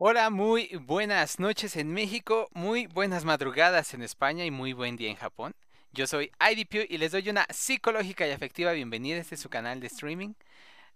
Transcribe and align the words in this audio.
Hola, 0.00 0.30
muy 0.30 0.68
buenas 0.86 1.40
noches 1.40 1.74
en 1.74 1.92
México, 1.92 2.48
muy 2.52 2.86
buenas 2.86 3.24
madrugadas 3.24 3.94
en 3.94 4.02
España 4.02 4.44
y 4.44 4.50
muy 4.52 4.72
buen 4.72 4.96
día 4.96 5.10
en 5.10 5.16
Japón. 5.16 5.56
Yo 5.90 6.06
soy 6.06 6.30
IDP 6.38 6.86
y 6.88 6.98
les 6.98 7.10
doy 7.10 7.28
una 7.28 7.48
psicológica 7.50 8.24
y 8.24 8.30
afectiva 8.30 8.70
bienvenida 8.70 9.16
a 9.16 9.20
este 9.22 9.36
su 9.36 9.48
canal 9.48 9.80
de 9.80 9.88
streaming. 9.88 10.34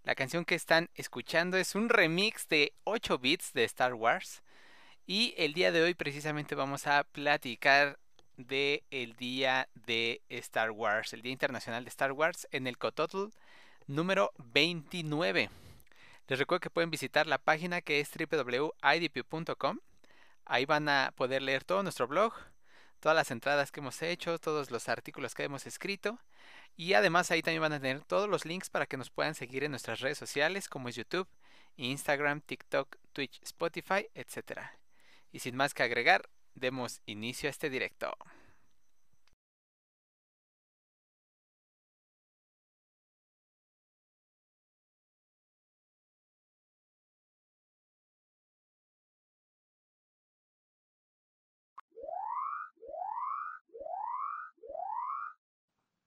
La 0.05 0.15
canción 0.15 0.45
que 0.45 0.55
están 0.55 0.89
escuchando 0.95 1.57
es 1.57 1.75
un 1.75 1.89
remix 1.89 2.47
de 2.47 2.71
8 2.85 3.19
bits 3.19 3.51
de 3.51 3.65
Star 3.65 3.93
Wars. 3.93 4.41
Y 5.05 5.33
el 5.35 5.53
día 5.53 5.73
de 5.73 5.83
hoy 5.83 5.95
precisamente 5.95 6.55
vamos 6.55 6.87
a 6.87 7.03
platicar 7.03 7.99
de 8.37 8.85
el 8.89 9.17
día 9.17 9.67
de 9.85 10.21
Star 10.29 10.71
Wars, 10.71 11.11
el 11.11 11.21
Día 11.21 11.33
Internacional 11.33 11.83
de 11.83 11.89
Star 11.89 12.13
Wars 12.13 12.47
en 12.51 12.67
el 12.67 12.77
Cototl 12.77 13.33
número 13.85 14.31
29. 14.37 15.49
Les 16.27 16.39
recuerdo 16.39 16.61
que 16.61 16.69
pueden 16.69 16.89
visitar 16.89 17.27
la 17.27 17.37
página 17.37 17.81
que 17.81 17.99
es 17.99 18.09
www.idp.com. 18.09 19.79
Ahí 20.45 20.65
van 20.65 20.89
a 20.89 21.13
poder 21.15 21.41
leer 21.41 21.63
todo 21.63 21.83
nuestro 21.83 22.07
blog, 22.07 22.33
todas 22.99 23.15
las 23.15 23.31
entradas 23.31 23.71
que 23.71 23.81
hemos 23.81 24.01
hecho, 24.01 24.39
todos 24.39 24.71
los 24.71 24.87
artículos 24.87 25.35
que 25.35 25.43
hemos 25.43 25.65
escrito. 25.67 26.19
Y 26.75 26.93
además 26.93 27.29
ahí 27.31 27.41
también 27.41 27.61
van 27.61 27.73
a 27.73 27.79
tener 27.79 28.03
todos 28.05 28.29
los 28.29 28.45
links 28.45 28.69
para 28.69 28.85
que 28.85 28.97
nos 28.97 29.09
puedan 29.09 29.35
seguir 29.35 29.63
en 29.63 29.71
nuestras 29.71 29.99
redes 29.99 30.17
sociales 30.17 30.69
como 30.69 30.89
es 30.89 30.95
YouTube, 30.95 31.27
Instagram, 31.75 32.41
TikTok, 32.41 32.97
Twitch, 33.11 33.41
Spotify, 33.43 34.07
etc. 34.15 34.59
Y 35.31 35.39
sin 35.39 35.55
más 35.55 35.73
que 35.73 35.83
agregar, 35.83 36.29
demos 36.55 37.01
inicio 37.05 37.49
a 37.49 37.51
este 37.51 37.69
directo. 37.69 38.15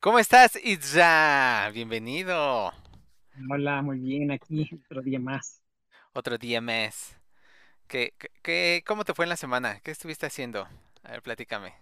¿Cómo 0.00 0.18
estás, 0.18 0.58
Itza? 0.62 1.70
Bienvenido. 1.72 2.72
Hola, 3.50 3.80
muy 3.82 3.98
bien, 4.00 4.30
aquí 4.30 4.68
otro 4.84 5.00
día 5.02 5.18
más. 5.18 5.62
Otro 6.12 6.36
día 6.38 6.60
más. 6.60 7.16
¿Qué, 7.88 8.14
qué- 8.42 8.84
cómo 8.86 9.04
te 9.04 9.14
fue 9.14 9.24
en 9.26 9.30
la 9.30 9.36
semana? 9.36 9.80
¿Qué 9.82 9.90
estuviste 9.92 10.26
haciendo? 10.26 10.68
A 11.04 11.12
ver, 11.12 11.22
platícame. 11.22 11.74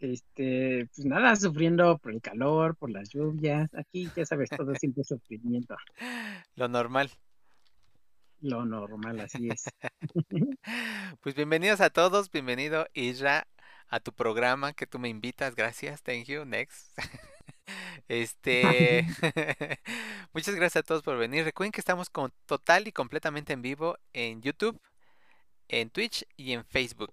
Este, 0.00 0.86
pues 0.94 1.06
nada, 1.06 1.34
sufriendo 1.36 1.98
por 1.98 2.12
el 2.12 2.20
calor, 2.20 2.76
por 2.76 2.90
las 2.90 3.08
lluvias. 3.10 3.68
Aquí, 3.74 4.12
ya 4.14 4.24
sabes, 4.24 4.52
todo 4.54 4.74
siempre 4.76 5.02
sufrimiento. 5.04 5.76
Lo 6.56 6.68
normal. 6.68 7.10
Lo 8.40 8.64
normal, 8.64 9.20
así 9.20 9.48
es. 9.48 9.64
Pues 11.20 11.34
bienvenidos 11.34 11.80
a 11.80 11.90
todos, 11.90 12.30
bienvenido 12.30 12.86
Isra 12.94 13.46
a 13.88 14.00
tu 14.00 14.12
programa 14.12 14.72
que 14.72 14.86
tú 14.86 14.98
me 14.98 15.08
invitas, 15.08 15.54
gracias, 15.54 16.02
thank 16.02 16.24
you, 16.26 16.44
next. 16.44 16.96
Este, 18.08 19.06
muchas 20.32 20.54
gracias 20.54 20.76
a 20.76 20.86
todos 20.86 21.02
por 21.02 21.18
venir. 21.18 21.44
Recuerden 21.44 21.72
que 21.72 21.80
estamos 21.80 22.10
con 22.10 22.32
total 22.46 22.88
y 22.88 22.92
completamente 22.92 23.52
en 23.52 23.62
vivo 23.62 23.98
en 24.12 24.42
YouTube, 24.42 24.80
en 25.68 25.90
Twitch 25.90 26.24
y 26.36 26.52
en 26.52 26.64
Facebook. 26.64 27.12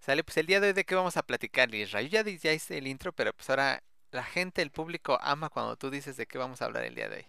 Sale, 0.00 0.22
pues 0.22 0.36
el 0.36 0.46
día 0.46 0.60
de 0.60 0.68
hoy 0.68 0.72
de 0.74 0.84
qué 0.84 0.94
vamos 0.94 1.16
a 1.16 1.22
platicar, 1.22 1.74
Isra. 1.74 2.02
Yo 2.02 2.08
ya, 2.08 2.22
ya 2.22 2.52
hice 2.52 2.78
el 2.78 2.86
intro, 2.86 3.12
pero 3.12 3.32
pues 3.32 3.48
ahora 3.50 3.82
la 4.12 4.22
gente, 4.22 4.62
el 4.62 4.70
público 4.70 5.18
ama 5.20 5.48
cuando 5.48 5.76
tú 5.76 5.90
dices 5.90 6.16
de 6.16 6.26
qué 6.26 6.38
vamos 6.38 6.62
a 6.62 6.66
hablar 6.66 6.84
el 6.84 6.94
día 6.94 7.08
de 7.08 7.16
hoy. 7.16 7.26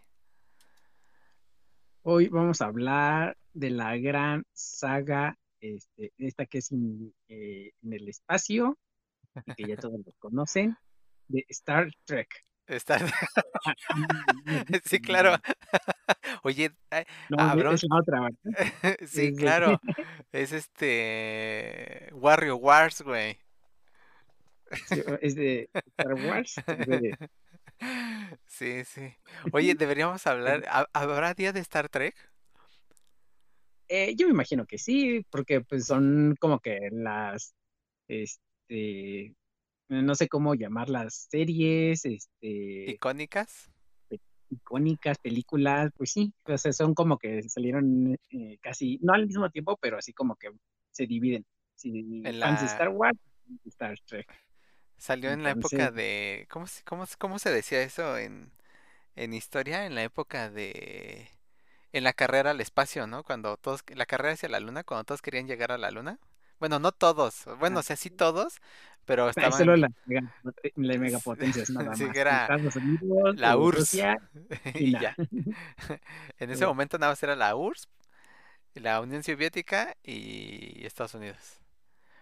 Hoy 2.04 2.28
vamos 2.28 2.62
a 2.62 2.66
hablar 2.66 3.38
de 3.54 3.72
la 3.72 3.98
gran 3.98 4.46
saga, 4.54 5.38
este, 5.62 6.14
esta 6.18 6.46
que 6.46 6.60
es 6.60 6.72
en, 6.72 7.14
eh, 7.28 7.72
en 7.84 7.94
el 7.94 8.08
espacio, 8.10 8.78
y 9.46 9.54
que 9.56 9.70
ya 9.70 9.76
todos 9.78 10.00
lo 10.06 10.14
conocen, 10.20 10.76
de 11.28 11.46
Star 11.50 11.90
Trek. 12.06 12.30
Sí, 14.86 15.00
claro. 15.00 15.36
Oye, 16.44 16.72
No, 17.30 17.38
Abrón. 17.40 17.76
es 17.76 17.84
otra, 17.92 18.22
¿verdad? 18.22 18.98
Sí, 19.00 19.28
Es 19.28 19.36
de- 19.36 19.36
claro. 19.36 19.80
Es 20.32 20.52
este 20.52 22.10
Warrior 22.14 22.58
Wars, 22.60 23.02
güey. 23.02 23.38
Sí, 24.88 25.02
Es 25.22 25.36
de 25.36 25.70
Star 25.74 26.14
Wars. 26.16 26.56
de- 26.66 27.30
Sí, 28.48 28.84
sí. 28.86 29.14
Oye, 29.52 29.76
deberíamos 29.76 30.26
hablar. 30.28 30.64
¿ha- 30.70 30.88
¿Habrá 30.94 31.34
día 31.34 31.52
de 31.54 31.60
Star 31.60 31.90
Trek? 31.90 32.16
Eh, 33.88 34.16
yo 34.16 34.28
me 34.28 34.34
imagino 34.34 34.66
que 34.66 34.78
sí, 34.78 35.22
porque 35.30 35.62
pues 35.62 35.86
son 35.86 36.36
como 36.40 36.60
que 36.60 36.90
las, 36.92 37.54
este, 38.08 39.36
no 39.90 40.16
sé 40.16 40.28
cómo 40.30 40.56
llamar 40.56 40.90
las 40.90 41.28
series, 41.32 42.06
este, 42.06 42.86
¿Icónicas? 42.92 43.70
icónicas, 44.50 45.18
películas, 45.20 45.92
pues 45.98 46.12
sí, 46.12 46.34
o 46.46 46.58
sea, 46.58 46.72
son 46.74 46.94
como 46.94 47.18
que 47.18 47.44
salieron 47.50 48.18
eh, 48.32 48.58
casi, 48.62 49.00
no 49.02 49.14
al 49.14 49.28
mismo 49.28 49.50
tiempo, 49.50 49.78
pero 49.82 49.98
así 49.98 50.14
como 50.14 50.36
que 50.36 50.50
se 50.92 51.06
dividen. 51.08 51.46
En 51.84 52.34
fans 52.40 52.60
de 52.62 52.66
Star 52.68 52.90
Wars, 52.90 53.18
Star 53.66 53.98
Trek. 54.06 54.28
Salió 54.98 55.32
en 55.32 55.44
la 55.44 55.52
época 55.52 55.92
de. 55.92 56.48
¿Cómo, 56.50 56.68
se- 56.68 56.84
cómo, 56.84 57.06
cómo 57.20 57.40
se 57.40 57.52
decía 57.52 57.82
eso 57.82 58.18
en, 58.18 58.52
en 59.16 59.34
historia? 59.34 59.86
En 59.86 59.96
la 59.96 60.04
época 60.04 60.50
de. 60.52 61.30
En 61.96 62.04
la 62.04 62.14
carrera 62.14 62.52
al 62.52 62.60
espacio, 62.60 63.08
¿no? 63.08 63.24
Cuando 63.24 63.56
todos. 63.58 63.82
La 63.96 64.06
carrera 64.06 64.34
hacia 64.34 64.50
la 64.50 64.60
luna, 64.60 64.84
cuando 64.84 65.06
todos 65.06 65.22
querían 65.22 65.48
llegar 65.48 65.72
a 65.72 65.78
la 65.78 65.92
luna. 65.92 66.20
Bueno, 66.60 66.78
no 66.80 66.92
todos. 66.92 67.46
Bueno, 67.60 67.78
Ah. 67.78 67.80
o 67.80 67.84
sea, 67.84 67.96
sí 67.96 68.10
todos, 68.10 68.56
pero 69.06 69.30
estaban. 69.30 69.54
Solo 69.54 69.76
las 69.78 69.92
mega- 70.06 70.34
las 70.76 70.98
megapotencias, 71.00 71.70
nada 71.70 71.96
Sí, 71.96 72.04
más. 72.06 72.14
que 72.14 72.20
era 72.20 72.42
Estados 72.44 72.76
Unidos, 72.76 73.36
la 73.38 73.58
URSS. 73.58 73.78
Rusia, 73.80 74.18
y 74.76 74.92
ya. 75.00 75.16
En 76.40 76.50
ese 76.50 76.60
Pero- 76.60 76.68
momento 76.70 76.98
nada 76.98 77.12
más 77.14 77.24
era 77.24 77.36
la 77.36 77.56
URSS, 77.56 77.88
la 78.76 79.00
Unión 79.02 79.24
Soviética 79.24 79.96
y 80.04 80.86
Estados 80.86 81.14
Unidos. 81.14 81.60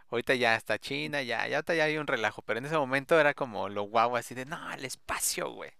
Ahorita 0.09 0.35
ya 0.35 0.55
está 0.55 0.77
China, 0.77 1.23
ya, 1.23 1.47
ya 1.47 1.63
ya 1.65 1.83
hay 1.85 1.97
un 1.97 2.05
relajo, 2.05 2.43
pero 2.43 2.59
en 2.59 2.65
ese 2.67 2.77
momento 2.77 3.19
era 3.19 3.33
como 3.33 3.69
lo 3.69 3.83
guau 3.83 4.15
así 4.17 4.35
de, 4.35 4.45
no, 4.45 4.71
el 4.73 4.85
espacio, 4.85 5.49
güey. 5.51 5.71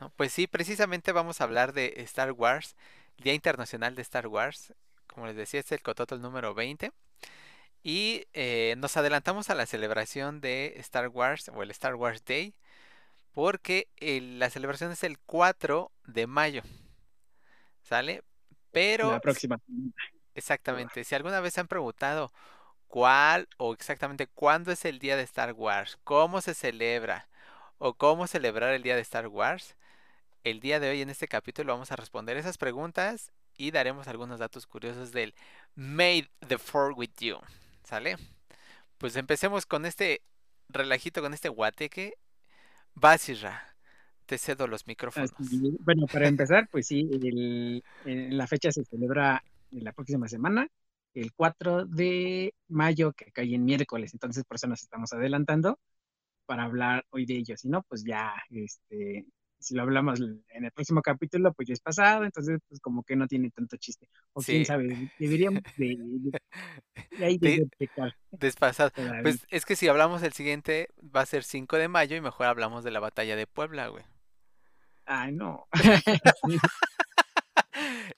¿No? 0.00 0.10
Pues 0.16 0.32
sí, 0.32 0.46
precisamente 0.46 1.12
vamos 1.12 1.40
a 1.40 1.44
hablar 1.44 1.72
de 1.72 1.94
Star 1.98 2.32
Wars, 2.32 2.76
Día 3.18 3.34
Internacional 3.34 3.94
de 3.94 4.02
Star 4.02 4.26
Wars. 4.26 4.74
Como 5.06 5.26
les 5.26 5.36
decía, 5.36 5.60
es 5.60 5.70
el 5.72 5.82
Cototol 5.82 6.20
número 6.20 6.54
20. 6.54 6.92
Y 7.82 8.26
eh, 8.34 8.74
nos 8.78 8.96
adelantamos 8.96 9.50
a 9.50 9.54
la 9.54 9.66
celebración 9.66 10.40
de 10.40 10.74
Star 10.78 11.08
Wars 11.08 11.50
o 11.54 11.62
el 11.62 11.70
Star 11.72 11.96
Wars 11.96 12.24
Day 12.24 12.54
porque 13.32 13.88
el- 13.98 14.38
la 14.40 14.50
celebración 14.50 14.92
es 14.92 15.04
el 15.04 15.18
4 15.20 15.92
de 16.06 16.26
mayo. 16.26 16.62
¿Sale? 17.82 18.22
Pero 18.72 19.12
la 19.12 19.20
próxima. 19.20 19.58
Exactamente. 20.34 21.04
Si 21.04 21.14
alguna 21.14 21.40
vez 21.40 21.54
se 21.54 21.60
han 21.60 21.68
preguntado 21.68 22.32
cuál 22.88 23.48
o 23.58 23.74
exactamente 23.74 24.26
cuándo 24.28 24.72
es 24.72 24.84
el 24.84 24.98
día 24.98 25.16
de 25.16 25.22
Star 25.24 25.52
Wars, 25.52 25.98
cómo 26.04 26.40
se 26.40 26.54
celebra 26.54 27.28
o 27.78 27.94
cómo 27.94 28.26
celebrar 28.26 28.72
el 28.74 28.82
día 28.82 28.96
de 28.96 29.02
Star 29.02 29.28
Wars, 29.28 29.76
el 30.44 30.60
día 30.60 30.80
de 30.80 30.90
hoy 30.90 31.02
en 31.02 31.10
este 31.10 31.28
capítulo 31.28 31.72
vamos 31.72 31.92
a 31.92 31.96
responder 31.96 32.36
esas 32.36 32.58
preguntas 32.58 33.32
y 33.56 33.70
daremos 33.70 34.08
algunos 34.08 34.38
datos 34.40 34.66
curiosos 34.66 35.12
del 35.12 35.34
Made 35.74 36.30
the 36.48 36.58
Four 36.58 36.92
with 36.96 37.10
You. 37.20 37.36
¿Sale? 37.84 38.16
Pues 38.98 39.16
empecemos 39.16 39.66
con 39.66 39.86
este 39.86 40.22
relajito, 40.68 41.22
con 41.22 41.34
este 41.34 41.48
guateque. 41.50 42.14
Basira, 42.94 43.76
te 44.26 44.38
cedo 44.38 44.66
los 44.68 44.86
micrófonos. 44.86 45.32
Así, 45.38 45.76
bueno, 45.80 46.06
para 46.10 46.26
empezar, 46.28 46.68
pues 46.70 46.86
sí, 46.88 47.08
el- 47.12 47.82
la 48.36 48.46
fecha 48.46 48.72
se 48.72 48.84
celebra 48.84 49.42
en 49.70 49.84
la 49.84 49.92
próxima 49.92 50.28
semana, 50.28 50.66
el 51.14 51.32
4 51.34 51.84
de 51.86 52.52
mayo, 52.68 53.12
que 53.12 53.30
cae 53.32 53.54
en 53.54 53.64
miércoles, 53.64 54.12
entonces 54.12 54.44
por 54.44 54.56
eso 54.56 54.66
nos 54.66 54.82
estamos 54.82 55.12
adelantando. 55.12 55.78
para 56.46 56.64
hablar 56.64 57.06
hoy 57.10 57.26
de 57.26 57.36
ellos. 57.38 57.60
Si 57.60 57.68
no, 57.68 57.82
pues 57.84 58.04
ya, 58.04 58.34
este, 58.50 59.26
si 59.64 59.74
lo 59.74 59.82
hablamos 59.82 60.20
en 60.20 60.64
el 60.64 60.70
próximo 60.72 61.00
capítulo, 61.02 61.52
pues 61.54 61.68
ya 61.68 61.72
es 61.74 61.80
pasado, 61.80 62.24
entonces 62.24 62.60
pues 62.68 62.80
como 62.80 63.02
que 63.02 63.16
no 63.16 63.26
tiene 63.26 63.50
tanto 63.50 63.76
chiste. 63.76 64.08
O 64.32 64.40
quién 64.42 64.64
sabe, 64.66 65.10
deberíamos 65.18 65.62
de, 65.76 65.96
de- 65.98 66.40
de 67.18 67.24
ahí 67.24 67.38
De- 67.38 67.68
Despasado. 68.30 68.90
Pues 69.22 69.46
es 69.50 69.64
que 69.64 69.76
si 69.76 69.88
hablamos 69.88 70.22
el 70.22 70.32
siguiente 70.32 70.88
va 71.00 71.22
a 71.22 71.26
ser 71.26 71.44
5 71.44 71.76
de 71.76 71.88
mayo 71.88 72.16
y 72.16 72.20
mejor 72.20 72.46
hablamos 72.46 72.84
de 72.84 72.90
la 72.90 73.00
batalla 73.00 73.36
de 73.36 73.46
Puebla, 73.46 73.88
güey. 73.88 74.04
Ay, 75.06 75.32
no. 75.32 75.66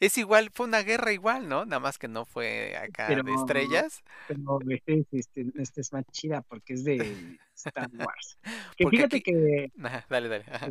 Es 0.00 0.18
igual, 0.18 0.50
fue 0.52 0.66
una 0.66 0.82
guerra 0.82 1.12
igual, 1.12 1.48
¿no? 1.48 1.64
Nada 1.64 1.80
más 1.80 1.98
que 1.98 2.08
no 2.08 2.26
fue 2.26 2.76
acá 2.76 3.08
de 3.08 3.32
estrellas. 3.32 4.02
Pero 4.28 4.58
este, 4.68 4.98
es- 5.00 5.06
este, 5.12 5.46
este 5.56 5.80
es 5.80 5.92
más 5.92 6.04
chida 6.12 6.42
porque 6.42 6.74
es 6.74 6.84
de 6.84 7.38
Star 7.54 7.88
Wars. 8.14 8.38
Que 8.76 8.84
Porque 8.84 8.96
fíjate 8.98 9.16
aquí- 9.16 9.32
que 9.32 9.72
dale, 10.08 10.28
dale. 10.28 10.44
ajá. 10.52 10.68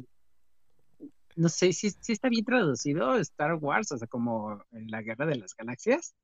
No 1.35 1.49
sé 1.49 1.73
si, 1.73 1.91
si 1.91 2.13
está 2.13 2.29
bien 2.29 2.45
traducido 2.45 3.17
Star 3.17 3.55
Wars, 3.55 3.91
o 3.91 3.97
sea, 3.97 4.07
como 4.07 4.63
en 4.71 4.87
la 4.91 5.01
guerra 5.01 5.25
de 5.25 5.35
las 5.37 5.55
galaxias, 5.55 6.15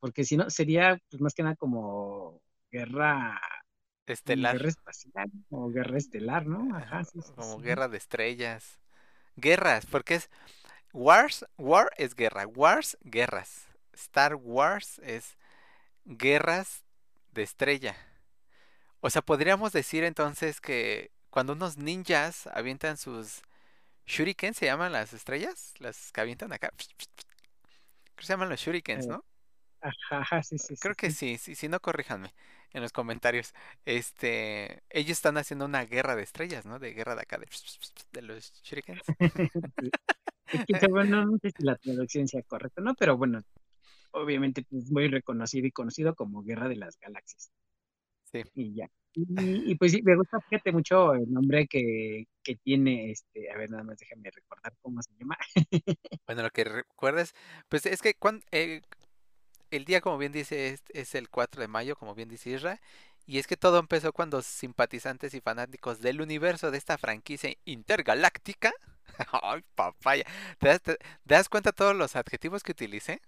porque 0.00 0.24
si 0.24 0.36
no, 0.38 0.50
sería 0.50 0.98
pues 1.10 1.22
más 1.22 1.34
que 1.34 1.42
nada 1.44 1.56
como 1.56 2.42
guerra, 2.70 3.40
Estelar. 4.06 4.56
guerra 4.56 4.68
espacial 4.68 5.30
o 5.50 5.68
guerra 5.70 5.98
estelar, 5.98 6.46
¿no? 6.46 6.76
Ajá, 6.76 7.04
sí, 7.04 7.20
sí, 7.22 7.34
Como 7.34 7.58
sí. 7.58 7.60
guerra 7.60 7.88
de 7.88 7.98
estrellas. 7.98 8.78
Guerras, 9.36 9.86
porque 9.86 10.16
es 10.16 10.30
Wars, 10.92 11.46
War 11.58 11.90
es 11.98 12.14
guerra, 12.16 12.46
Wars, 12.46 12.98
guerras. 13.02 13.66
Star 13.94 14.36
Wars 14.36 15.00
es 15.04 15.36
guerras 16.06 16.84
de 17.32 17.42
estrella. 17.44 17.96
O 19.00 19.10
sea, 19.10 19.22
podríamos 19.22 19.72
decir 19.72 20.04
entonces 20.04 20.60
que 20.60 21.10
cuando 21.30 21.54
unos 21.54 21.76
ninjas 21.76 22.46
avientan 22.48 22.96
sus 22.96 23.42
shuriken, 24.06 24.54
¿se 24.54 24.66
llaman 24.66 24.92
las 24.92 25.12
estrellas? 25.12 25.74
Las 25.78 26.12
que 26.12 26.20
avientan 26.20 26.52
acá. 26.52 26.70
Creo 26.76 28.16
que 28.16 28.24
se 28.26 28.32
llaman 28.32 28.48
los 28.48 28.60
shurikens, 28.60 29.06
Eh, 29.06 29.08
¿no? 29.08 29.24
Ajá, 30.10 30.42
sí, 30.42 30.58
sí, 30.58 30.76
sí, 30.76 30.76
Creo 30.78 30.94
que 30.96 31.10
sí. 31.10 31.12
sí, 31.12 31.38
sí, 31.38 31.54
si 31.54 31.68
no, 31.68 31.80
corríjanme 31.80 32.34
en 32.72 32.82
los 32.82 32.92
comentarios. 32.92 33.54
Este, 33.84 34.82
ellos 34.90 35.12
están 35.18 35.36
haciendo 35.38 35.64
una 35.66 35.84
guerra 35.84 36.16
de 36.16 36.22
estrellas, 36.22 36.66
¿no? 36.66 36.78
De 36.78 36.92
guerra 36.92 37.14
de 37.14 37.22
acá, 37.22 37.38
de, 37.38 37.46
de 38.12 38.22
los 38.22 38.52
shurikens. 38.62 39.02
Es 40.68 40.88
bueno, 40.90 41.24
no 41.24 41.38
sé 41.38 41.50
si 41.50 41.62
la 41.64 41.76
traducción 41.76 42.28
sea 42.28 42.42
correcta, 42.42 42.82
¿no? 42.82 42.94
Pero 42.94 43.16
bueno, 43.16 43.40
obviamente 44.12 44.64
pues, 44.68 44.90
muy 44.90 45.08
reconocido 45.08 45.66
y 45.66 45.72
conocido 45.72 46.14
como 46.14 46.42
Guerra 46.42 46.68
de 46.68 46.76
las 46.76 46.98
Galaxias. 47.00 47.50
Sí. 48.32 48.42
Y 48.54 48.74
ya. 48.74 48.88
Y, 49.14 49.74
pues 49.76 49.92
sí, 49.92 50.02
me 50.02 50.16
gusta, 50.16 50.40
fíjate 50.40 50.72
mucho 50.72 51.12
el 51.14 51.30
nombre 51.30 51.66
que, 51.66 52.24
que 52.42 52.56
tiene, 52.56 53.10
este, 53.10 53.50
a 53.50 53.58
ver, 53.58 53.70
nada 53.70 53.82
más 53.84 53.98
déjame 53.98 54.30
recordar 54.30 54.74
cómo 54.80 55.02
se 55.02 55.12
llama. 55.18 55.36
Bueno, 56.26 56.42
lo 56.42 56.50
que 56.50 56.64
recuerdas, 56.64 57.34
pues 57.68 57.86
es 57.86 58.00
que 58.02 58.14
cuan- 58.14 58.42
eh, 58.52 58.82
el 59.70 59.84
día, 59.86 60.00
como 60.00 60.18
bien 60.18 60.32
dice, 60.32 60.68
es, 60.70 60.82
es 60.90 61.14
el 61.16 61.30
4 61.30 61.60
de 61.62 61.68
mayo, 61.68 61.96
como 61.96 62.14
bien 62.14 62.28
dice 62.30 62.50
Isra, 62.50 62.80
y 63.26 63.38
es 63.38 63.46
que 63.46 63.56
todo 63.58 63.78
empezó 63.80 64.12
cuando 64.12 64.42
simpatizantes 64.42 65.34
y 65.34 65.40
fanáticos 65.40 66.00
del 66.00 66.20
universo 66.22 66.70
de 66.70 66.78
esta 66.78 66.98
franquicia 66.98 67.54
intergaláctica, 67.66 68.72
ay 69.44 69.62
papaya, 69.76 70.24
¿te 70.60 70.68
das, 70.68 70.82
te 70.82 70.98
das 71.24 71.48
cuenta 71.48 71.72
todos 71.72 71.96
los 71.96 72.16
adjetivos 72.16 72.62
que 72.62 72.72
utilicé? 72.72 73.22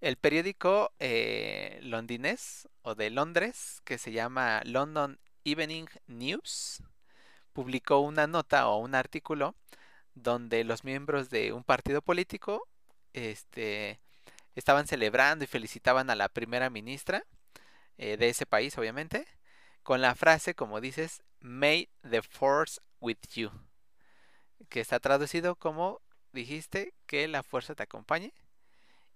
El 0.00 0.16
periódico 0.16 0.92
eh, 0.98 1.78
londinés 1.82 2.68
o 2.82 2.94
de 2.94 3.10
Londres, 3.10 3.80
que 3.84 3.98
se 3.98 4.12
llama 4.12 4.60
London 4.64 5.18
Evening 5.44 5.86
News, 6.06 6.82
publicó 7.52 8.00
una 8.00 8.26
nota 8.26 8.68
o 8.68 8.78
un 8.78 8.94
artículo 8.94 9.54
donde 10.14 10.64
los 10.64 10.84
miembros 10.84 11.30
de 11.30 11.52
un 11.52 11.64
partido 11.64 12.02
político 12.02 12.68
este, 13.12 14.00
estaban 14.54 14.86
celebrando 14.86 15.44
y 15.44 15.48
felicitaban 15.48 16.10
a 16.10 16.14
la 16.16 16.28
primera 16.28 16.70
ministra 16.70 17.24
eh, 17.98 18.16
de 18.16 18.28
ese 18.28 18.46
país, 18.46 18.76
obviamente, 18.78 19.26
con 19.84 20.00
la 20.00 20.16
frase, 20.16 20.54
como 20.54 20.80
dices, 20.80 21.22
May 21.40 21.88
the 22.08 22.22
Force 22.22 22.80
with 23.00 23.18
you, 23.34 23.50
que 24.68 24.80
está 24.80 24.98
traducido 24.98 25.54
como 25.54 26.00
dijiste, 26.32 26.94
que 27.06 27.28
la 27.28 27.44
fuerza 27.44 27.76
te 27.76 27.84
acompañe, 27.84 28.34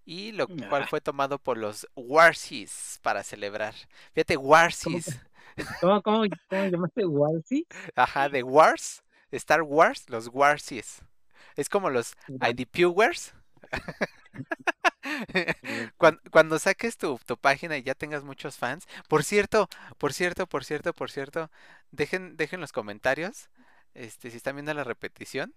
y 0.05 0.33
lo 0.33 0.47
cual 0.47 0.87
fue 0.87 1.01
tomado 1.01 1.39
por 1.39 1.59
los 1.59 1.87
Warsis 1.97 3.01
para 3.03 3.25
celebrar. 3.25 3.75
Fíjate, 4.15 4.37
Warsis, 4.37 5.21
¿Cómo, 5.81 6.03
cómo, 6.03 6.25
cómo 6.49 6.67
llamaste 6.67 7.05
Walsy? 7.05 7.67
ajá, 7.95 8.29
de 8.29 8.43
Wars, 8.43 9.03
Star 9.33 9.63
Wars, 9.63 10.09
los 10.09 10.29
Warsis. 10.33 11.03
Es 11.57 11.69
como 11.69 11.91
los 11.91 12.15
IDPuers. 12.29 13.35
Cuando, 15.97 16.21
cuando 16.31 16.59
saques 16.59 16.97
tu, 16.99 17.19
tu 17.27 17.37
página 17.39 17.77
y 17.77 17.83
ya 17.83 17.95
tengas 17.95 18.25
muchos 18.25 18.57
fans. 18.59 18.87
Por 19.09 19.25
cierto, 19.25 19.69
por 19.99 20.13
cierto, 20.13 20.47
por 20.47 20.65
cierto, 20.65 20.93
por 20.95 21.11
cierto, 21.11 21.51
dejen, 21.91 22.37
dejen 22.37 22.61
los 22.61 22.73
comentarios. 22.73 23.51
Este, 23.95 24.31
si 24.31 24.37
están 24.37 24.57
viendo 24.57 24.75
la 24.75 24.85
repetición. 24.85 25.55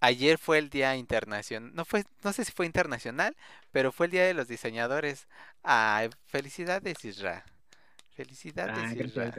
Ayer 0.00 0.38
fue 0.38 0.58
el 0.58 0.70
día 0.70 0.96
internacional. 0.96 1.74
No 1.74 1.84
fue, 1.84 2.04
no 2.24 2.32
sé 2.32 2.44
si 2.44 2.52
fue 2.52 2.66
internacional, 2.66 3.36
pero 3.72 3.92
fue 3.92 4.06
el 4.06 4.12
día 4.12 4.24
de 4.26 4.34
los 4.34 4.48
diseñadores. 4.48 5.28
Ay, 5.62 6.10
felicidades, 6.26 7.04
Isra. 7.04 7.44
Felicidades, 8.10 8.92
Ah, 8.92 8.94
Isra. 8.94 9.32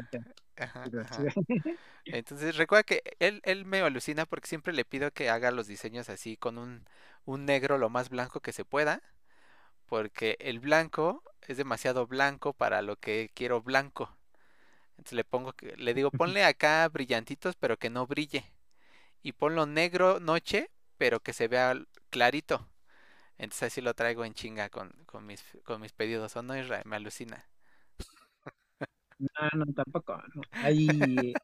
ajá. 0.57 0.91
Entonces 2.09 2.55
recuerda 2.57 2.83
que 2.83 3.03
él, 3.19 3.41
él 3.43 3.65
me 3.65 3.81
alucina 3.81 4.25
porque 4.25 4.47
siempre 4.47 4.73
le 4.73 4.85
pido 4.85 5.11
que 5.11 5.29
haga 5.29 5.51
los 5.51 5.67
diseños 5.67 6.09
así 6.09 6.37
con 6.37 6.57
un, 6.57 6.85
un 7.25 7.45
negro 7.45 7.77
lo 7.77 7.89
más 7.89 8.09
blanco 8.09 8.39
que 8.41 8.53
se 8.53 8.65
pueda. 8.65 9.01
Porque 9.88 10.38
el 10.39 10.60
blanco 10.60 11.24
es 11.48 11.58
demasiado 11.58 12.08
blanco 12.08 12.53
para 12.53 12.82
lo 12.82 12.98
que 12.98 13.32
quiero 13.34 13.62
blanco. 13.62 14.17
Entonces 14.98 15.13
le 15.13 15.24
pongo 15.25 15.53
que, 15.53 15.75
le 15.77 15.94
digo, 15.94 16.12
ponle 16.41 16.44
acá 16.46 16.88
brillantitos, 16.89 17.56
pero 17.58 17.77
que 17.77 17.89
no 17.89 18.08
brille. 18.08 18.46
Y 19.24 19.34
ponlo 19.34 19.65
negro 19.65 20.20
noche, 20.20 20.70
pero 20.98 21.22
que 21.22 21.34
se 21.34 21.48
vea 21.48 21.75
clarito. 22.10 22.67
Entonces 23.38 23.74
así 23.74 23.82
lo 23.82 23.94
traigo 23.96 24.25
en 24.25 24.34
chinga 24.36 24.70
con, 24.70 24.91
con 25.06 25.25
mis, 25.25 25.44
con 25.65 25.82
mis 25.82 25.94
pedidos. 25.94 26.36
¿O 26.38 26.44
no, 26.44 26.58
Israel? 26.58 26.84
Me 26.86 26.98
alucina. 26.98 27.48
No, 29.20 29.65
no, 29.65 29.74
tampoco. 29.74 30.22
no. 30.36 30.44
Puedes. 30.51 31.38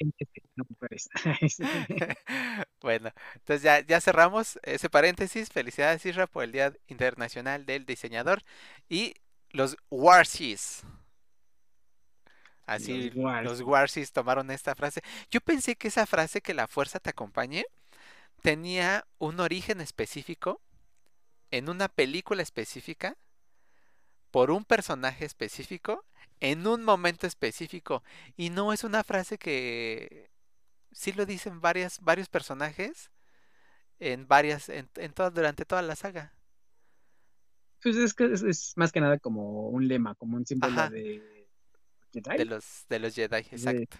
Bueno, 2.80 3.10
entonces 3.34 3.62
ya, 3.62 3.80
ya 3.80 4.00
cerramos 4.00 4.58
ese 4.62 4.88
paréntesis. 4.88 5.50
Felicidades, 5.50 6.04
Isra, 6.06 6.26
por 6.26 6.44
el 6.44 6.52
Día 6.52 6.72
Internacional 6.88 7.66
del 7.66 7.84
Diseñador. 7.84 8.42
Y 8.88 9.14
los 9.50 9.76
Warsis. 9.90 10.82
Así, 12.66 13.10
Los 13.10 13.60
Warsis. 13.62 14.12
tomaron 14.12 14.50
esta 14.50 14.74
frase. 14.74 15.02
Yo 15.30 15.40
pensé 15.40 15.76
que 15.76 15.88
esa 15.88 16.06
frase, 16.06 16.40
que 16.40 16.54
la 16.54 16.68
fuerza 16.68 17.00
te 17.00 17.10
acompañe, 17.10 17.64
tenía 18.42 19.06
un 19.18 19.40
origen 19.40 19.80
específico 19.80 20.60
en 21.50 21.68
una 21.68 21.88
película 21.88 22.42
específica, 22.42 23.16
por 24.30 24.52
un 24.52 24.64
personaje 24.64 25.24
específico, 25.24 26.04
en 26.40 26.66
un 26.66 26.84
momento 26.84 27.26
específico. 27.26 28.02
Y 28.36 28.50
no 28.50 28.72
es 28.72 28.84
una 28.84 29.04
frase 29.04 29.38
que 29.38 30.30
sí 30.92 31.12
lo 31.12 31.26
dicen 31.26 31.60
varias, 31.60 32.00
varios 32.00 32.28
personajes 32.28 33.10
en 33.98 34.26
varias, 34.26 34.68
en, 34.68 34.88
en 34.96 35.12
toda- 35.12 35.30
durante 35.30 35.64
toda 35.64 35.82
la 35.82 35.96
saga. 35.96 36.32
Pues 37.82 37.96
es 37.96 38.14
que 38.14 38.24
es, 38.32 38.42
es 38.42 38.72
más 38.76 38.92
que 38.92 39.00
nada 39.00 39.18
como 39.18 39.68
un 39.68 39.88
lema, 39.88 40.14
como 40.14 40.36
un 40.36 40.46
símbolo 40.46 40.72
Ajá. 40.72 40.90
de 40.90 41.46
De 42.12 42.22
Jedi. 42.22 42.44
los, 42.44 42.84
de 42.88 42.98
los 42.98 43.14
Jedi, 43.14 43.28
De- 43.28 43.38
exacto. 43.56 43.96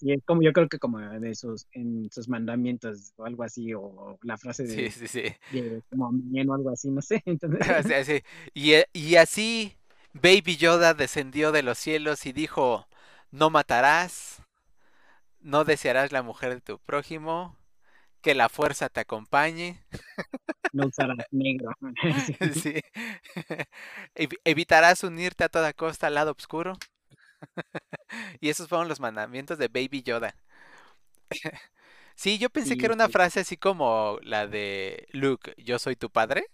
Y 0.00 0.12
es 0.12 0.22
como 0.26 0.42
yo 0.42 0.52
creo 0.52 0.68
que 0.68 0.78
como 0.78 0.98
de 0.98 1.34
sus, 1.34 1.66
en 1.72 2.10
sus 2.10 2.28
mandamientos 2.28 3.12
o 3.16 3.24
algo 3.24 3.42
así, 3.42 3.72
o 3.72 4.18
la 4.22 4.36
frase 4.36 4.66
Sí, 4.66 4.76
de, 4.82 4.90
sí, 4.90 5.08
sí. 5.08 5.22
de 5.50 5.82
como 5.88 6.08
o 6.08 6.54
algo 6.54 6.70
así, 6.70 6.90
no 6.90 7.00
sé. 7.00 7.22
Entonces, 7.26 7.60
Así, 7.70 7.94
así. 7.94 8.22
Y, 8.52 8.72
e- 8.74 8.88
y 8.92 9.14
así 9.16 9.76
Baby 10.14 10.56
Yoda 10.56 10.94
descendió 10.94 11.52
de 11.52 11.62
los 11.62 11.78
cielos 11.78 12.24
y 12.26 12.32
dijo, 12.32 12.88
no 13.30 13.50
matarás, 13.50 14.42
no 15.40 15.64
desearás 15.64 16.12
la 16.12 16.22
mujer 16.22 16.54
de 16.54 16.60
tu 16.60 16.78
prójimo, 16.78 17.56
que 18.22 18.34
la 18.34 18.48
fuerza 18.48 18.88
te 18.88 19.00
acompañe. 19.00 19.84
no 20.72 20.86
usarás 20.86 21.18
negro. 21.30 21.70
Sí. 22.54 22.80
Evitarás 24.44 25.04
unirte 25.04 25.44
a 25.44 25.48
toda 25.48 25.72
costa 25.72 26.06
al 26.06 26.14
lado 26.14 26.34
oscuro. 26.38 26.78
Y 28.40 28.48
esos 28.48 28.68
fueron 28.68 28.88
los 28.88 29.00
mandamientos 29.00 29.58
de 29.58 29.68
Baby 29.68 30.02
Yoda. 30.02 30.36
Sí, 32.14 32.38
yo 32.38 32.48
pensé 32.50 32.76
que 32.76 32.86
era 32.86 32.94
una 32.94 33.08
frase 33.08 33.40
así 33.40 33.56
como 33.56 34.18
la 34.22 34.46
de 34.46 35.08
Luke, 35.12 35.54
yo 35.58 35.78
soy 35.78 35.96
tu 35.96 36.10
padre. 36.10 36.46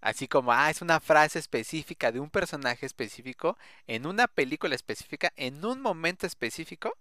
Así 0.00 0.28
como, 0.28 0.52
ah, 0.52 0.70
es 0.70 0.82
una 0.82 1.00
frase 1.00 1.38
específica 1.38 2.12
de 2.12 2.20
un 2.20 2.30
personaje 2.30 2.86
específico, 2.86 3.58
en 3.86 4.06
una 4.06 4.28
película 4.28 4.74
específica, 4.74 5.32
en 5.36 5.64
un 5.64 5.80
momento 5.80 6.26
específico. 6.26 6.96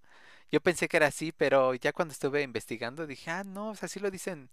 Yo 0.51 0.61
pensé 0.61 0.87
que 0.89 0.97
era 0.97 1.07
así, 1.07 1.31
pero 1.31 1.75
ya 1.75 1.93
cuando 1.93 2.13
estuve 2.13 2.41
investigando 2.43 3.07
dije, 3.07 3.31
ah, 3.31 3.43
no, 3.43 3.69
o 3.71 3.75
sea, 3.75 3.87
sí 3.89 3.99
lo 3.99 4.11
dicen, 4.11 4.49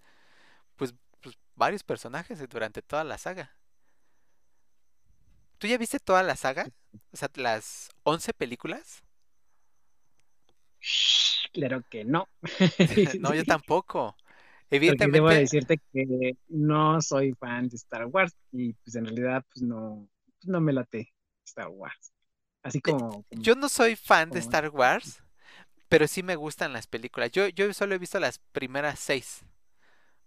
pues, 0.77 0.95
pues 1.21 1.37
varios 1.57 1.83
personajes 1.85 2.39
durante 2.49 2.83
toda 2.83 3.05
la 3.05 3.19
saga. 3.19 3.57
¿Tú 5.59 5.67
ya 5.67 5.79
viste 5.79 5.99
toda 5.99 6.23
la 6.23 6.37
saga? 6.37 6.69
O 7.13 7.17
sea, 7.17 7.31
las 7.35 7.91
11 8.03 8.33
películas. 8.35 9.03
Claro 11.53 11.83
que 11.91 12.05
no. 12.05 12.29
No, 13.21 13.35
yo 13.35 13.43
Sí. 13.43 14.17
Tampoco. 14.69 14.97
Porque 14.99 15.13
debo 15.13 15.31
Evidentemente, 15.31 15.39
decirte 15.41 15.81
que 15.93 16.37
no 16.49 17.01
soy 17.01 17.33
fan 17.35 17.69
de 17.69 17.77
Star 17.77 18.07
Wars 18.07 18.35
y 18.53 18.73
pues 18.75 18.97
en 18.97 19.05
realidad 19.07 19.45
pues 19.53 19.63
no, 19.63 20.09
pues, 20.25 20.47
no 20.49 20.61
me 20.61 20.73
late 20.73 21.13
Star 21.45 21.69
Wars. 21.69 22.13
Así 22.63 22.81
como, 22.81 22.99
como- 23.11 23.25
yo 23.31 23.55
no 23.55 23.69
soy 23.69 23.97
fan 23.97 24.31
de 24.31 24.41
como- 24.41 24.51
Star 24.51 24.69
Wars, 24.71 25.23
pero 25.89 26.09
sí 26.09 26.23
me 26.23 26.35
gustan 26.37 26.73
las 26.73 26.87
películas. 26.87 27.31
Yo, 27.31 27.49
yo 27.49 27.73
solo 27.73 27.95
he 27.95 27.99
visto 27.99 28.19
las 28.19 28.39
primeras 28.53 28.99
seis. 28.99 29.45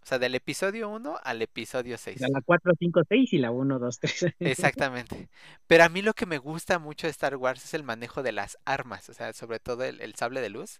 O 0.01 0.05
sea, 0.05 0.17
del 0.17 0.33
episodio 0.33 0.87
1 0.89 1.19
al 1.21 1.41
episodio 1.41 1.97
6. 1.97 2.21
la 2.21 2.41
4, 2.41 2.71
5, 2.79 3.01
6 3.07 3.33
y 3.33 3.37
la 3.37 3.51
1, 3.51 3.77
2, 3.79 3.99
3. 3.99 4.25
Exactamente. 4.39 5.29
Pero 5.67 5.83
a 5.83 5.89
mí 5.89 6.01
lo 6.01 6.13
que 6.13 6.25
me 6.25 6.37
gusta 6.37 6.79
mucho 6.79 7.05
de 7.05 7.11
Star 7.11 7.35
Wars 7.35 7.65
es 7.65 7.73
el 7.73 7.83
manejo 7.83 8.23
de 8.23 8.31
las 8.31 8.57
armas. 8.63 9.09
O 9.09 9.13
sea, 9.13 9.33
sobre 9.33 9.59
todo 9.59 9.83
el, 9.83 9.99
el 9.99 10.15
sable 10.15 10.39
de 10.39 10.49
luz. 10.49 10.79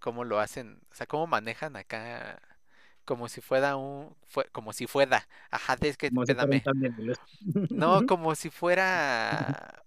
Cómo 0.00 0.24
lo 0.24 0.40
hacen. 0.40 0.80
O 0.92 0.94
sea, 0.94 1.06
cómo 1.06 1.26
manejan 1.26 1.76
acá. 1.76 2.40
Como 3.04 3.28
si 3.28 3.40
fuera 3.40 3.76
un. 3.76 4.16
fue- 4.28 4.48
como 4.52 4.72
si 4.72 4.86
fuera. 4.86 5.28
Ajá, 5.50 5.76
es 5.82 5.96
que. 5.96 6.08
Espérame. 6.08 6.62
No, 7.74 8.02
como 8.06 8.34
si 8.34 8.50
fuera. 8.50 9.84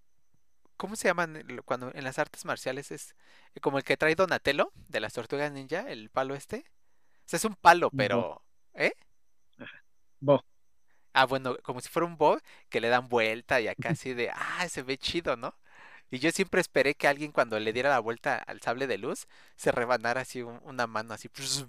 ¿Cómo 0.77 0.95
se 0.95 1.07
llaman 1.09 1.43
cuando 1.65 1.91
en 1.95 2.03
las 2.03 2.19
artes 2.19 2.45
marciales 2.45 2.91
es 2.91 3.15
como 3.61 3.77
el 3.79 3.83
que 3.85 3.97
trae 3.97 4.15
Donatello 4.15 4.73
de 4.89 4.99
las 5.01 5.13
Tortugas 5.13 5.51
Ninja, 5.51 5.81
el 5.91 6.09
palo 6.09 6.35
este? 6.35 6.65
O 7.19 7.23
sea, 7.27 7.37
es 7.37 7.45
un 7.45 7.55
palo, 7.55 7.91
Bo. 7.91 7.97
pero 7.97 8.43
¿eh? 8.75 8.93
Bo. 10.21 10.43
Ah, 11.13 11.25
bueno, 11.25 11.57
como 11.63 11.79
si 11.81 11.89
fuera 11.89 12.07
un 12.07 12.17
bow 12.17 12.39
que 12.69 12.81
le 12.81 12.89
dan 12.89 13.07
vuelta 13.07 13.61
y 13.61 13.67
acá 13.67 13.89
así 13.91 14.13
de, 14.13 14.31
ah, 14.31 14.67
se 14.69 14.81
ve 14.83 14.97
chido, 14.97 15.35
¿no? 15.35 15.55
Y 16.13 16.19
yo 16.19 16.29
siempre 16.29 16.61
esperé 16.61 16.93
que 16.93 17.07
alguien 17.07 17.31
cuando 17.31 17.59
le 17.59 17.73
diera 17.73 17.89
la 17.89 17.97
vuelta 17.99 18.37
al 18.37 18.61
sable 18.61 18.85
de 18.85 18.99
luz 18.99 19.25
se 19.55 19.71
rebanara 19.71 20.21
así 20.21 20.43
un- 20.43 20.59
una 20.63 20.85
mano 20.85 21.15
así. 21.15 21.27
Pero, 21.27 21.65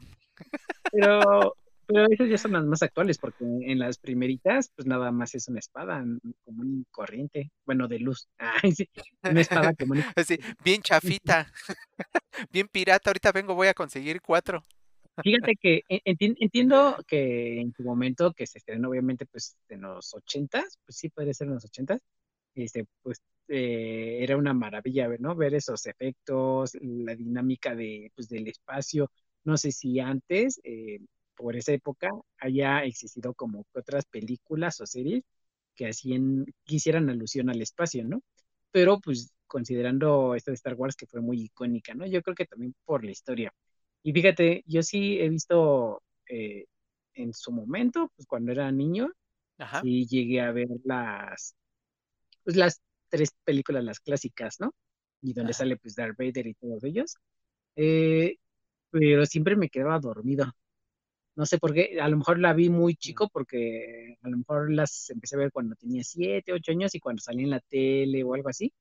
pero 1.87 2.07
esas 2.11 2.29
ya 2.29 2.37
son 2.37 2.53
las 2.53 2.65
más 2.65 2.83
actuales, 2.83 3.17
porque 3.17 3.43
en 3.43 3.79
las 3.79 3.97
primeritas, 3.97 4.71
pues 4.77 4.87
nada 4.87 5.11
más 5.13 5.35
es 5.35 5.49
una 5.49 5.61
espada 5.61 6.05
común 6.45 6.81
y 6.83 6.85
corriente. 6.91 7.53
Bueno, 7.65 7.89
de 7.89 8.01
luz. 8.01 8.29
Ay, 8.63 8.73
sí, 8.73 8.87
una 9.23 9.41
espada 9.41 9.73
común 9.79 10.01
y 10.01 10.21
Así, 10.21 10.39
bien 10.63 10.83
chafita, 10.83 11.51
bien 12.51 12.69
pirata. 12.69 13.09
Ahorita 13.09 13.33
vengo, 13.33 13.55
voy 13.55 13.69
a 13.69 13.75
conseguir 13.75 14.21
cuatro. 14.21 14.63
Fíjate 15.23 15.57
que 15.57 15.85
enti- 15.89 16.37
entiendo 16.39 16.99
que 17.07 17.63
en 17.63 17.73
tu 17.73 17.83
momento 17.83 18.35
que 18.35 18.47
se 18.47 18.59
estrenó, 18.59 18.91
obviamente, 18.91 19.25
pues 19.25 19.57
en 19.71 19.81
los 19.81 20.13
ochentas, 20.13 20.79
pues 20.85 20.99
sí 20.99 21.09
puede 21.09 21.33
ser 21.33 21.47
en 21.47 21.55
los 21.55 21.65
ochentas, 21.65 22.01
este, 22.55 22.85
pues 23.01 23.23
eh, 23.49 24.19
era 24.23 24.37
una 24.37 24.55
maravilla, 24.55 25.09
¿no? 25.19 25.35
Ver 25.37 25.55
esos 25.55 25.87
efectos, 25.87 26.73
la 26.81 27.15
dinámica 27.15 27.75
de, 27.75 28.11
pues, 28.15 28.29
del 28.29 28.49
espacio. 28.49 29.11
No 29.45 29.57
sé 29.57 29.73
si 29.73 30.01
antes, 30.01 30.61
eh, 30.65 31.01
por 31.37 31.57
esa 31.57 31.73
época, 31.73 32.11
haya 32.39 32.85
existido 32.85 33.35
como 33.35 33.67
otras 33.75 34.07
películas 34.07 34.81
o 34.81 34.87
series 34.87 35.23
que 35.75 35.89
hacían, 35.89 36.47
que 36.65 36.77
hicieran 36.77 37.11
alusión 37.11 37.51
al 37.51 37.61
espacio, 37.63 38.05
¿no? 38.05 38.23
Pero 38.71 39.01
pues 39.01 39.33
considerando 39.47 40.35
esta 40.35 40.51
de 40.51 40.57
Star 40.57 40.75
Wars 40.75 40.97
que 40.97 41.07
fue 41.07 41.21
muy 41.21 41.43
icónica, 41.43 41.95
¿no? 41.95 42.07
Yo 42.07 42.23
creo 42.23 42.35
que 42.35 42.47
también 42.47 42.75
por 42.85 43.05
la 43.05 43.11
historia. 43.11 43.53
Y 44.03 44.13
fíjate, 44.13 44.63
yo 44.67 44.83
sí 44.83 45.19
he 45.21 45.29
visto 45.29 46.03
eh, 46.29 46.67
en 47.15 47.33
su 47.33 47.53
momento, 47.53 48.11
pues 48.17 48.27
cuando 48.27 48.53
era 48.53 48.71
niño, 48.73 49.11
Ajá. 49.59 49.81
sí 49.81 50.07
llegué 50.07 50.41
a 50.41 50.53
ver 50.53 50.69
las, 50.85 51.55
pues 52.45 52.57
las 52.57 52.81
tres 53.15 53.31
películas, 53.45 53.85
las 53.85 54.01
clásicas, 54.01 54.61
¿no? 54.61 54.75
Y 55.23 55.33
donde 55.35 55.53
sale 55.55 55.77
pues 55.77 55.95
Darth 55.97 56.17
Vader 56.19 56.47
y 56.49 56.55
todos 56.55 56.83
ellos. 56.85 57.17
Eh, 57.77 58.37
pero 58.91 59.27
siempre 59.27 59.57
me 59.57 59.71
quedaba 59.71 59.99
dormido. 60.01 60.47
No 61.37 61.47
sé 61.47 61.59
por 61.59 61.75
qué, 61.75 62.01
a 62.01 62.09
lo 62.09 62.17
mejor 62.19 62.39
la 62.41 62.53
vi 62.55 62.71
muy 62.71 62.97
chico 62.97 63.29
porque 63.29 64.17
a 64.23 64.29
lo 64.29 64.39
mejor 64.39 64.73
las 64.73 65.11
empecé 65.11 65.37
a 65.37 65.41
ver 65.41 65.53
cuando 65.53 65.75
tenía 65.77 66.05
siete, 66.05 66.53
ocho 66.53 66.73
años 66.73 66.95
y 66.95 67.01
cuando 67.01 67.23
salía 67.23 67.45
en 67.45 67.51
la 67.51 67.61
tele 67.61 68.23
o 68.25 68.35
algo 68.35 68.49
así, 68.51 68.73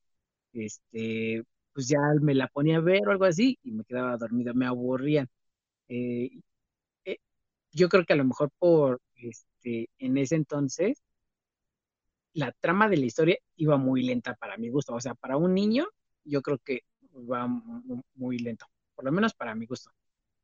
este, 0.54 1.44
pues 1.74 1.88
ya 1.90 2.00
me 2.22 2.36
la 2.36 2.48
ponía 2.50 2.78
a 2.78 2.82
ver 2.82 3.08
o 3.08 3.12
algo 3.12 3.26
así 3.26 3.60
y 3.64 3.72
me 3.72 3.84
quedaba 3.86 4.18
dormido, 4.18 4.54
me 4.56 4.68
aburrían. 4.68 5.30
Eh, 5.90 6.32
eh, 7.06 7.18
yo 7.72 7.90
creo 7.90 8.06
que 8.06 8.14
a 8.14 8.18
lo 8.18 8.26
mejor 8.26 8.52
por, 8.60 9.02
este, 9.16 9.90
en 10.00 10.18
ese 10.18 10.36
entonces, 10.36 11.02
la 12.34 12.52
trama 12.54 12.90
de 12.90 12.98
la 12.98 13.06
historia 13.06 13.38
iba 13.58 13.78
muy 13.78 14.04
lenta 14.04 14.36
para 14.36 14.58
mi 14.58 14.70
gusto. 14.70 14.94
O 14.96 15.02
sea, 15.02 15.16
para 15.16 15.38
un 15.38 15.54
niño, 15.54 15.88
yo 16.24 16.42
creo 16.42 16.60
que 16.60 16.82
va 17.16 17.48
mu- 17.48 18.02
muy 18.16 18.40
lento, 18.40 18.66
por 18.96 19.06
lo 19.06 19.12
menos 19.12 19.34
para 19.34 19.56
mi 19.56 19.66
gusto. 19.66 19.92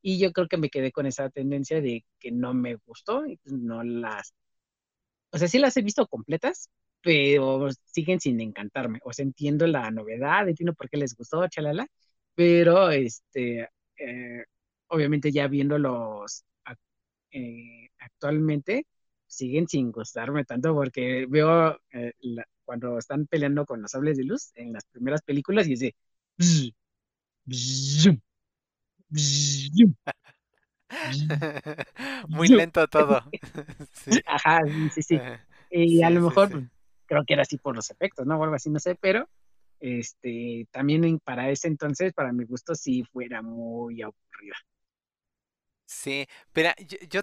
Y 0.02 0.18
yo 0.20 0.32
creo 0.32 0.48
que 0.48 0.58
me 0.58 0.70
quedé 0.70 0.92
con 0.92 1.06
esa 1.06 1.30
tendencia 1.30 1.80
de 1.82 2.04
que 2.20 2.32
no 2.32 2.54
me 2.54 2.76
gustó 2.76 3.22
pues 3.44 3.54
no 3.56 3.82
las, 3.84 4.34
o 5.32 5.38
sea, 5.38 5.48
sí 5.48 5.58
las 5.58 5.76
he 5.76 5.82
visto 5.82 6.06
completas, 6.06 6.70
pero 7.02 7.68
siguen 7.86 8.20
sin 8.20 8.40
encantarme. 8.40 9.00
O 9.04 9.12
sea, 9.12 9.24
entiendo 9.24 9.66
la 9.66 9.90
novedad, 9.90 10.48
entiendo 10.48 10.74
por 10.74 10.88
qué 10.90 10.96
les 10.98 11.14
gustó, 11.16 11.46
chalala, 11.48 11.86
pero 12.34 12.90
este, 12.90 13.68
eh, 13.98 14.44
obviamente 14.88 15.30
ya 15.32 15.46
viéndolos 15.48 16.44
eh, 17.32 17.88
actualmente, 17.98 18.86
siguen 19.30 19.68
sin 19.68 19.92
gustarme 19.92 20.44
tanto 20.44 20.74
porque 20.74 21.26
veo 21.28 21.80
eh, 21.92 22.12
la- 22.20 22.46
cuando 22.64 22.98
están 22.98 23.26
peleando 23.26 23.66
con 23.66 23.82
los 23.82 23.90
sables 23.92 24.16
de 24.18 24.24
luz 24.24 24.52
en 24.56 24.72
las 24.74 24.84
primeras 24.86 25.22
películas 25.22 25.66
y 25.68 25.76
de... 25.76 25.96
bzz, 26.38 26.72
bzz, 27.46 28.18
bzz, 29.10 29.94
Muy 32.28 32.48
lento 32.48 32.86
todo. 32.88 33.22
Sí. 33.92 34.22
Ajá, 34.26 34.62
sí, 34.90 35.02
sí. 35.02 35.22
Y 35.70 36.02
a 36.02 36.10
lo 36.10 36.20
mejor 36.22 36.50
sí. 36.52 36.70
creo 37.06 37.24
que 37.26 37.34
era 37.34 37.42
así 37.42 37.58
por 37.58 37.76
los 37.76 37.90
efectos, 37.90 38.26
¿no? 38.26 38.38
O 38.38 38.44
algo 38.44 38.56
así, 38.56 38.70
no 38.70 38.78
sé, 38.80 38.96
pero 38.96 39.28
este, 39.80 40.66
también 40.72 41.04
en- 41.04 41.20
para 41.20 41.50
ese 41.50 41.68
entonces, 41.68 42.12
para 42.14 42.32
mi 42.32 42.44
gusto, 42.44 42.74
sí 42.74 43.04
fuera 43.12 43.42
muy 43.42 44.02
aburrida. 44.02 44.56
Sí, 45.86 46.26
pero 46.52 46.70
yo, 46.86 46.98
yo 47.08 47.20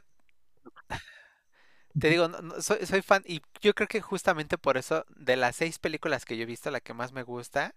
te 2.00 2.10
digo, 2.10 2.27
no- 2.27 2.42
no, 2.42 2.62
soy, 2.62 2.86
soy 2.86 3.01
fan 3.01 3.24
y 3.25 3.42
yo 3.62 3.74
creo 3.75 3.88
que 3.88 4.01
justamente 4.01 4.58
por 4.58 4.77
eso, 4.77 5.06
de 5.10 5.36
las 5.38 5.56
seis 5.56 5.80
películas 5.80 6.25
que 6.25 6.38
yo 6.38 6.44
he 6.44 6.46
visto, 6.46 6.72
la 6.72 6.82
que 6.82 6.94
más 6.94 7.12
me 7.13 7.24
gusta 7.24 7.75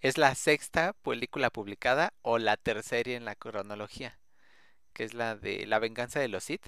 es 0.00 0.18
la 0.18 0.34
sexta 0.36 0.94
película 1.02 1.50
publicada 1.50 2.14
o 2.22 2.38
la 2.38 2.56
tercera 2.56 3.12
en 3.12 3.24
la 3.26 3.36
cronología, 3.36 4.18
que 4.94 5.04
es 5.04 5.14
la 5.14 5.36
de 5.36 5.66
La 5.66 5.78
venganza 5.80 6.20
de 6.20 6.28
los 6.28 6.44
Sith. 6.44 6.66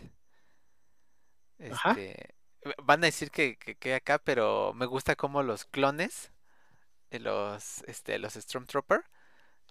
Ajá. 1.71 1.97
Este, 1.99 2.35
van 2.85 3.03
a 3.03 3.07
decir 3.07 3.31
que, 3.31 3.57
que, 3.57 3.75
que 3.77 3.95
acá, 3.95 4.19
pero 4.19 4.73
me 4.75 4.87
gusta 4.87 5.17
como 5.17 5.43
los 5.43 5.65
clones 5.67 6.33
de 7.11 7.21
los, 7.21 7.83
este, 7.85 8.19
los 8.19 8.35
Stormtrooper, 8.35 9.05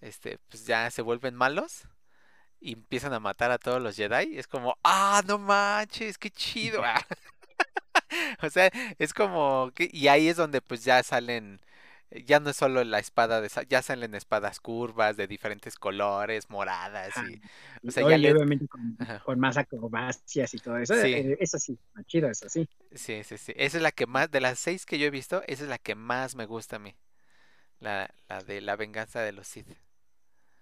este, 0.02 0.38
pues 0.50 0.66
ya 0.66 0.90
se 0.90 1.02
vuelven 1.02 1.34
malos 1.36 1.88
y 2.60 2.72
empiezan 2.74 3.12
a 3.14 3.20
matar 3.20 3.50
a 3.50 3.58
todos 3.58 3.80
los 3.82 3.96
Jedi. 3.96 4.38
Es 4.38 4.46
como, 4.48 4.76
ah, 4.84 5.22
no 5.26 5.38
manches, 5.38 6.18
qué 6.18 6.30
chido. 6.30 6.82
ah". 6.84 7.02
O 8.42 8.50
sea, 8.50 8.70
es 8.98 9.14
como 9.14 9.70
que, 9.74 9.88
y 9.92 10.08
ahí 10.08 10.28
es 10.28 10.36
donde 10.36 10.60
pues 10.62 10.84
ya 10.84 11.02
salen, 11.02 11.60
eh, 12.10 12.24
ya 12.24 12.40
no 12.40 12.50
es 12.50 12.56
solo 12.56 12.82
la 12.84 12.98
espada 12.98 13.40
de, 13.40 13.50
ya 13.68 13.82
salen 13.82 14.14
espadas 14.14 14.60
curvas 14.60 15.16
de 15.16 15.26
diferentes 15.26 15.76
colores, 15.76 16.50
moradas 16.50 17.22
y, 17.22 17.40
o 17.86 17.90
sea, 17.90 18.02
ya 18.02 18.18
le, 18.18 18.34
obviamente 18.34 18.68
con, 18.68 18.98
con 19.22 19.38
más 19.40 19.56
acrobacias 19.56 20.54
y 20.54 20.58
todo 20.58 20.78
eso, 20.78 20.94
Sí, 20.94 21.10
eh, 21.12 21.36
eso 21.40 21.58
sí, 21.58 21.78
chido, 22.06 22.30
eso 22.30 22.48
sí. 22.48 22.68
sí, 22.94 23.22
sí, 23.24 23.38
sí. 23.38 23.52
Esa 23.56 23.76
es 23.78 23.82
la 23.82 23.92
que 23.92 24.06
más, 24.06 24.30
de 24.30 24.40
las 24.40 24.58
seis 24.58 24.86
que 24.86 24.98
yo 24.98 25.06
he 25.06 25.10
visto, 25.10 25.42
esa 25.46 25.64
es 25.64 25.68
la 25.70 25.78
que 25.78 25.94
más 25.94 26.34
me 26.34 26.46
gusta 26.46 26.76
a 26.76 26.78
mí, 26.78 26.94
la, 27.80 28.10
la 28.28 28.42
de 28.42 28.60
la 28.62 28.76
venganza 28.76 29.22
de 29.22 29.32
los 29.32 29.48
Sith. 29.48 29.68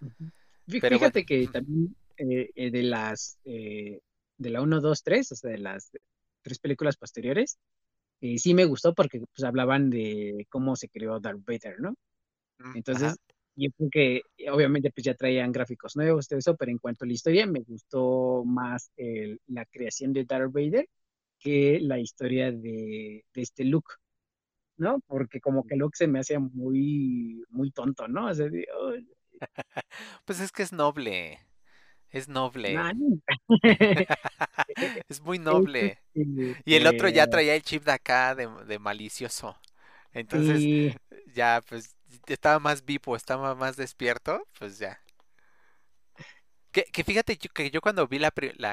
Fí- 0.01 0.31
Bueno, 0.67 0.97
Fíjate 0.97 1.23
que 1.25 1.47
también 1.49 1.95
eh, 2.17 2.49
eh, 2.55 2.71
de 2.71 2.83
las, 2.83 3.39
eh, 3.45 3.99
de 4.37 4.49
la 4.49 4.61
1, 4.61 4.81
2, 4.81 5.03
3, 5.03 5.31
o 5.31 5.35
sea, 5.35 5.51
de 5.51 5.57
las 5.59 5.91
tres 6.41 6.59
películas 6.59 6.97
posteriores, 6.97 7.57
eh, 8.21 8.37
sí 8.39 8.53
me 8.55 8.65
gustó 8.65 8.93
porque 8.95 9.19
pues 9.21 9.43
hablaban 9.45 9.89
de 9.89 10.45
cómo 10.49 10.75
se 10.77 10.89
creó 10.89 11.19
Darth 11.19 11.43
Vader, 11.45 11.79
¿no? 11.81 11.95
mm, 12.59 12.75
ajá. 12.91 13.15
Entonces, 13.15 13.19
yo 13.55 13.69
creo 13.77 13.89
que 13.91 14.21
obviamente 14.51 14.91
pues 14.91 15.05
ya 15.05 15.15
traían 15.15 15.51
gráficos 15.51 15.95
nuevos, 15.97 16.27
todo 16.27 16.39
eso, 16.39 16.55
pero 16.57 16.71
en 16.71 16.79
cuanto 16.79 17.05
a 17.05 17.07
la 17.07 17.13
historia, 17.13 17.47
me 17.47 17.61
gustó 17.61 18.43
más 18.45 18.91
el- 18.97 19.41
la 19.47 19.65
creación 19.65 20.13
de 20.13 20.25
Darth 20.25 20.51
Vader 20.53 20.87
que 21.39 21.79
la 21.81 21.99
historia 21.99 22.51
de, 22.51 23.25
de 23.33 23.41
este 23.43 23.65
Luke, 23.65 23.93
¿no? 24.77 24.99
Porque 25.07 25.39
como 25.41 25.65
que 25.65 25.75
Luke 25.75 25.95
se 25.97 26.07
me 26.07 26.19
hacía 26.19 26.39
muy, 26.39 27.43
muy 27.49 27.71
tonto, 27.71 28.07
¿no? 28.07 28.27
O 28.27 28.33
sea, 28.33 28.47
de, 28.49 28.67
"Ay, 28.93 29.07
Pues 30.25 30.39
es 30.39 30.51
que 30.51 30.63
es 30.63 30.71
noble, 30.73 31.39
es 32.11 32.27
noble, 32.29 32.89
es 35.09 35.21
muy 35.21 35.39
noble. 35.39 35.99
este, 36.13 36.63
Y 36.65 36.75
el 36.75 36.87
otro 36.87 37.09
ya 37.09 37.27
eh, 37.27 37.27
traía 37.27 37.55
el 37.55 37.63
chip 37.63 37.83
de 37.85 37.93
acá 37.93 38.35
de, 38.35 38.47
de 38.67 38.79
malicioso. 38.79 39.57
Entonces, 40.13 40.69
sí, 40.69 40.93
ya, 41.35 41.61
pues, 41.69 41.95
estaba 42.27 42.59
más 42.59 42.85
vivo, 42.85 43.15
estaba 43.15 43.55
más 43.55 43.77
despierto, 43.77 44.47
pues 44.59 44.79
ya. 44.79 45.01
Que, 46.71 46.83
que 46.85 47.03
fíjate 47.03 47.37
yo- 47.37 47.49
que 47.53 47.71
yo 47.71 47.81
cuando 47.81 48.07
vi 48.07 48.19
la, 48.19 48.31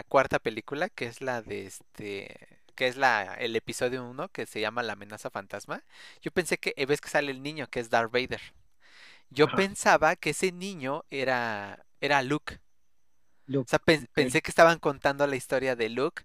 cuarta 0.09 0.38
película, 0.38 0.88
que 0.90 1.06
es 1.06 1.21
la 1.23 1.42
de 1.42 1.66
este, 1.66 2.61
que 2.75 2.88
es 2.88 2.97
la, 2.97 3.35
el 3.35 3.56
episodio 3.56 4.04
uno 4.04 4.28
que 4.30 4.47
se 4.47 4.61
llama 4.61 4.83
La 4.83 4.94
amenaza 4.94 5.30
fantasma, 5.30 5.85
yo 6.21 6.30
pensé 6.33 6.59
que, 6.59 6.75
eh, 6.76 6.87
ves 6.87 7.00
que 7.00 7.09
sale 7.09 7.30
el 7.30 7.42
niño, 7.42 7.68
que 7.71 7.80
es 7.80 7.90
Darth 7.90 8.12
Vader. 8.12 8.40
Yo 9.34 9.48
ajá, 9.48 9.54
pensaba 9.54 10.16
que 10.16 10.30
ese 10.30 10.52
niño 10.52 11.04
era, 11.10 11.86
era 12.00 12.22
Luke. 12.22 12.60
O 13.66 13.68
sea, 13.68 13.78
pensé 14.12 14.42
que 14.42 14.50
estaban 14.50 14.78
contando 14.78 15.26
la 15.26 15.36
historia 15.36 15.76
de 15.76 15.88
Luke, 15.88 16.24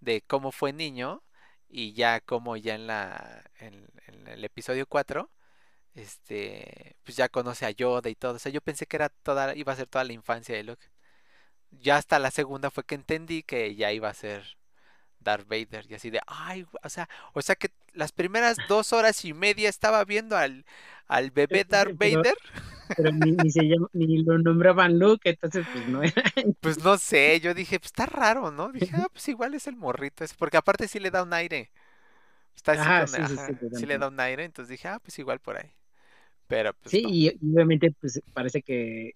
de 0.00 0.22
cómo 0.22 0.52
fue 0.52 0.72
niño, 0.72 1.22
y 1.68 1.92
ya 1.94 2.20
como 2.20 2.56
ya 2.56 2.74
en 2.74 2.86
la, 2.86 3.44
en, 3.58 3.86
en 4.06 4.26
el 4.28 4.44
episodio 4.44 4.86
4 4.86 5.30
este, 5.94 6.96
pues 7.04 7.16
ya 7.16 7.28
conoce 7.30 7.66
a 7.66 7.70
Yoda 7.72 8.10
y 8.10 8.16
todo. 8.16 8.34
O 8.36 8.40
sea, 8.40 8.52
yo 8.52 8.60
pensé 8.62 8.86
que 8.86 8.96
era 8.98 9.10
toda, 9.10 9.56
iba 9.56 9.72
a 9.72 9.76
ser 9.76 9.88
toda 9.88 10.04
la 10.04 10.12
infancia 10.14 10.56
de 10.56 10.64
Luke. 10.64 10.86
Ya 11.72 11.96
hasta 11.98 12.18
la 12.20 12.30
segunda 12.32 12.70
fue 12.72 12.84
que 12.86 12.96
entendí 12.96 13.42
que 13.44 13.76
ya 13.76 13.92
iba 13.92 14.10
a 14.10 14.14
ser 14.14 14.57
Darth 15.20 15.48
Vader. 15.48 15.86
Y 15.88 15.94
así 15.94 16.10
de, 16.10 16.20
ay, 16.26 16.66
o 16.82 16.88
sea, 16.88 17.08
o 17.34 17.42
sea 17.42 17.56
que 17.56 17.70
las 17.94 18.12
primeras 18.12 18.66
dos 18.66 18.92
horas 18.92 19.24
y 19.24 19.34
media 19.34 19.68
estaba 19.68 20.04
viendo 20.04 20.36
al, 20.36 20.64
al 21.08 21.30
bebé 21.30 21.64
Darth 21.64 21.96
Vader. 21.98 22.36
pero 22.96 23.12
ni, 23.12 23.32
ni 23.32 23.50
se 23.50 23.62
llama, 23.64 23.88
ni 23.92 24.22
lo 24.24 24.38
nombraban 24.38 24.98
Luke, 24.98 25.28
entonces 25.30 25.66
pues 25.70 25.86
no 25.86 26.02
era. 26.02 26.22
Pues 26.60 26.78
no 26.82 26.98
sé, 26.98 27.40
yo 27.40 27.54
dije, 27.54 27.78
pues 27.78 27.86
está 27.88 28.06
raro, 28.06 28.50
¿no? 28.50 28.72
Dije, 28.72 28.96
ah, 28.96 29.08
pues 29.12 29.28
igual 29.28 29.54
es 29.54 29.66
el 29.68 29.76
morrito 29.76 30.24
ese, 30.24 30.34
porque 30.36 30.56
aparte 30.56 30.88
sí 30.88 30.98
le 30.98 31.10
da 31.10 31.22
un 31.22 31.32
aire. 31.32 31.70
Está 32.56 32.72
Ajá, 32.72 33.06
sí, 33.06 33.26
sí, 33.26 33.36
sí, 33.38 33.38
ajá, 33.38 33.52
sí 33.72 33.86
le 33.86 33.98
da 33.98 34.08
un 34.08 34.20
aire, 34.20 34.44
entonces 34.44 34.70
dije, 34.70 34.88
ah, 34.88 35.00
pues 35.00 35.18
igual 35.18 35.40
por 35.40 35.58
ahí. 35.58 35.70
Pero 36.48 36.74
pues 36.74 36.92
Sí, 36.92 37.02
no. 37.02 37.10
y 37.10 37.28
obviamente 37.52 37.92
pues 38.00 38.20
parece 38.32 38.62
que, 38.62 39.12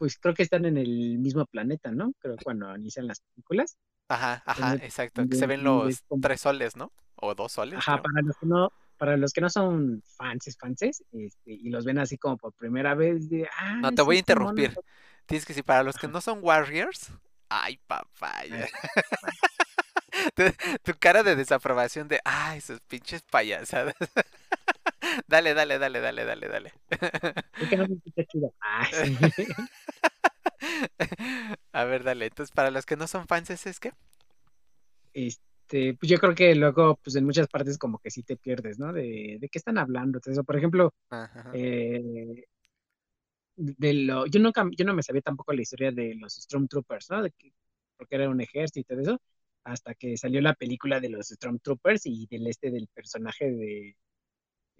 pues 0.00 0.18
creo 0.18 0.32
que 0.32 0.42
están 0.42 0.64
en 0.64 0.78
el 0.78 1.18
mismo 1.18 1.44
planeta, 1.44 1.92
¿no? 1.92 2.14
Creo 2.20 2.34
cuando 2.42 2.74
inician 2.74 3.06
las 3.06 3.20
películas. 3.20 3.76
Ajá, 4.08 4.42
ajá, 4.46 4.76
exacto, 4.76 5.28
que 5.28 5.36
se 5.36 5.46
ven 5.46 5.62
los 5.62 6.00
como, 6.08 6.22
tres 6.22 6.40
soles, 6.40 6.74
¿no? 6.74 6.90
O 7.16 7.34
dos 7.34 7.52
soles, 7.52 7.80
ajá, 7.80 8.00
creo. 8.00 8.02
para 8.04 8.22
los 8.22 8.36
que 8.38 8.46
no, 8.46 8.72
para 8.96 9.16
los 9.18 9.32
que 9.34 9.42
no 9.42 9.50
son 9.50 10.02
fanses, 10.16 10.56
fanses, 10.56 11.04
este, 11.12 11.52
y 11.52 11.68
los 11.68 11.84
ven 11.84 11.98
así 11.98 12.16
como 12.16 12.38
por 12.38 12.54
primera 12.54 12.94
vez, 12.94 13.28
de, 13.28 13.46
ah, 13.58 13.74
No, 13.74 13.92
te 13.92 14.00
voy 14.00 14.16
a 14.16 14.18
mono. 14.20 14.20
interrumpir. 14.20 14.74
Tienes 15.26 15.44
que 15.44 15.52
decir, 15.52 15.64
para 15.64 15.82
los 15.82 15.98
que 15.98 16.08
no 16.08 16.22
son 16.22 16.38
Warriors, 16.40 17.12
ay, 17.50 17.78
papaya. 17.86 18.68
tu 20.82 20.94
cara 20.98 21.22
de 21.22 21.36
desaprobación 21.36 22.08
de, 22.08 22.22
ay, 22.24 22.62
sus 22.62 22.80
pinches 22.80 23.20
payasadas. 23.20 23.94
Dale, 25.26 25.54
dale, 25.54 25.78
dale, 25.78 26.00
dale, 26.00 26.24
dale, 26.24 26.48
dale. 26.48 26.72
es 27.60 27.68
que 27.68 27.76
no 27.76 27.88
me 27.88 27.94
escucha 27.94 28.24
chido. 28.24 28.54
Sí. 29.34 29.46
A 31.72 31.84
ver, 31.84 32.04
dale. 32.04 32.26
Entonces, 32.26 32.54
para 32.54 32.70
los 32.70 32.86
que 32.86 32.96
no 32.96 33.06
son 33.06 33.26
fans, 33.26 33.50
¿es 33.50 33.80
que? 33.80 33.92
Este, 35.12 35.94
pues 35.94 36.10
yo 36.10 36.18
creo 36.18 36.34
que 36.34 36.54
luego, 36.54 36.98
pues 37.02 37.16
en 37.16 37.24
muchas 37.24 37.48
partes 37.48 37.78
como 37.78 37.98
que 37.98 38.10
sí 38.10 38.22
te 38.22 38.36
pierdes, 38.36 38.78
¿no? 38.78 38.92
De, 38.92 39.38
de 39.40 39.48
qué 39.48 39.58
están 39.58 39.78
hablando, 39.78 40.20
eso. 40.24 40.44
Por 40.44 40.56
ejemplo, 40.56 40.94
eh, 41.54 42.44
de 43.56 43.94
lo, 43.94 44.26
yo 44.26 44.40
nunca, 44.40 44.66
yo 44.76 44.84
no 44.84 44.94
me 44.94 45.02
sabía 45.02 45.22
tampoco 45.22 45.52
la 45.52 45.62
historia 45.62 45.92
de 45.92 46.14
los 46.14 46.34
Stormtroopers, 46.34 47.10
¿no? 47.10 47.22
De 47.22 47.30
que, 47.32 47.52
porque 47.96 48.16
era 48.16 48.28
un 48.28 48.40
ejército 48.40 48.80
y 48.80 48.84
todo 48.84 49.00
eso, 49.00 49.20
hasta 49.64 49.94
que 49.94 50.16
salió 50.16 50.40
la 50.40 50.54
película 50.54 51.00
de 51.00 51.10
los 51.10 51.28
Stormtroopers 51.28 52.06
y 52.06 52.26
del 52.26 52.46
este 52.46 52.70
del 52.70 52.88
personaje 52.88 53.50
de, 53.50 53.96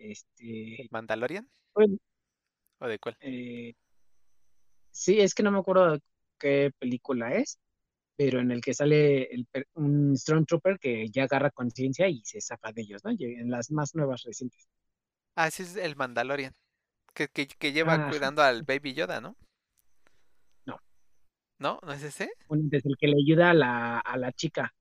este, 0.00 0.88
¿Mandalorian? 0.90 1.48
bueno, 1.74 1.96
¿O 2.78 2.86
de 2.88 2.98
cuál? 2.98 3.16
eh, 3.20 3.74
sí, 4.90 5.20
es 5.20 5.34
que 5.34 5.42
no 5.42 5.50
me 5.50 5.58
acuerdo 5.58 5.98
qué 6.38 6.70
película 6.78 7.34
es, 7.34 7.58
pero 8.16 8.40
en 8.40 8.50
el 8.50 8.60
que 8.60 8.74
sale 8.74 9.24
el 9.34 9.46
un 9.74 10.16
Stormtrooper 10.16 10.78
que 10.78 11.08
ya 11.10 11.24
agarra 11.24 11.50
conciencia 11.50 12.08
y 12.08 12.22
se 12.24 12.40
zafa 12.40 12.72
de 12.72 12.82
ellos, 12.82 13.04
¿no? 13.04 13.10
En 13.18 13.50
las 13.50 13.70
más 13.70 13.94
nuevas 13.94 14.22
recientes. 14.24 14.68
Ah, 15.36 15.50
sí, 15.50 15.62
es 15.62 15.76
el 15.76 15.96
Mandalorian. 15.96 16.52
Que, 17.14 17.28
que, 17.28 17.46
que 17.46 17.72
lleva 17.72 18.08
cuidando 18.08 18.42
al 18.42 18.62
Baby 18.62 18.94
Yoda, 18.94 19.20
¿no? 19.20 19.36
no, 20.66 20.78
¿No? 21.58 21.78
¿No 21.82 21.92
es 21.92 22.02
ese? 22.02 22.30
es 22.72 22.86
el 22.86 22.96
que 22.98 23.08
le 23.08 23.16
ayuda 23.22 23.50
a 23.50 23.54
la, 23.54 23.98
a 24.00 24.16
la 24.16 24.32
chica, 24.32 24.72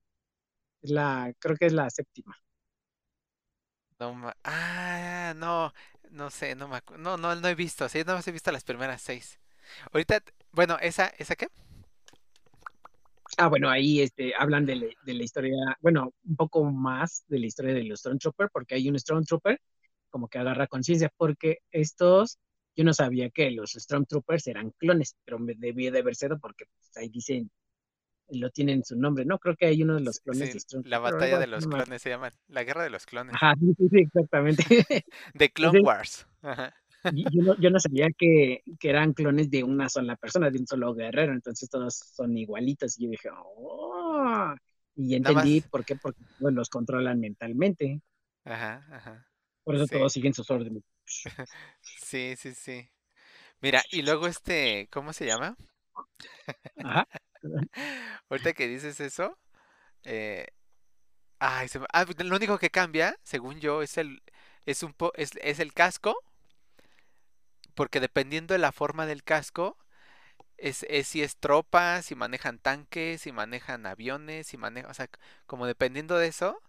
es 0.82 0.90
la, 0.90 1.32
creo 1.38 1.56
que 1.56 1.66
es 1.66 1.72
la 1.72 1.90
séptima. 1.90 2.36
No, 4.00 4.32
ah, 4.44 5.34
no, 5.36 5.72
no 6.10 6.30
sé, 6.30 6.54
no 6.56 6.68
me 6.68 6.76
acu- 6.78 6.96
No, 6.98 7.16
no, 7.18 7.34
no 7.36 7.48
he 7.48 7.54
visto, 7.54 7.88
sí, 7.88 8.02
no 8.06 8.18
he 8.18 8.32
visto 8.32 8.50
las 8.52 8.64
primeras 8.64 9.02
seis. 9.02 9.38
Ahorita, 9.92 10.22
bueno, 10.52 10.78
¿esa, 10.80 11.08
esa 11.18 11.36
qué? 11.36 11.48
Ah, 13.38 13.48
bueno, 13.48 13.70
ahí 13.70 14.00
este, 14.00 14.34
hablan 14.36 14.66
de, 14.66 14.94
de 15.04 15.14
la 15.14 15.22
historia, 15.24 15.54
bueno, 15.80 16.12
un 16.24 16.36
poco 16.36 16.64
más 16.64 17.24
de 17.28 17.38
la 17.38 17.46
historia 17.46 17.74
de 17.74 17.84
los 17.84 18.00
Stormtrooper, 18.00 18.50
porque 18.52 18.74
hay 18.74 18.88
un 18.88 18.98
Stormtrooper 18.98 19.60
como 20.10 20.28
que 20.28 20.38
agarra 20.38 20.66
conciencia, 20.66 21.10
porque 21.16 21.58
estos, 21.70 22.38
yo 22.76 22.84
no 22.84 22.92
sabía 22.94 23.30
que 23.30 23.50
los 23.52 23.72
Stormtroopers 23.72 24.46
eran 24.48 24.70
clones, 24.72 25.16
pero 25.24 25.38
me 25.38 25.54
debía 25.56 25.90
de 25.92 26.00
haber 26.00 26.16
sido 26.16 26.38
porque 26.40 26.64
pues, 26.66 26.96
ahí 26.96 27.08
dicen, 27.08 27.50
lo 28.32 28.50
tienen 28.50 28.84
su 28.84 28.96
nombre, 28.96 29.24
¿no? 29.24 29.38
Creo 29.38 29.56
que 29.56 29.66
hay 29.66 29.82
uno 29.82 29.94
de 29.94 30.02
los 30.02 30.20
clones 30.20 30.52
sí, 30.52 30.76
de 30.78 30.88
la 30.88 30.98
batalla 30.98 31.38
de 31.38 31.46
los 31.46 31.66
no 31.66 31.76
clones 31.76 32.02
se 32.02 32.10
llama, 32.10 32.32
la 32.48 32.64
guerra 32.64 32.82
de 32.82 32.90
los 32.90 33.06
clones, 33.06 33.34
Ajá, 33.34 33.54
sí, 33.58 33.74
sí, 33.76 33.98
exactamente. 33.98 34.64
de 35.34 35.50
Clone 35.50 35.78
Entonces, 35.78 35.86
Wars. 35.86 36.26
Ajá. 36.42 36.74
yo 37.12 37.42
no, 37.42 37.56
yo 37.58 37.70
no 37.70 37.80
sabía 37.80 38.08
que, 38.16 38.62
que 38.78 38.90
eran 38.90 39.12
clones 39.14 39.50
de 39.50 39.64
una 39.64 39.88
sola 39.88 40.16
persona, 40.16 40.50
de 40.50 40.58
un 40.58 40.66
solo 40.66 40.94
guerrero, 40.94 41.32
entonces 41.32 41.68
todos 41.68 41.94
son 41.94 42.36
igualitos. 42.36 42.98
Y 42.98 43.04
yo 43.04 43.10
dije, 43.10 43.28
oh, 43.32 44.54
y 44.96 45.14
entendí 45.14 45.62
por 45.62 45.84
qué, 45.84 45.96
porque 45.96 46.22
todos 46.38 46.52
los 46.52 46.68
controlan 46.68 47.20
mentalmente. 47.20 48.00
ajá, 48.44 48.86
ajá. 48.90 49.26
Por 49.64 49.76
eso 49.76 49.86
Sí, 49.86 49.94
todos 49.96 50.12
siguen 50.12 50.34
sus 50.34 50.50
órdenes. 50.50 50.82
sí, 51.80 52.34
sí, 52.36 52.54
sí. 52.54 52.88
Mira, 53.60 53.82
y 53.90 54.02
luego 54.02 54.26
este, 54.26 54.88
¿cómo 54.90 55.12
se 55.12 55.26
llama? 55.26 55.56
Ajá. 56.82 57.06
Ahorita 58.28 58.52
que 58.52 58.68
dices 58.68 59.00
eso, 59.00 59.38
eh, 60.04 60.46
ay, 61.40 61.68
me- 61.80 61.86
ah, 61.92 62.06
lo 62.18 62.36
único 62.36 62.58
que 62.58 62.70
cambia, 62.70 63.16
según 63.24 63.60
yo, 63.60 63.82
es 63.82 63.98
el, 63.98 64.22
es 64.66 64.82
un 64.82 64.94
po, 64.94 65.12
es, 65.16 65.32
es 65.42 65.60
el 65.60 65.74
casco, 65.74 66.16
porque 67.74 68.00
dependiendo 68.00 68.54
de 68.54 68.58
la 68.58 68.72
forma 68.72 69.06
del 69.06 69.22
casco, 69.24 69.76
es, 70.58 70.84
es 70.90 71.08
si 71.08 71.22
es 71.22 71.36
tropa, 71.38 72.02
si 72.02 72.14
manejan 72.16 72.58
tanques, 72.58 73.22
si 73.22 73.32
manejan 73.32 73.86
aviones, 73.86 74.48
si 74.48 74.58
manejan, 74.58 74.90
o 74.90 74.94
sea, 74.94 75.08
como 75.46 75.66
dependiendo 75.66 76.18
de 76.18 76.28
eso, 76.28 76.60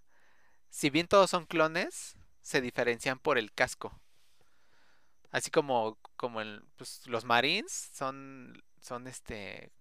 si 0.70 0.90
bien 0.92 1.08
todos 1.08 1.30
son 1.32 1.46
clones, 1.48 2.18
se 2.42 2.62
diferencian 2.62 3.20
por 3.20 3.38
el 3.38 3.54
casco. 3.54 4.02
Así 5.32 5.50
como, 5.52 5.98
como 6.18 6.42
el, 6.42 6.64
pues, 6.78 7.08
los 7.08 7.24
Marines 7.26 7.90
son, 7.94 8.62
son 8.82 9.08
este, 9.08 9.72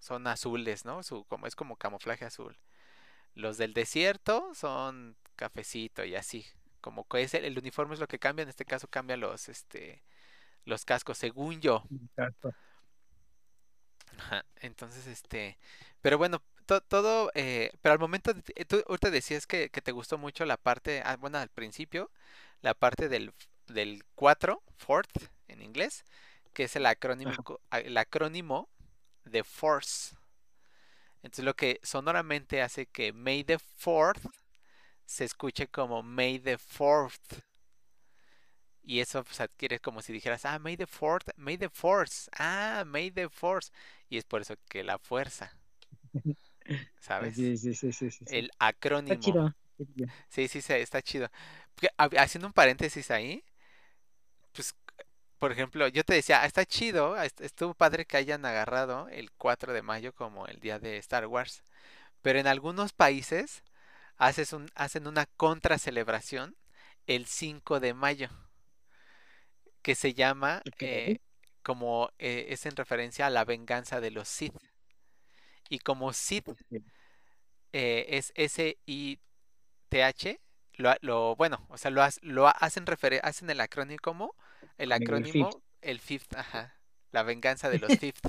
son 0.00 0.26
azules, 0.26 0.84
¿no? 0.84 1.02
Su, 1.02 1.24
como, 1.26 1.46
es 1.46 1.56
como 1.56 1.76
camuflaje 1.76 2.24
azul. 2.24 2.56
Los 3.34 3.58
del 3.58 3.74
desierto 3.74 4.54
son 4.54 5.16
cafecito 5.36 6.04
y 6.04 6.16
así. 6.16 6.46
Como 6.80 7.06
que 7.08 7.22
es 7.22 7.34
el, 7.34 7.44
el 7.46 7.58
uniforme 7.58 7.94
es 7.94 8.00
lo 8.00 8.08
que 8.08 8.18
cambia, 8.18 8.44
en 8.44 8.48
este 8.50 8.64
caso 8.66 8.88
cambia 8.88 9.16
los, 9.16 9.48
este, 9.48 10.02
los 10.66 10.84
cascos, 10.86 11.18
según 11.18 11.60
yo. 11.60 11.84
Exacto. 11.90 12.54
Ajá, 14.18 14.44
Entonces, 14.60 15.06
este, 15.06 15.58
pero 16.00 16.18
bueno, 16.18 16.42
to- 16.66 16.80
todo, 16.80 17.30
eh, 17.34 17.70
pero 17.82 17.92
al 17.92 17.98
momento, 17.98 18.32
de- 18.34 18.42
eh, 18.56 18.64
tú 18.64 18.82
ahorita 18.88 19.10
decías 19.10 19.46
que, 19.46 19.70
que 19.70 19.82
te 19.82 19.92
gustó 19.92 20.18
mucho 20.18 20.44
la 20.46 20.56
parte, 20.56 21.02
ah, 21.04 21.16
bueno, 21.16 21.38
al 21.38 21.48
principio, 21.50 22.10
la 22.62 22.74
parte 22.74 23.08
del, 23.08 23.32
del 23.68 24.04
4, 24.14 24.62
fourth 24.78 25.10
en 25.48 25.62
inglés, 25.62 26.04
que 26.54 26.64
es 26.64 26.76
el 26.76 26.86
acrónimo, 26.86 27.30
Ajá. 27.30 27.42
el 27.72 27.96
acrónimo 27.98 28.68
de 29.26 29.44
Force. 29.44 30.16
Entonces 31.22 31.44
lo 31.44 31.54
que 31.54 31.80
sonoramente 31.82 32.62
hace 32.62 32.86
que 32.86 33.12
May 33.12 33.44
the 33.44 33.58
Fourth 33.58 34.24
se 35.04 35.24
escuche 35.24 35.68
como 35.68 36.02
May 36.02 36.38
the 36.38 36.58
Fourth. 36.58 37.42
Y 38.82 39.00
eso 39.00 39.24
pues, 39.24 39.40
adquiere 39.40 39.80
como 39.80 40.00
si 40.00 40.12
dijeras, 40.12 40.44
ah, 40.44 40.58
May 40.60 40.76
the 40.76 40.86
Fourth, 40.86 41.30
May 41.36 41.58
the 41.58 41.68
Force, 41.68 42.30
ah, 42.38 42.84
May 42.86 43.10
the 43.10 43.28
Force. 43.28 43.72
Y 44.08 44.18
es 44.18 44.24
por 44.24 44.42
eso 44.42 44.54
que 44.68 44.84
la 44.84 44.98
fuerza, 44.98 45.52
¿sabes? 47.00 47.34
Sí, 47.34 47.56
sí, 47.56 47.74
sí, 47.74 47.92
sí, 47.92 48.10
sí. 48.10 48.24
El 48.28 48.46
Está 48.46 48.66
acrónimo. 48.68 49.14
Qué 49.14 49.20
chido. 49.20 49.54
Sí, 50.28 50.46
sí, 50.48 50.62
sí, 50.62 50.72
está 50.74 51.02
chido. 51.02 51.28
Haciendo 52.16 52.46
un 52.46 52.52
paréntesis 52.52 53.10
ahí, 53.10 53.44
pues, 54.52 54.74
por 55.38 55.52
ejemplo, 55.52 55.88
yo 55.88 56.04
te 56.04 56.14
decía, 56.14 56.42
"Ah, 56.42 56.46
está 56.46 56.64
chido, 56.66 57.16
est- 57.20 57.40
estuvo 57.40 57.74
padre 57.74 58.06
que 58.06 58.16
hayan 58.16 58.44
agarrado 58.46 59.08
el 59.10 59.30
4 59.32 59.72
de 59.72 59.82
mayo 59.82 60.12
como 60.14 60.46
el 60.46 60.60
día 60.60 60.78
de 60.78 60.98
Star 60.98 61.26
Wars, 61.26 61.62
pero 62.22 62.38
en 62.40 62.46
algunos 62.48 62.92
países 62.94 63.62
haces 64.18 64.52
un, 64.54 64.70
hacen 64.76 65.06
una 65.08 65.26
contra 65.36 65.78
celebración 65.78 66.56
el 67.08 67.26
5 67.26 67.80
de 67.80 67.94
mayo, 67.94 68.30
que 69.82 69.94
se 69.94 70.14
llama, 70.14 70.62
eh, 70.80 71.18
como 71.62 72.10
eh, 72.18 72.46
es 72.50 72.66
en 72.66 72.76
referencia 72.76 73.26
a 73.26 73.30
la 73.30 73.44
venganza 73.44 74.00
de 74.00 74.10
los 74.10 74.28
Sith. 74.28 74.54
Y 75.68 75.78
como 75.80 76.12
Sith 76.12 76.48
eh, 77.72 78.06
es 78.10 78.32
S-I-T-H, 78.36 79.20
lo, 80.74 80.94
lo- 81.00 81.36
bueno, 81.36 81.66
o 81.70 81.78
sea, 81.78 81.90
lo, 81.90 82.02
lo 82.22 82.48
ha- 82.48 82.50
hacen 82.52 82.84
hacen 83.22 83.50
el 83.50 83.60
acrónimo 83.60 83.98
como 84.02 84.34
el 84.78 84.92
acrónimo, 84.92 85.50
fifth. 85.50 85.62
el 85.82 86.00
fifth, 86.00 86.34
ajá, 86.36 86.74
la 87.12 87.22
venganza 87.22 87.68
de 87.70 87.78
los 87.78 87.96
fifth. 87.98 88.26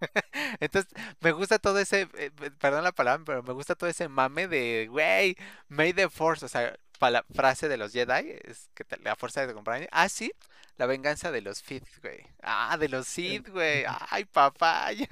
Entonces, 0.60 0.92
me 1.20 1.32
gusta 1.32 1.58
todo 1.58 1.78
ese, 1.78 2.08
eh, 2.18 2.30
pe- 2.30 2.50
perdón 2.52 2.84
la 2.84 2.92
palabra, 2.92 3.24
pero 3.24 3.42
me 3.42 3.52
gusta 3.52 3.74
todo 3.74 3.90
ese 3.90 4.08
mame 4.08 4.48
de, 4.48 4.86
güey, 4.90 5.36
May 5.68 5.92
the 5.92 6.08
Force, 6.08 6.44
o 6.44 6.48
sea, 6.48 6.76
pala- 6.98 7.24
frase 7.34 7.68
de 7.68 7.76
los 7.76 7.92
Jedi, 7.92 8.30
es 8.44 8.70
que 8.74 8.84
te- 8.84 8.98
la 8.98 9.16
fuerza 9.16 9.44
de 9.44 9.52
acompañe. 9.52 9.88
Ah, 9.92 10.08
sí, 10.08 10.32
la 10.76 10.86
venganza 10.86 11.30
de 11.32 11.42
los 11.42 11.62
fifth, 11.62 12.00
güey. 12.02 12.20
Ah, 12.42 12.76
de 12.78 12.88
los 12.88 13.06
Sith, 13.08 13.48
güey. 13.48 13.84
Ay, 14.10 14.24
papaya. 14.26 15.06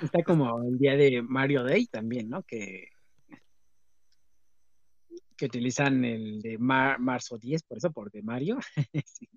Está 0.00 0.22
como 0.24 0.62
el 0.62 0.78
día 0.78 0.96
de 0.96 1.22
Mario 1.22 1.64
Day 1.64 1.86
también, 1.86 2.28
¿no? 2.28 2.42
Que, 2.44 2.90
que 5.36 5.46
utilizan 5.46 6.04
el 6.04 6.40
de 6.42 6.58
mar- 6.58 6.98
marzo 7.00 7.38
10, 7.38 7.62
por 7.62 7.78
eso, 7.78 7.90
por 7.92 8.10
de 8.10 8.22
Mario. 8.22 8.58
Sí. 9.06 9.28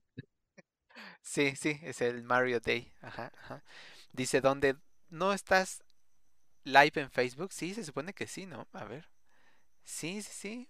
Sí, 1.21 1.55
sí, 1.55 1.79
es 1.83 2.01
el 2.01 2.23
Mario 2.23 2.59
Day. 2.59 2.91
Ajá, 3.01 3.31
ajá. 3.43 3.63
Dice, 4.13 4.41
¿dónde 4.41 4.77
no 5.09 5.33
estás 5.33 5.83
live 6.63 6.93
en 7.01 7.11
Facebook? 7.11 7.53
Sí, 7.53 7.73
se 7.75 7.85
supone 7.85 8.13
que 8.13 8.27
sí, 8.27 8.45
¿no? 8.45 8.67
A 8.73 8.85
ver. 8.85 9.09
Sí, 9.85 10.21
sí, 10.23 10.31
sí. 10.33 10.69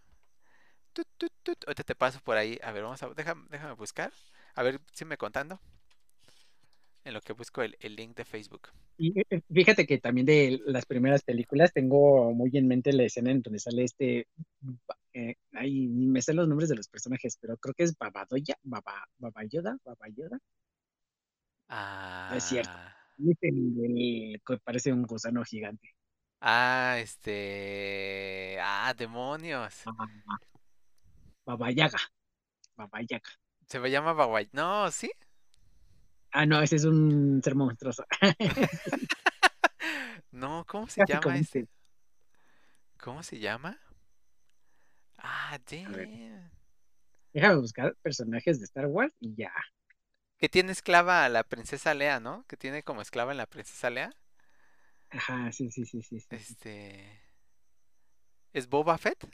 Te 1.86 1.96
paso 1.96 2.20
por 2.22 2.38
ahí. 2.38 2.60
A 2.64 2.72
ver, 2.72 2.84
vamos 2.84 3.02
a... 3.04 3.10
Déjame, 3.10 3.46
déjame 3.50 3.74
buscar. 3.74 4.12
A 4.56 4.64
ver, 4.64 4.82
sígueme 4.94 5.18
contando. 5.18 5.60
En 7.08 7.14
lo 7.14 7.22
que 7.22 7.34
busco 7.34 7.62
el, 7.62 7.78
el 7.80 7.96
link 7.96 8.16
de 8.18 8.26
Facebook. 8.26 8.68
Y 8.98 9.20
eh, 9.22 9.42
fíjate 9.54 9.86
que 9.88 9.98
también 10.00 10.26
de 10.26 10.60
las 10.66 10.86
primeras 10.86 11.24
películas 11.24 11.72
tengo 11.74 12.34
muy 12.34 12.52
en 12.54 12.68
mente 12.68 12.92
la 12.94 13.04
escena 13.04 13.32
en 13.32 13.42
donde 13.42 13.60
sale 13.60 13.84
este, 13.84 14.28
eh, 15.14 15.36
ay, 15.54 15.88
ni 15.88 16.08
me 16.08 16.22
sé 16.22 16.34
los 16.34 16.48
nombres 16.48 16.70
de 16.70 16.76
los 16.76 16.88
personajes, 16.90 17.38
pero 17.40 17.58
creo 17.58 17.74
que 17.74 17.84
es 17.84 17.98
Babadoya, 17.98 18.56
Baba, 18.64 19.08
Babayoda, 19.20 19.78
Babayoda, 19.86 20.40
no 22.30 22.36
es 22.36 22.44
cierto, 22.44 22.78
Ah, 22.78 22.96
es 23.18 23.38
el, 23.42 23.76
el 23.86 24.42
que 24.46 24.58
parece 24.60 24.92
un 24.94 25.04
gusano 25.04 25.44
gigante. 25.44 25.96
ah, 26.42 26.98
este... 27.00 28.58
Ah, 28.62 28.94
demonios. 28.98 29.84
Baba- 29.86 30.08
Babayaga, 31.46 32.00
Babayaga. 32.78 33.32
Se 33.68 33.80
me 33.80 33.90
llama 33.92 34.14
Bawai. 34.14 34.50
No, 34.52 34.90
¿sí? 34.92 35.12
Ah, 36.32 36.46
no, 36.46 36.62
ese 36.62 36.76
es 36.76 36.86
un 36.86 37.42
ser 37.44 37.56
monstruoso. 37.56 38.06
No, 40.32 40.66
¿cómo 40.68 40.88
se 40.88 41.04
llama 41.08 41.38
ese? 41.38 41.68
¿Cómo 43.00 43.24
se 43.24 43.40
llama? 43.40 43.80
Ah, 45.18 45.58
damn. 45.70 46.52
déjame 47.34 47.56
buscar 47.56 47.96
personajes 48.02 48.60
de 48.60 48.66
Star 48.66 48.86
Wars 48.88 49.14
y 49.20 49.36
ya. 49.36 49.52
Que 50.38 50.50
tiene 50.50 50.72
esclava 50.72 51.26
a 51.26 51.30
la 51.30 51.44
princesa 51.44 51.94
Lea, 51.94 52.20
¿no? 52.20 52.46
Que 52.48 52.58
tiene 52.58 52.84
como 52.84 53.02
esclava 53.02 53.32
en 53.32 53.38
la 53.38 53.48
princesa 53.48 53.90
Lea. 53.90 54.12
Ajá, 55.10 55.52
sí, 55.52 55.72
sí, 55.72 55.86
sí, 55.86 56.02
sí. 56.02 56.24
Este. 56.30 57.20
¿Es 58.54 58.68
Boba 58.70 58.98
Fett? 58.98 59.28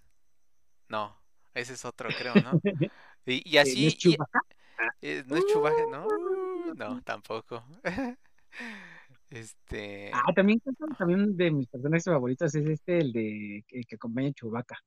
No, 0.88 1.18
ese 1.54 1.74
es 1.74 1.84
otro, 1.86 2.10
creo, 2.10 2.36
¿no? 2.42 2.60
Y, 3.26 3.42
y 3.50 3.58
Eh, 3.58 3.62
¿No 3.62 3.62
es 3.62 3.68
así. 3.70 3.88
y- 3.88 3.98
Chewbacca? 3.98 4.40
Ah, 4.78 4.90
eh, 5.02 5.24
¿no 5.28 5.38
es 5.38 5.46
Chewbacca? 5.48 5.86
No, 5.92 6.08
no, 6.76 7.02
tampoco. 7.04 7.64
Este. 9.30 10.12
Ah, 10.14 10.32
también, 10.36 10.62
también 10.96 11.36
de 11.36 11.50
mis 11.50 11.68
personajes 11.68 12.06
favoritos 12.06 12.54
es 12.54 12.68
este, 12.68 13.00
el 13.00 13.12
de 13.12 13.66
que, 13.68 13.82
que 13.82 13.96
acompaña 13.96 14.30
a 14.30 14.34
Chewbacca. 14.34 14.78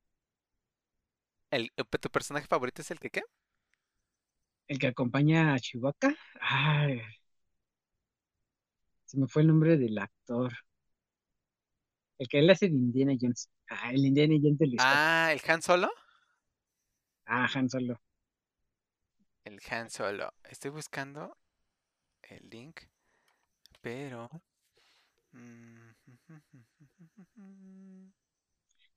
El, 1.51 1.73
eh, 1.77 1.85
¿tu 2.01 2.11
personaje 2.11 2.47
favorito 2.47 2.81
es 2.81 2.93
el 2.93 3.01
que 3.01 3.11
qué? 3.11 3.23
El 4.69 4.79
que 4.79 4.87
acompaña 4.87 5.53
a 5.53 5.59
Chewbacca. 5.59 6.15
Ay, 6.41 7.01
se 9.07 9.19
me 9.19 9.27
fue 9.29 9.43
el 9.43 9.49
nombre 9.49 9.77
del 9.77 9.97
actor. 9.99 10.53
El 12.19 12.29
que 12.29 12.39
él 12.41 12.51
hace 12.51 12.69
de 12.69 12.75
Indiana 12.75 13.15
Jones. 13.21 13.49
Ah, 13.69 13.91
el 13.93 14.05
Indiana 14.05 14.35
Jones 14.43 14.59
del. 14.59 14.77
Ah, 14.79 15.31
el 15.33 15.41
Han 15.49 15.63
Solo. 15.63 15.91
Ah, 17.25 17.49
Han 17.55 17.69
Solo. 17.69 18.01
El 19.45 19.61
Han 19.71 19.91
Solo. 19.91 20.33
Estoy 20.45 20.71
buscando 20.71 21.37
el 22.31 22.49
link, 22.51 22.81
pero. 23.81 24.29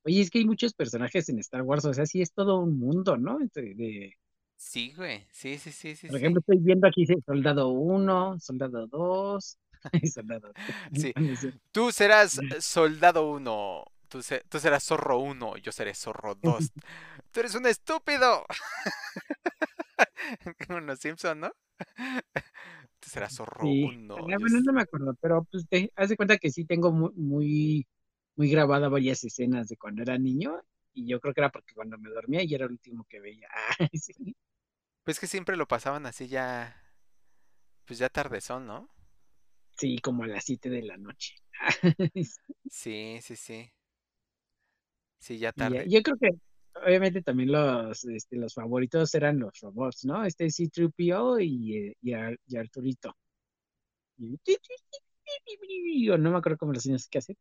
Oye, 0.03 0.21
es 0.21 0.29
que 0.29 0.39
hay 0.39 0.45
muchos 0.45 0.73
personajes 0.73 1.27
en 1.29 1.39
Star 1.39 1.61
Wars, 1.61 1.85
o 1.85 1.93
sea, 1.93 2.05
sí 2.05 2.21
es 2.21 2.31
todo 2.31 2.59
un 2.59 2.79
mundo, 2.79 3.17
¿no? 3.17 3.39
Entre- 3.41 3.73
de- 3.75 4.15
Sí, 4.55 4.93
güey. 4.95 5.25
Sí, 5.31 5.57
sí, 5.57 5.71
sí, 5.71 5.95
sí, 5.95 6.07
por 6.07 6.17
sí. 6.17 6.23
ejemplo, 6.23 6.39
estoy 6.41 6.57
viendo 6.59 6.87
aquí 6.87 7.05
Soldado 7.25 7.69
1, 7.69 8.39
Soldado 8.39 8.87
2, 8.87 9.57
y 10.03 10.07
Soldado 10.07 10.51
3. 10.53 11.01
Sí. 11.01 11.13
Tú 11.71 11.91
serás 11.91 12.39
soldado 12.59 13.29
1. 13.29 13.85
Tú, 14.09 14.21
se- 14.21 14.43
tú 14.49 14.59
serás 14.59 14.83
zorro 14.83 15.19
1. 15.19 15.57
Yo 15.57 15.71
seré 15.71 15.93
zorro 15.93 16.35
2. 16.35 16.71
Tú 17.31 17.39
eres 17.41 17.55
un 17.55 17.67
estúpido. 17.67 18.45
Como 20.67 20.79
los 20.81 20.99
Simpson, 20.99 21.39
¿no? 21.41 21.51
Tú 22.99 23.09
serás 23.09 23.33
zorro 23.35 23.63
Sí. 23.65 23.83
1. 23.83 24.17
Bueno, 24.17 24.37
no 24.63 24.73
me 24.73 24.81
acuerdo, 24.81 25.15
pero 25.21 25.45
pues 25.51 25.67
te 25.69 25.91
haz 25.95 26.09
de 26.09 26.17
cuenta 26.17 26.37
que 26.37 26.51
sí 26.51 26.65
tengo 26.65 26.91
muy, 26.91 27.11
muy, 27.15 27.87
muy 28.35 28.49
grabada 28.49 28.89
varias 28.89 29.23
escenas 29.23 29.67
de 29.69 29.77
cuando 29.77 30.01
era 30.01 30.17
niño 30.17 30.61
Y 30.93 31.07
yo 31.07 31.19
creo 31.21 31.33
que 31.33 31.41
era 31.41 31.49
porque 31.51 31.73
cuando 31.73 31.97
me 31.97 32.09
dormía 32.09 32.43
y 32.43 32.53
era 32.53 32.65
el 32.65 32.71
último 32.71 33.05
que 33.09 33.19
veía. 33.19 33.47
Sí. 33.93 34.35
Pues 35.03 35.19
que 35.19 35.27
siempre 35.27 35.55
lo 35.57 35.67
pasaban 35.67 36.05
así 36.05 36.27
ya, 36.27 36.75
pues 37.85 37.99
ya 37.99 38.09
tardezón, 38.09 38.67
¿no? 38.67 38.89
Sí, 39.77 39.97
como 39.99 40.23
a 40.23 40.27
las 40.27 40.43
7 40.45 40.69
de 40.69 40.83
la 40.83 40.97
noche. 40.97 41.35
Sí, 42.69 43.19
sí, 43.21 43.35
sí. 43.35 43.71
Sí, 45.19 45.37
ya 45.37 45.51
tarde. 45.51 45.85
yo 45.89 46.01
creo 46.01 46.17
que 46.17 46.29
obviamente 46.85 47.21
también 47.21 47.51
los, 47.51 48.03
este, 48.05 48.37
los 48.37 48.53
favoritos 48.53 49.13
eran 49.15 49.39
los 49.39 49.59
robots, 49.61 50.05
¿no? 50.05 50.23
Este 50.25 50.49
C-3PO 50.49 51.39
y, 51.41 51.77
eh, 51.77 51.97
y, 52.01 52.13
Ar- 52.13 52.39
y 52.47 52.57
Arturito. 52.57 53.15
Y, 54.17 54.37
o 56.09 56.17
no 56.17 56.31
me 56.31 56.37
acuerdo 56.37 56.57
cómo 56.57 56.73
los 56.73 56.83
tienes 56.83 57.07
que 57.07 57.19
hacer. 57.19 57.35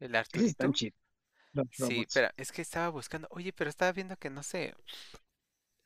El 0.00 0.14
están 0.14 0.16
Arturito. 0.16 0.72
chidos, 0.72 0.94
los 1.52 1.66
Sí, 1.72 2.06
pero 2.12 2.28
es 2.36 2.52
que 2.52 2.62
estaba 2.62 2.88
buscando. 2.90 3.28
Oye, 3.30 3.52
pero 3.52 3.70
estaba 3.70 3.92
viendo 3.92 4.16
que 4.16 4.30
no 4.30 4.42
se, 4.42 4.74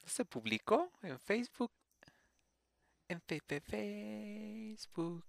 no 0.03 0.09
se 0.09 0.25
publicó 0.25 0.91
en 1.03 1.19
Facebook. 1.19 1.73
En 3.09 3.21
Facebook. 3.21 5.25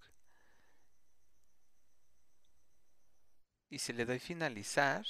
Y 3.71 3.79
si 3.79 3.91
le 3.91 4.05
doy 4.05 4.19
finalizar. 4.19 5.03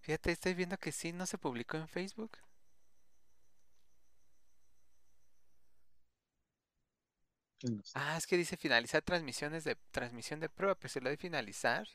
Fíjate, 0.00 0.32
estoy 0.32 0.54
viendo 0.54 0.76
que 0.76 0.90
sí, 0.90 1.12
no 1.12 1.24
se 1.24 1.38
publicó 1.38 1.76
en 1.76 1.86
Facebook. 1.86 2.36
No 7.62 7.82
sé. 7.84 7.92
Ah, 7.94 8.16
es 8.16 8.26
que 8.26 8.36
dice 8.36 8.56
finalizar 8.56 9.02
transmisiones 9.02 9.64
de 9.64 9.76
transmisión 9.92 10.40
de 10.40 10.48
prueba, 10.48 10.74
pero 10.74 10.88
si 10.92 11.00
le 11.00 11.10
doy 11.10 11.16
finalizar. 11.16 11.86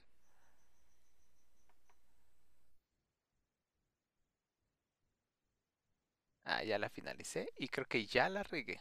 Ah, 6.45 6.63
ya 6.63 6.77
la 6.79 6.89
finalicé 6.89 7.49
y 7.57 7.67
creo 7.67 7.85
que 7.85 8.05
ya 8.05 8.29
la 8.29 8.43
regué. 8.43 8.79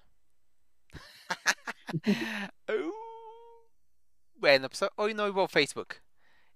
Uh. 2.69 3.02
Bueno, 4.43 4.69
pues 4.69 4.83
ho- 4.83 4.91
hoy 4.97 5.15
no 5.15 5.25
hubo 5.27 5.47
Facebook. 5.47 5.95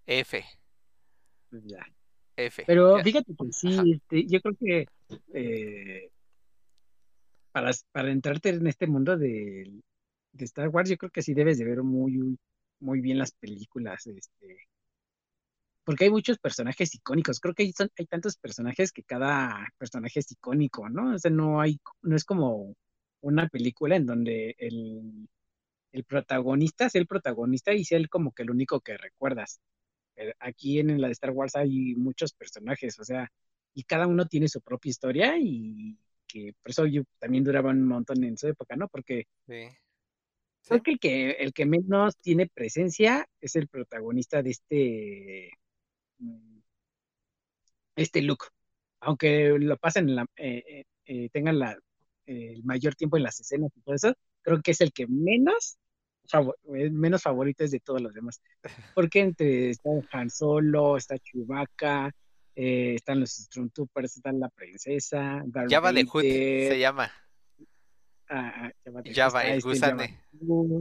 F, 0.07 0.45
ya. 1.53 1.87
F. 2.37 2.65
Pero 2.67 2.97
ya. 2.99 3.05
fíjate 3.05 3.33
que 3.33 3.53
sí, 3.53 3.93
este, 3.93 4.27
yo 4.27 4.41
creo 4.41 4.57
que 4.59 4.89
eh, 5.33 6.11
para, 7.53 7.71
para 7.93 8.11
entrarte 8.11 8.49
en 8.49 8.67
este 8.67 8.89
mundo 8.89 9.17
de, 9.17 9.71
de 10.33 10.45
Star 10.47 10.69
Wars, 10.71 10.91
yo 10.91 10.97
creo 10.97 11.13
que 11.13 11.23
sí 11.23 11.33
debes 11.33 11.59
de 11.59 11.65
ver 11.65 11.85
muy, 11.85 12.37
muy 12.81 13.01
bien 13.01 13.19
las 13.19 13.31
películas, 13.31 14.05
este, 14.09 14.67
porque 15.85 16.07
hay 16.07 16.11
muchos 16.11 16.39
personajes 16.39 16.93
icónicos. 16.93 17.39
Creo 17.39 17.55
que 17.55 17.63
hay, 17.63 17.73
son- 17.73 17.93
hay 17.97 18.07
tantos 18.07 18.37
personajes 18.37 18.91
que 18.91 19.05
cada 19.05 19.65
personaje 19.79 20.19
es 20.19 20.33
icónico, 20.33 20.89
¿no? 20.89 21.15
O 21.15 21.19
sea, 21.21 21.31
no 21.31 21.61
hay, 21.61 21.79
no 22.03 22.17
es 22.17 22.25
como 22.25 22.75
una 23.21 23.49
película 23.49 23.95
en 23.95 24.07
donde 24.07 24.57
el, 24.59 25.29
el 25.97 26.05
protagonista 26.05 26.89
sea 26.91 27.01
el 27.01 27.07
protagonista 27.07 27.73
y 27.75 27.85
sea 27.85 27.99
el 27.99 28.09
como 28.09 28.33
que 28.33 28.43
el 28.45 28.51
único 28.51 28.81
que 28.81 28.97
recuerdas. 28.99 29.61
Eh, 30.17 30.33
Aquí 30.41 30.79
en 30.81 31.01
la 31.01 31.09
de 31.09 31.13
Star 31.15 31.31
Wars 31.31 31.57
hay 31.57 31.95
muchos 31.97 32.33
personajes, 32.35 32.99
o 33.01 33.05
sea, 33.05 33.31
y 33.75 33.85
cada 33.85 34.07
uno 34.07 34.27
tiene 34.27 34.49
su 34.49 34.61
propia 34.63 34.91
historia 34.91 35.37
y 35.39 35.99
que 36.27 36.55
por 36.63 36.71
eso 36.71 36.87
yo 36.87 37.03
también 37.19 37.45
duraba 37.45 37.71
un 37.71 37.85
montón 37.87 38.25
en 38.25 38.37
su 38.39 38.49
época, 38.49 38.77
¿no? 38.77 38.89
Porque 38.89 39.25
Sí. 39.47 39.69
creo 40.69 40.83
que 40.83 40.91
el 40.93 40.99
que, 40.99 41.31
el 41.33 41.53
que 41.53 41.67
menos 41.67 42.17
tiene 42.19 42.49
presencia 42.49 43.27
es 43.41 43.57
el 43.57 43.69
protagonista 43.69 44.43
de 44.43 44.51
este, 44.51 45.51
mm, 46.19 46.59
este 47.97 48.23
Luke. 48.23 48.47
Aunque 49.01 49.51
lo 49.59 49.77
pasen 49.79 50.09
en 50.09 50.17
la, 50.17 50.27
eh, 50.37 50.65
eh, 50.69 50.85
eh, 51.07 51.29
tengan 51.33 51.59
la, 51.59 51.73
eh, 52.27 52.53
el 52.55 52.65
mayor 52.65 52.95
tiempo 52.95 53.17
en 53.17 53.23
las 53.25 53.39
escenas 53.41 53.71
y 53.77 53.81
todo 53.83 53.95
eso, 53.95 54.15
creo 54.43 54.61
que 54.63 54.73
es 54.73 54.81
el 54.81 54.93
que 54.93 55.07
menos, 55.07 55.79
favo- 56.27 56.55
eh, 56.75 56.91
menos 56.91 57.23
favorito 57.23 57.65
es 57.65 57.71
de 57.71 57.81
todos 57.81 58.01
los 58.01 58.13
demás. 58.15 58.41
Porque 58.95 59.21
entre 59.21 59.71
está 59.71 59.91
Han 60.13 60.31
Solo, 60.31 60.97
está 60.97 61.19
Chewbacca, 61.19 62.11
eh, 62.55 62.95
están 62.95 63.21
los 63.21 63.31
Stormtroopers, 63.33 64.17
está 64.17 64.33
la 64.33 64.49
princesa, 64.49 65.43
Darth 65.47 65.71
Java 65.71 65.93
de 65.93 66.05
Hood 66.05 66.23
se 66.23 66.79
llama. 66.79 67.11
ah, 68.29 68.71
Jabba 68.85 69.03
de- 69.03 69.15
Java, 69.15 69.45
el 69.45 69.59
este 69.59 69.69
gusane. 69.69 70.21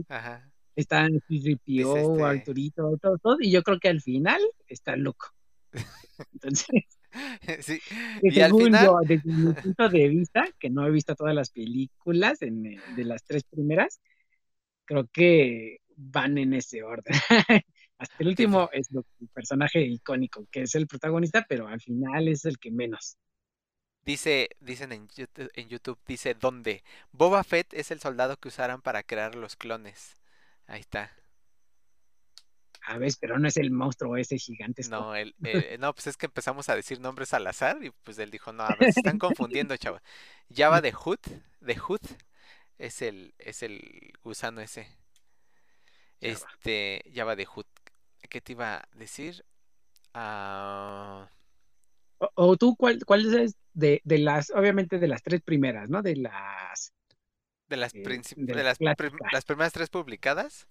Ajá. 0.08 0.50
están 0.74 1.12
C-3PO, 1.28 2.12
este. 2.12 2.22
Arturito, 2.24 2.96
todo, 3.00 3.18
todo, 3.18 3.36
y 3.40 3.50
yo 3.50 3.62
creo 3.62 3.78
que 3.78 3.88
al 3.88 4.00
final 4.00 4.40
está 4.68 4.96
Luke. 4.96 5.26
Entonces, 6.32 6.84
Sí. 7.60 7.78
Y 8.22 8.40
al 8.40 8.52
final. 8.54 8.84
yo, 8.86 8.98
desde 9.06 9.32
mi 9.32 9.52
punto 9.54 9.88
de 9.88 10.08
vista, 10.08 10.46
que 10.58 10.68
no 10.70 10.86
he 10.86 10.90
visto 10.90 11.14
todas 11.14 11.34
las 11.34 11.50
películas 11.50 12.42
en, 12.42 12.66
eh, 12.66 12.80
de 12.94 13.04
las 13.04 13.22
tres 13.24 13.44
primeras, 13.44 14.00
creo 14.86 15.08
que 15.12 15.78
van 15.96 16.38
en 16.38 16.54
ese 16.54 16.82
orden. 16.84 17.14
Hasta 17.98 18.16
el 18.20 18.28
último 18.28 18.70
es 18.72 18.90
lo- 18.92 19.06
el 19.20 19.28
personaje 19.28 19.82
icónico, 19.82 20.46
que 20.50 20.62
es 20.62 20.74
el 20.76 20.86
protagonista, 20.88 21.46
pero 21.48 21.68
al 21.68 21.80
final 21.80 22.28
es 22.28 22.44
el 22.46 22.58
que 22.58 22.70
menos. 22.72 23.18
Dice, 24.06 24.48
dicen 24.60 24.90
en 24.92 25.06
YouTube, 25.08 25.50
en 25.54 25.68
YouTube, 25.68 25.98
dice 26.06 26.32
¿dónde? 26.34 26.82
Boba 27.12 27.44
Fett 27.44 27.74
es 27.74 27.90
el 27.90 28.00
soldado 28.00 28.38
que 28.38 28.48
usaron 28.48 28.80
para 28.80 29.02
crear 29.02 29.34
los 29.34 29.56
clones. 29.56 30.14
Ahí 30.66 30.80
está. 30.80 31.12
A 32.86 32.96
ver, 32.98 33.12
pero 33.20 33.38
no 33.38 33.48
es 33.48 33.58
el 33.58 33.70
monstruo 33.70 34.16
ese 34.16 34.38
gigantesco. 34.38 35.04
No, 35.04 35.14
él, 35.16 35.34
eh, 35.42 35.76
no, 35.80 35.94
pues 35.94 36.06
es 36.06 36.16
que 36.16 36.26
empezamos 36.26 36.68
a 36.68 36.76
decir 36.76 37.00
nombres 37.00 37.32
al 37.34 37.46
azar 37.46 37.82
y 37.82 37.90
pues 38.04 38.18
él 38.18 38.30
dijo, 38.30 38.52
no, 38.52 38.62
a 38.64 38.76
ver, 38.76 38.90
se 38.92 38.98
están 39.00 39.16
confundiendo, 39.18 39.76
chava. 39.76 40.02
Java 40.54 40.80
de 40.82 40.92
Hood, 40.92 41.18
de 41.60 41.76
Hood 41.76 42.00
es 42.78 43.02
el, 43.02 43.34
es 43.38 43.62
el 43.62 44.12
gusano 44.22 44.60
ese. 44.60 44.88
Java. 46.22 46.50
Este, 46.50 47.02
Java 47.14 47.36
de 47.36 47.44
Hood. 47.46 47.66
¿Qué 48.28 48.40
te 48.40 48.52
iba 48.52 48.76
a 48.76 48.88
decir? 48.94 49.44
Ah, 50.14 51.28
O, 52.18 52.28
o 52.34 52.56
tú, 52.56 52.76
¿cuál, 52.76 53.04
cuál 53.04 53.34
es 53.34 53.56
de, 53.74 54.00
de 54.04 54.18
las, 54.18 54.50
obviamente 54.50 54.98
de 54.98 55.08
las 55.08 55.22
tres 55.22 55.42
primeras, 55.42 55.88
¿no? 55.90 56.02
De 56.02 56.16
las, 56.16 56.92
de 57.68 57.76
las 57.76 57.92
eh, 57.92 58.22
de 58.36 58.54
de 58.54 58.64
las 58.64 58.78
prim- 58.78 58.96
primeras 59.44 59.72
tres 59.72 59.90
publicadas. 59.90 60.68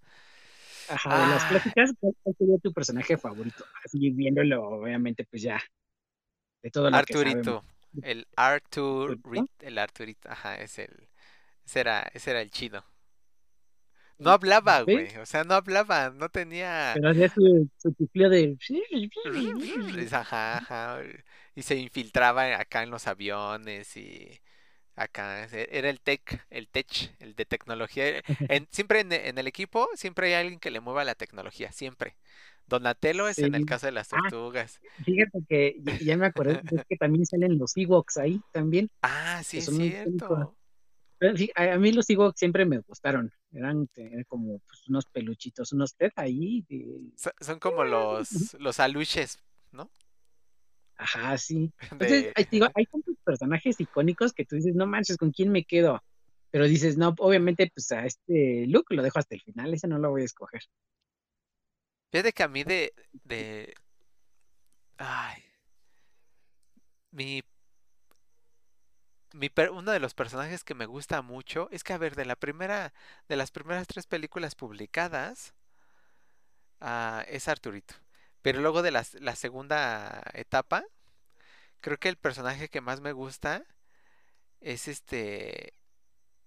Ajá, 0.88 1.18
de 1.18 1.26
las 1.28 1.46
Ah, 1.46 1.46
clásicas, 1.46 1.94
¿cuál, 2.00 2.14
sería 2.38 2.58
tu 2.60 2.72
personaje 2.74 3.18
favorito? 3.18 3.66
Así 3.84 4.12
viéndolo, 4.12 4.64
obviamente, 4.68 5.26
pues 5.26 5.42
ya, 5.42 5.60
de 6.64 6.72
todo 6.72 6.90
lo 6.92 7.04
que. 7.04 7.16
Arturito. 7.16 7.64
El 8.02 8.28
Artur, 8.36 9.18
¿Arturito? 9.18 9.50
el 9.60 9.78
Arturito, 9.78 10.30
ajá, 10.30 10.56
es 10.58 10.80
el, 10.80 11.10
ese 11.66 11.80
era, 11.82 12.02
ese 12.14 12.32
era 12.32 12.42
el 12.42 12.52
chido. 12.52 12.86
No 14.20 14.32
hablaba, 14.32 14.82
güey, 14.82 15.16
o 15.18 15.26
sea, 15.26 15.44
no 15.46 15.54
hablaba, 15.56 16.10
no 16.10 16.30
tenía... 16.30 17.02
Pero 17.02 17.10
hacía 17.10 17.30
su, 17.30 17.70
su 17.78 17.94
de... 18.30 18.58
Ajá, 20.12 20.58
ajá, 20.58 21.00
y 21.56 21.62
se 21.64 21.76
infiltraba 21.78 22.60
acá 22.60 22.84
en 22.84 22.92
los 22.92 23.08
aviones 23.08 23.96
y 23.98 24.40
acá, 24.96 25.46
ese- 25.46 25.70
era 25.78 25.90
el 25.90 26.02
tech, 26.02 26.46
el 26.50 26.70
tech, 26.70 27.16
el 27.20 27.36
de 27.36 27.46
tecnología. 27.46 28.24
En, 28.50 28.68
siempre 28.72 29.02
en, 29.02 29.14
en 29.14 29.38
el 29.40 29.48
equipo, 29.48 29.90
siempre 29.96 30.28
hay 30.30 30.34
alguien 30.44 30.60
que 30.60 30.72
le 30.72 30.82
mueva 30.82 31.04
la 31.06 31.16
tecnología, 31.16 31.72
siempre. 31.72 32.18
Donatello 32.68 33.28
es 33.30 33.44
en 33.44 33.56
el 33.56 33.66
caso 33.66 33.88
de 33.88 33.94
las 33.94 34.10
Ah, 34.12 34.30
tortugas. 34.30 34.82
fíjate 35.06 35.40
que 35.50 35.76
ya, 35.84 35.96
ya 36.00 36.18
me 36.18 36.26
acordé 36.28 36.60
es 36.72 36.84
que 36.88 36.98
también 36.98 37.26
salen 37.26 37.58
los 37.58 37.76
Ewoks 37.78 38.18
ahí 38.18 38.42
también, 38.52 38.90
Ah, 39.02 39.42
sí 39.44 39.58
es 39.60 39.70
cierto. 39.72 40.50
Sí, 41.36 41.50
a, 41.56 41.78
mí 41.78 41.92
los 41.92 42.10
Ewoks 42.10 42.38
siempre 42.38 42.66
me 42.66 42.80
gustaron. 42.80 43.32
Eran 43.52 43.90
eh, 43.96 44.26
como 44.28 44.60
pues, 44.60 44.88
unos 44.88 45.06
peluchitos, 45.06 45.72
unos 45.72 45.96
Ted 45.96 46.12
ahí. 46.16 46.66
de- 46.68 47.12
Son 47.40 47.60
como 47.60 47.84
los, 47.84 48.54
los 48.60 48.80
aluches, 48.80 49.40
¿no? 49.72 49.90
Ajá, 50.98 51.38
sí. 51.38 51.72
Entonces, 51.92 52.24
De... 52.24 52.34
te 52.34 52.48
digo, 52.52 52.68
hay 52.74 52.86
tantos 52.86 53.16
personajes 53.24 53.80
icónicos 53.80 54.34
que 54.34 54.46
tú 54.46 54.56
dices, 54.56 54.76
no 54.76 54.88
manches, 54.88 55.18
¿con 55.18 55.32
quién 55.32 55.52
me 55.52 55.64
quedo? 55.64 56.04
Pero 56.52 56.68
dices, 56.68 56.98
no, 56.98 57.14
obviamente, 57.20 57.70
pues 57.74 57.92
a 57.92 58.06
este 58.06 58.66
Luke 58.68 58.96
lo 58.96 59.04
dejo 59.04 59.20
hasta 59.20 59.36
el 59.36 59.42
final, 59.42 59.74
ese 59.74 59.88
no 59.88 59.98
lo 59.98 60.10
voy 60.10 60.22
a 60.22 60.26
escoger. 60.26 60.62
Fíjate 62.12 62.32
que 62.32 62.44
a 62.44 62.48
mí 62.48 62.64
de, 62.64 62.94
de... 63.24 63.74
Ay, 64.98 65.44
mi, 67.12 67.42
mi 69.36 69.50
per- 69.50 69.72
uno 69.72 69.92
de 69.92 70.00
los 70.00 70.14
personajes 70.14 70.64
que 70.64 70.76
me 70.76 70.86
gusta 70.88 71.22
mucho 71.22 71.70
es 71.72 71.84
que, 71.84 71.94
a 71.94 71.98
ver, 71.98 72.16
de 72.16 72.26
la 72.26 72.36
primera, 72.36 72.94
de 73.30 73.36
las 73.38 73.52
primeras 73.52 73.88
tres 73.88 74.08
películas 74.08 74.56
publicadas, 74.56 75.54
ah, 76.82 77.24
es 77.28 77.48
Arturito. 77.48 77.96
Pero 78.42 78.62
luego 78.62 78.82
de 78.82 78.92
las- 78.92 79.16
la 79.16 79.36
segunda 79.36 80.22
etapa, 80.34 80.84
creo 81.82 81.98
que 82.00 82.10
el 82.10 82.18
personaje 82.18 82.70
que 82.70 82.82
más 82.82 83.02
me 83.02 83.14
gusta 83.14 83.64
es 84.62 84.88
este... 84.88 85.74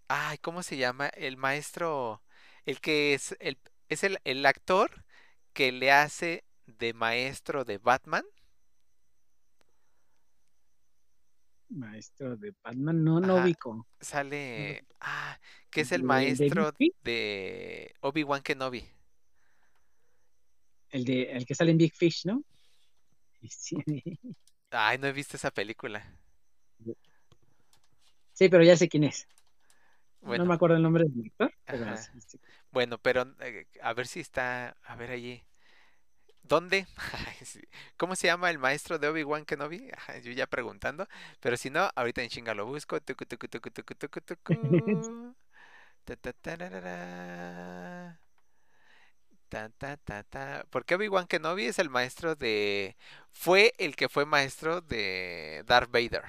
Ay, 0.08 0.38
¿cómo 0.38 0.62
se 0.62 0.76
llama? 0.78 1.08
El 1.08 1.36
maestro, 1.38 2.22
el 2.66 2.80
que 2.80 3.14
es 3.14 3.36
el, 3.40 3.58
es 3.88 4.04
el, 4.04 4.20
el 4.24 4.46
actor 4.46 5.04
que 5.54 5.72
le 5.72 5.92
hace 5.92 6.44
de 6.66 6.94
maestro 6.94 7.64
de 7.64 7.78
Batman. 7.78 8.24
Maestro 11.70 12.36
de 12.36 12.54
Batman, 12.62 13.02
no, 13.04 13.20
no 13.20 13.36
Ajá, 13.36 13.42
ubico. 13.42 13.86
sale, 14.00 14.84
ah, 15.00 15.38
que 15.70 15.82
es 15.82 15.92
el 15.92 16.00
¿De 16.00 16.06
maestro 16.06 16.72
de 17.02 17.94
Obi-Wan 18.00 18.42
Kenobi. 18.42 18.88
El, 20.90 21.04
de, 21.04 21.22
el 21.32 21.46
que 21.46 21.54
sale 21.54 21.70
en 21.70 21.78
Big 21.78 21.94
Fish, 21.94 22.26
¿no? 22.26 22.42
Sí, 23.50 23.76
Ay, 24.70 24.96
no 24.98 25.06
he 25.06 25.12
visto 25.12 25.36
esa 25.36 25.50
película. 25.50 26.02
Sí, 28.32 28.48
pero 28.48 28.62
ya 28.64 28.76
sé 28.76 28.88
quién 28.88 29.04
es. 29.04 29.26
No 30.20 30.28
Bueno, 30.28 30.44
me 30.46 30.54
acuerdo 30.54 30.76
el 30.76 30.82
nombre 30.82 31.04
del 31.04 31.26
actor, 31.26 31.52
pero 31.68 31.84
Ajá. 31.84 31.96
sí, 31.96 32.20
sí. 32.20 32.38
bueno, 32.70 32.98
pero 32.98 33.34
eh, 33.40 33.66
a 33.82 33.92
ver 33.94 34.06
si 34.06 34.20
está, 34.20 34.76
a 34.82 34.96
ver 34.96 35.10
allí. 35.10 35.44
¿Dónde? 36.42 36.86
¿Cómo 37.96 38.16
se 38.16 38.26
llama 38.28 38.50
el 38.50 38.58
maestro 38.58 38.98
de 38.98 39.08
Obi-Wan 39.08 39.44
Kenobi? 39.44 39.90
Yo 40.24 40.32
ya 40.32 40.46
preguntando, 40.46 41.06
pero 41.40 41.56
si 41.56 41.70
no, 41.70 41.90
ahorita 41.94 42.22
en 42.22 42.30
chinga 42.30 42.54
lo 42.54 42.66
busco. 42.66 43.00
Tucu, 43.00 43.24
tucu. 43.26 43.48
Ta, 46.04 46.16
ta, 46.16 46.32
tararara. 46.32 48.18
Ta, 49.48 49.68
ta, 49.78 49.96
ta, 49.96 50.22
ta. 50.24 50.64
Porque 50.70 50.94
Obi-Wan 50.94 51.26
Kenobi 51.26 51.64
es 51.66 51.78
el 51.78 51.88
maestro 51.90 52.34
de... 52.34 52.96
Fue 53.32 53.74
el 53.78 53.96
que 53.96 54.08
fue 54.08 54.26
maestro 54.26 54.80
de 54.82 55.64
Darth 55.66 55.90
Vader. 55.90 56.24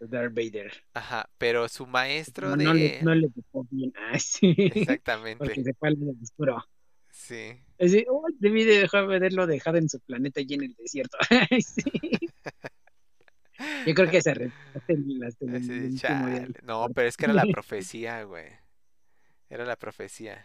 Darth 0.00 0.34
Vader. 0.34 0.72
Ajá, 0.94 1.28
pero 1.38 1.68
su 1.68 1.86
maestro 1.86 2.50
No, 2.50 2.56
no 2.56 2.74
le, 2.74 2.90
de... 2.90 2.98
no 3.00 3.14
le 3.14 3.28
tocó 3.30 3.64
bien. 3.70 3.92
Ah, 3.96 4.18
sí. 4.18 4.54
Porque 5.36 5.62
Exactamente, 5.62 5.62
se 5.62 5.74
fue 5.74 5.88
al 5.88 5.96
oscuro. 6.22 6.64
Sí. 7.18 7.60
Decir, 7.78 8.06
"Oh, 8.10 8.24
debí 8.38 8.64
de 8.64 8.78
dejar 8.80 9.04
haberlo 9.04 9.46
dejado 9.46 9.78
en 9.78 9.88
su 9.88 10.00
planeta 10.00 10.40
y 10.40 10.54
en 10.54 10.64
el 10.64 10.74
desierto. 10.74 11.16
Sí. 11.64 11.82
Yo 13.86 13.94
creo 13.94 14.08
que 14.10 14.22
se 14.22 14.30
Así 15.48 15.96
chale. 15.96 16.48
No, 16.62 16.88
pero 16.94 17.08
es 17.08 17.16
que 17.16 17.24
era 17.24 17.34
la 17.34 17.44
profecía, 17.46 18.22
güey. 18.22 18.46
Era 19.50 19.64
la 19.64 19.76
profecía. 19.76 20.44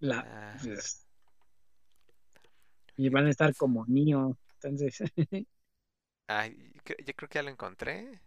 La, 0.00 0.20
Ah, 0.26 0.56
pues, 0.62 1.06
y 2.96 3.08
van 3.08 3.26
a 3.26 3.30
estar 3.30 3.54
como 3.56 3.84
niño. 3.86 4.36
Entonces, 4.54 4.98
ay, 6.28 6.72
cre- 6.84 7.04
yo 7.04 7.14
creo 7.14 7.28
que 7.28 7.38
ya 7.38 7.42
lo 7.42 7.50
encontré. 7.50 8.20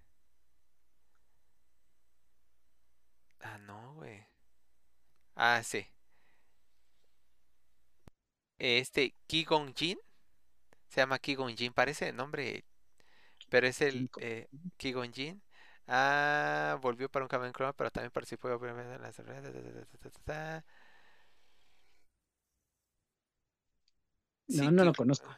Ah, 3.41 3.57
no, 3.57 3.95
güey. 3.95 4.23
Ah, 5.35 5.61
sí. 5.63 5.85
Este 8.59 9.15
Ki-Gon 9.27 9.73
Jinn. 9.75 9.99
Se 10.89 11.01
llama 11.01 11.19
Ki-Gon 11.19 11.55
Jinn. 11.57 11.73
Parece 11.73 12.09
el 12.09 12.15
nombre, 12.15 12.65
pero 13.49 13.67
es 13.67 13.81
el 13.81 14.09
eh, 14.17 14.49
Ki-Gon 14.77 15.13
Jinn. 15.13 15.41
Ah, 15.87 16.79
volvió 16.81 17.09
para 17.09 17.25
un 17.25 17.29
cambio 17.29 17.47
en 17.47 17.53
croma, 17.53 17.73
pero 17.73 17.91
también 17.91 18.11
participó 18.11 18.49
obviamente 18.49 18.95
en 18.95 19.01
las... 19.01 19.21
Sí, 24.47 24.65
no, 24.65 24.71
no 24.71 24.83
lo 24.85 24.93
Ki- 24.93 24.95
conozco. 24.95 25.29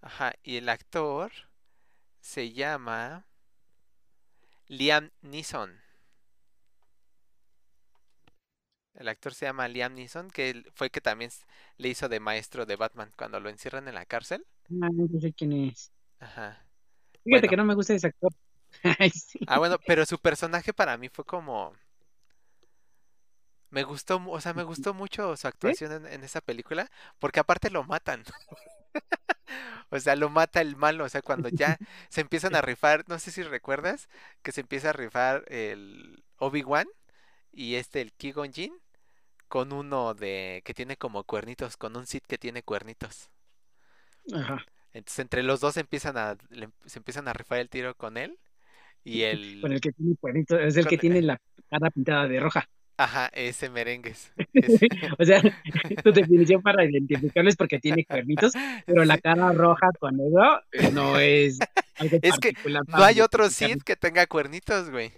Ajá, 0.00 0.32
y 0.42 0.56
el 0.56 0.70
actor 0.70 1.30
se 2.20 2.52
llama 2.52 3.26
Liam 4.68 5.10
Neeson. 5.22 5.82
El 8.96 9.08
actor 9.08 9.32
se 9.34 9.46
llama 9.46 9.68
Liam 9.68 9.94
Neeson, 9.94 10.30
que 10.30 10.64
fue 10.74 10.90
que 10.90 11.00
también 11.00 11.30
le 11.78 11.88
hizo 11.88 12.08
de 12.08 12.20
maestro 12.20 12.66
de 12.66 12.76
Batman 12.76 13.12
cuando 13.16 13.40
lo 13.40 13.48
encierran 13.48 13.88
en 13.88 13.94
la 13.94 14.06
cárcel. 14.06 14.44
Ah, 14.82 14.90
no 14.92 15.20
sé 15.20 15.32
quién 15.32 15.52
es. 15.52 15.92
Ajá. 16.20 16.66
Fíjate 17.24 17.48
Bueno. 17.48 17.48
que 17.48 17.56
no 17.56 17.64
me 17.64 17.74
gusta 17.74 17.94
ese 17.94 18.06
actor. 18.08 18.32
Ay, 18.98 19.10
sí. 19.10 19.40
Ah, 19.46 19.58
bueno, 19.58 19.78
pero 19.86 20.06
su 20.06 20.18
personaje 20.20 20.72
para 20.72 20.96
mí 20.98 21.08
fue 21.08 21.24
como... 21.24 21.74
Me 23.70 23.84
gustó, 23.84 24.20
o 24.26 24.40
sea, 24.40 24.54
me 24.54 24.62
gustó 24.64 24.92
mucho 24.94 25.36
su 25.36 25.46
actuación 25.48 25.92
en, 25.92 26.06
en 26.06 26.24
esa 26.24 26.40
película, 26.40 26.90
porque 27.18 27.40
aparte 27.40 27.70
lo 27.70 27.84
matan. 27.84 28.24
O 29.90 29.98
sea, 30.00 30.16
lo 30.16 30.30
mata 30.30 30.60
el 30.60 30.76
malo, 30.76 31.04
o 31.04 31.08
sea, 31.08 31.22
cuando 31.22 31.48
ya 31.48 31.78
se 32.08 32.20
empiezan 32.20 32.54
a 32.56 32.62
rifar, 32.62 33.04
no 33.08 33.18
sé 33.18 33.30
si 33.30 33.42
recuerdas, 33.42 34.08
que 34.42 34.52
se 34.52 34.60
empieza 34.62 34.90
a 34.90 34.92
rifar 34.92 35.44
el 35.48 36.24
Obi-Wan 36.38 36.86
y 37.52 37.76
este, 37.76 38.00
el 38.02 38.14
Qui-Gon 38.16 38.52
Jinn, 38.52 38.74
con 39.48 39.72
uno 39.72 40.14
de 40.14 40.62
que 40.64 40.74
tiene 40.74 40.96
como 40.96 41.24
cuernitos, 41.24 41.76
con 41.76 41.96
un 41.96 42.06
Sith 42.06 42.24
que 42.26 42.38
tiene 42.38 42.62
cuernitos. 42.62 43.30
Ajá. 44.32 44.64
Entonces 44.92 45.18
entre 45.20 45.42
los 45.42 45.60
dos 45.60 45.76
empiezan 45.76 46.16
a, 46.16 46.36
le- 46.50 46.70
se 46.86 46.98
empiezan 46.98 47.28
a 47.28 47.32
rifar 47.32 47.58
el 47.58 47.68
tiro 47.68 47.94
con 47.94 48.16
él 48.16 48.38
y 49.04 49.20
Con 49.60 49.70
el 49.70 49.72
el, 49.74 49.80
que 49.80 49.92
tiene 49.92 50.16
cuernito, 50.16 50.58
es 50.58 50.76
el 50.76 50.84
con- 50.84 50.90
que 50.90 50.98
tiene 50.98 51.22
la 51.22 51.40
cara 51.70 51.90
pintada 51.90 52.26
de 52.26 52.40
roja. 52.40 52.68
ajá, 52.96 53.28
ese 53.34 53.68
merengues. 53.70 54.32
ese- 54.54 54.88
O 55.18 55.24
sea, 55.24 55.40
tu 56.04 56.12
definición 56.12 56.62
para 56.62 56.84
identificarlo 56.84 57.48
es 57.50 57.56
porque 57.56 57.78
tiene 57.78 58.04
cuernitos, 58.06 58.52
pero 58.86 59.04
la 59.04 59.18
cara 59.18 59.52
roja 59.52 59.90
con 60.00 60.16
negro 60.16 60.60
no 60.92 61.18
es 61.18 61.58
algo 61.96 62.18
Es 62.22 62.38
que 62.38 62.52
No 62.64 63.04
hay 63.04 63.20
otro. 63.20 63.48
Sith 63.50 63.82
que 63.84 63.96
tenga 63.96 64.26
cuernitos, 64.26 64.90
güey. 64.90 65.12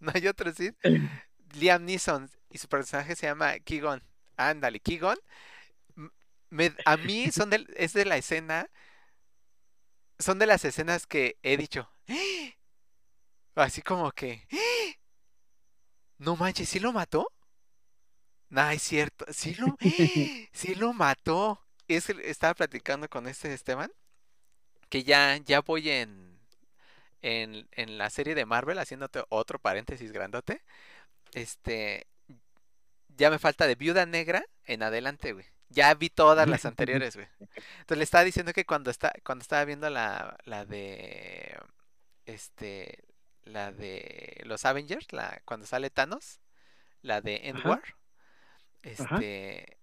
No 0.00 0.10
hay 0.14 0.26
otro 0.26 0.52
Sith. 0.52 0.74
Liam 1.56 1.84
Neeson 1.84 2.30
y 2.50 2.58
su 2.58 2.68
personaje 2.68 3.16
se 3.16 3.26
llama 3.26 3.58
Ki-Gon. 3.60 4.02
Ándale, 4.36 4.80
me- 6.50 6.74
a 6.84 6.96
mí 6.96 7.30
son 7.32 7.50
del- 7.50 7.72
es 7.76 7.92
de 7.92 8.04
la 8.04 8.16
escena, 8.16 8.68
son 10.18 10.38
de 10.38 10.46
las 10.46 10.64
escenas 10.64 11.06
que 11.06 11.38
he 11.42 11.56
dicho. 11.56 11.88
Así 13.56 13.82
como 13.82 14.10
que, 14.12 14.46
no 16.18 16.34
manches, 16.36 16.68
¿sí 16.68 16.80
lo 16.80 16.92
mató? 16.92 17.28
No, 18.48 18.70
es 18.70 18.82
cierto, 18.82 19.24
sí 19.32 19.54
lo, 19.56 19.78
sí 20.52 20.74
lo 20.74 20.92
mató. 20.92 21.60
Es 21.88 22.08
estaba 22.08 22.54
platicando 22.54 23.08
con 23.08 23.26
este 23.26 23.52
Esteban 23.52 23.90
que 24.88 25.04
ya, 25.04 25.36
ya 25.38 25.60
voy 25.60 25.90
en, 25.90 26.38
en, 27.22 27.68
en 27.72 27.98
la 27.98 28.10
serie 28.10 28.34
de 28.34 28.46
Marvel, 28.46 28.78
haciéndote 28.78 29.24
otro 29.30 29.58
paréntesis 29.60 30.12
grandote. 30.12 30.62
Este, 31.34 32.06
ya 33.08 33.28
me 33.30 33.38
falta 33.38 33.66
de 33.66 33.74
Viuda 33.74 34.06
Negra 34.06 34.44
en 34.64 34.82
adelante, 34.82 35.32
güey. 35.32 35.44
Ya 35.68 35.92
vi 35.94 36.08
todas 36.08 36.48
las 36.48 36.64
anteriores, 36.64 37.16
güey. 37.16 37.26
Entonces 37.40 37.98
le 37.98 38.04
estaba 38.04 38.24
diciendo 38.24 38.52
que 38.52 38.64
cuando 38.64 38.90
está, 38.90 39.12
cuando 39.24 39.42
estaba 39.42 39.64
viendo 39.64 39.90
la, 39.90 40.36
la 40.44 40.64
de, 40.64 41.58
este, 42.26 43.04
la 43.42 43.72
de 43.72 44.40
los 44.44 44.64
Avengers, 44.64 45.12
la, 45.12 45.42
cuando 45.44 45.66
sale 45.66 45.90
Thanos, 45.90 46.40
la 47.02 47.20
de 47.20 47.48
End 47.48 47.58
Ajá. 47.58 47.68
War, 47.70 47.82
este, 48.82 49.78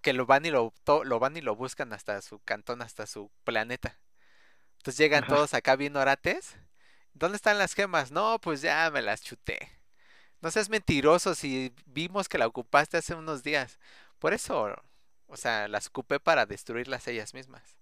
que 0.00 0.12
lo 0.12 0.26
van 0.26 0.44
y 0.46 0.50
lo, 0.50 0.74
to- 0.84 1.04
lo 1.04 1.20
van 1.20 1.36
y 1.36 1.40
lo 1.42 1.54
buscan 1.54 1.92
hasta 1.92 2.20
su 2.20 2.40
cantón, 2.40 2.82
hasta 2.82 3.06
su 3.06 3.30
planeta. 3.44 4.00
Entonces 4.78 4.98
llegan 4.98 5.24
Ajá. 5.24 5.34
todos 5.34 5.54
acá 5.54 5.76
bien 5.76 5.96
orates. 5.96 6.56
¿Dónde 7.14 7.36
están 7.36 7.58
las 7.58 7.74
gemas? 7.74 8.10
No, 8.10 8.40
pues 8.40 8.62
ya 8.62 8.90
me 8.90 9.02
las 9.02 9.22
chuté. 9.22 9.70
No 10.42 10.50
seas 10.50 10.68
mentiroso 10.68 11.34
si 11.34 11.72
vimos 11.86 12.28
que 12.28 12.38
la 12.38 12.46
ocupaste 12.46 12.98
hace 12.98 13.14
unos 13.14 13.42
días. 13.42 13.78
Por 14.18 14.34
eso, 14.34 14.76
o 15.26 15.36
sea, 15.36 15.68
las 15.68 15.88
ocupé 15.88 16.20
para 16.20 16.46
destruirlas 16.46 17.08
ellas 17.08 17.34
mismas. 17.34 17.78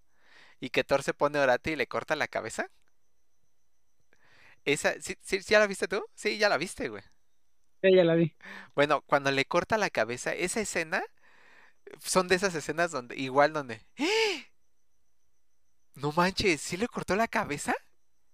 Y 0.60 0.70
que 0.70 0.84
Thor 0.84 1.02
se 1.02 1.14
pone 1.14 1.38
orate 1.40 1.72
y 1.72 1.76
le 1.76 1.88
corta 1.88 2.16
la 2.16 2.28
cabeza. 2.28 2.70
Esa, 4.64 4.94
¿sí, 5.00 5.16
sí, 5.22 5.40
¿ya 5.40 5.58
la 5.58 5.66
viste 5.66 5.88
tú? 5.88 6.04
Sí, 6.14 6.38
ya 6.38 6.48
la 6.48 6.58
viste, 6.58 6.88
güey. 6.88 7.02
Sí, 7.82 7.94
ya 7.94 8.04
la 8.04 8.14
vi. 8.14 8.34
Bueno, 8.74 9.02
cuando 9.02 9.30
le 9.30 9.44
corta 9.46 9.78
la 9.78 9.90
cabeza, 9.90 10.34
esa 10.34 10.60
escena 10.60 11.02
son 12.02 12.28
de 12.28 12.36
esas 12.36 12.54
escenas 12.54 12.90
donde, 12.90 13.16
igual 13.16 13.52
donde, 13.52 13.82
¡Ah! 13.98 14.44
no 15.94 16.12
manches, 16.12 16.60
¿sí 16.60 16.76
le 16.76 16.88
cortó 16.88 17.16
la 17.16 17.28
cabeza? 17.28 17.74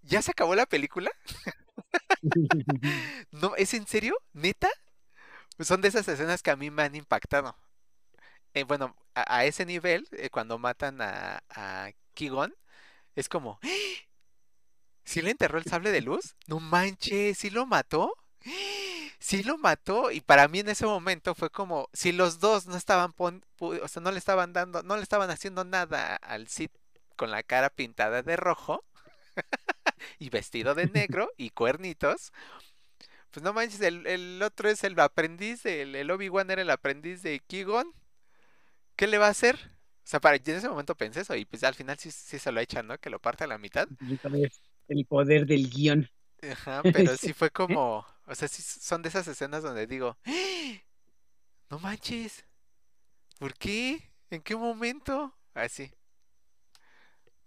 ¿Ya 0.02 0.22
se 0.22 0.30
acabó 0.32 0.54
la 0.54 0.66
película? 0.66 1.10
¿No? 3.32 3.54
¿Es 3.56 3.74
en 3.74 3.86
serio? 3.86 4.16
¿Neta? 4.32 4.68
Pues 5.56 5.68
son 5.68 5.82
de 5.82 5.88
esas 5.88 6.08
escenas 6.08 6.42
que 6.42 6.50
a 6.50 6.56
mí 6.56 6.70
me 6.70 6.82
han 6.84 6.94
impactado. 6.96 7.56
Eh, 8.54 8.64
bueno, 8.64 8.96
a, 9.14 9.44
ese 9.44 9.66
nivel, 9.66 10.08
eh, 10.12 10.30
cuando 10.30 10.58
matan 10.58 11.00
a, 11.02 11.42
a 11.50 11.90
Ki-Gon, 12.14 12.54
es 13.16 13.28
como, 13.28 13.60
¡Ah! 13.62 13.68
¿sí 15.04 15.22
le 15.22 15.30
enterró 15.30 15.58
el 15.58 15.64
sable 15.64 15.90
de 15.92 16.00
luz? 16.02 16.34
No 16.46 16.60
manches, 16.60 17.38
¿sí 17.38 17.50
lo 17.50 17.66
mató? 17.66 18.12
Sí 19.18 19.42
lo 19.42 19.56
mató 19.58 20.10
y 20.12 20.20
para 20.20 20.46
mí 20.46 20.60
en 20.60 20.68
ese 20.68 20.84
momento 20.86 21.34
fue 21.34 21.48
como 21.50 21.88
si 21.94 22.12
los 22.12 22.38
dos 22.38 22.66
no 22.66 22.76
estaban 22.76 23.12
pon- 23.14 23.42
o 23.60 23.88
sea, 23.88 24.02
no 24.02 24.12
le 24.12 24.18
estaban 24.18 24.52
dando, 24.52 24.82
no 24.82 24.96
le 24.96 25.02
estaban 25.02 25.30
haciendo 25.30 25.64
nada 25.64 26.16
al 26.16 26.48
Cid 26.48 26.70
con 27.16 27.30
la 27.30 27.42
cara 27.42 27.70
pintada 27.70 28.22
de 28.22 28.36
rojo. 28.36 28.84
y 30.18 30.30
vestido 30.30 30.74
de 30.74 30.88
negro 30.88 31.30
y 31.36 31.50
cuernitos. 31.50 32.32
Pues 33.30 33.42
no 33.44 33.52
manches, 33.52 33.80
el, 33.82 34.06
el 34.06 34.42
otro 34.42 34.68
es 34.68 34.82
el 34.84 34.98
aprendiz, 34.98 35.64
el, 35.66 35.94
el 35.94 36.10
Obi-Wan 36.10 36.50
era 36.50 36.62
el 36.62 36.70
aprendiz 36.70 37.22
de 37.22 37.40
Kigon. 37.40 37.92
¿Ququé 38.96 39.06
le 39.06 39.18
va 39.18 39.26
a 39.26 39.30
hacer? 39.30 39.56
O 40.04 40.08
sea, 40.08 40.20
para, 40.20 40.36
yo 40.36 40.52
en 40.52 40.58
ese 40.58 40.68
momento 40.68 40.94
pensé 40.96 41.20
eso 41.20 41.34
y 41.34 41.44
pues 41.44 41.64
al 41.64 41.74
final 41.74 41.98
sí, 41.98 42.10
sí 42.10 42.38
se 42.38 42.52
lo 42.52 42.60
echan, 42.60 42.86
¿no? 42.86 42.98
Que 42.98 43.10
lo 43.10 43.20
parte 43.20 43.44
a 43.44 43.46
la 43.46 43.58
mitad. 43.58 43.88
El 44.88 45.04
poder 45.06 45.46
del 45.46 45.68
guion. 45.70 46.08
Ajá, 46.42 46.84
pero 46.90 47.16
sí 47.16 47.32
fue 47.32 47.50
como, 47.50 48.06
o 48.26 48.34
sea, 48.34 48.48
sí 48.48 48.62
son 48.62 49.02
de 49.02 49.08
esas 49.08 49.26
escenas 49.28 49.62
donde 49.62 49.86
digo, 49.86 50.16
"¡Ah! 50.24 50.32
no 51.70 51.78
manches, 51.78 52.44
¿por 53.38 53.54
qué? 53.54 54.12
¿En 54.30 54.42
qué 54.42 54.56
momento? 54.56 55.34
Así. 55.54 55.92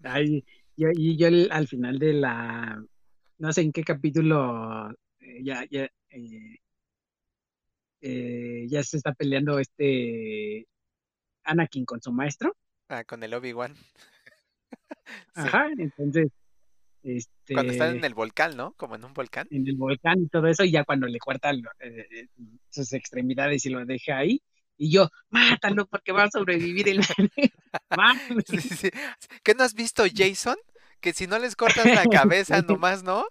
Ay, 0.03 0.43
y, 0.79 1.11
y 1.11 1.17
yo 1.17 1.27
al, 1.27 1.49
al 1.51 1.67
final 1.67 1.99
de 1.99 2.13
la, 2.13 2.81
no 3.37 3.53
sé 3.53 3.61
en 3.61 3.71
qué 3.71 3.83
capítulo, 3.83 4.89
eh, 5.19 5.43
ya, 5.43 5.65
ya, 5.69 5.89
eh, 6.09 6.57
eh, 8.01 8.65
ya 8.69 8.83
se 8.83 8.97
está 8.97 9.13
peleando 9.13 9.59
este 9.59 10.67
Anakin 11.43 11.85
con 11.85 12.01
su 12.01 12.11
maestro. 12.13 12.55
Ah, 12.87 13.03
con 13.03 13.23
el 13.23 13.33
Obi-Wan. 13.33 13.75
Sí. 15.35 15.41
Ajá, 15.41 15.67
entonces, 15.75 16.27
Cuando 17.51 17.71
están 17.71 17.89
en 17.89 17.95
este, 17.95 18.07
el 18.07 18.13
volcán, 18.13 18.55
¿no? 18.55 18.73
Como 18.73 18.95
en 18.95 19.05
un 19.05 19.13
volcán. 19.13 19.47
en 19.49 19.67
el 19.67 19.75
volcán 19.75 20.21
y 20.21 20.27
todo 20.27 20.45
eso, 20.45 20.63
y 20.63 20.71
ya 20.71 20.83
cuando 20.83 21.07
le 21.07 21.17
cortan 21.17 21.63
eh, 21.79 22.27
sus 22.69 22.93
extremidades 22.93 23.65
y 23.65 23.69
lo 23.69 23.83
deja 23.85 24.17
ahí, 24.17 24.39
y 24.79 24.91
yo, 24.91 25.09
mátalo 25.29 25.85
porque 25.87 26.13
va 26.13 26.23
a 26.23 26.31
sobrevivir 26.31 26.87
el 26.87 26.99
Mátalo. 27.89 28.41
Sí, 28.47 28.61
sí, 28.61 28.75
sí. 28.75 28.91
¿Qué 29.43 29.53
no 29.53 29.65
has 29.65 29.73
visto, 29.73 30.05
Jason? 30.11 30.55
Que 31.01 31.11
si 31.11 31.27
no 31.27 31.37
les 31.37 31.57
cortas 31.57 31.85
la 31.85 32.05
cabeza 32.09 32.61
nomás, 32.61 33.03
¿no? 33.03 33.25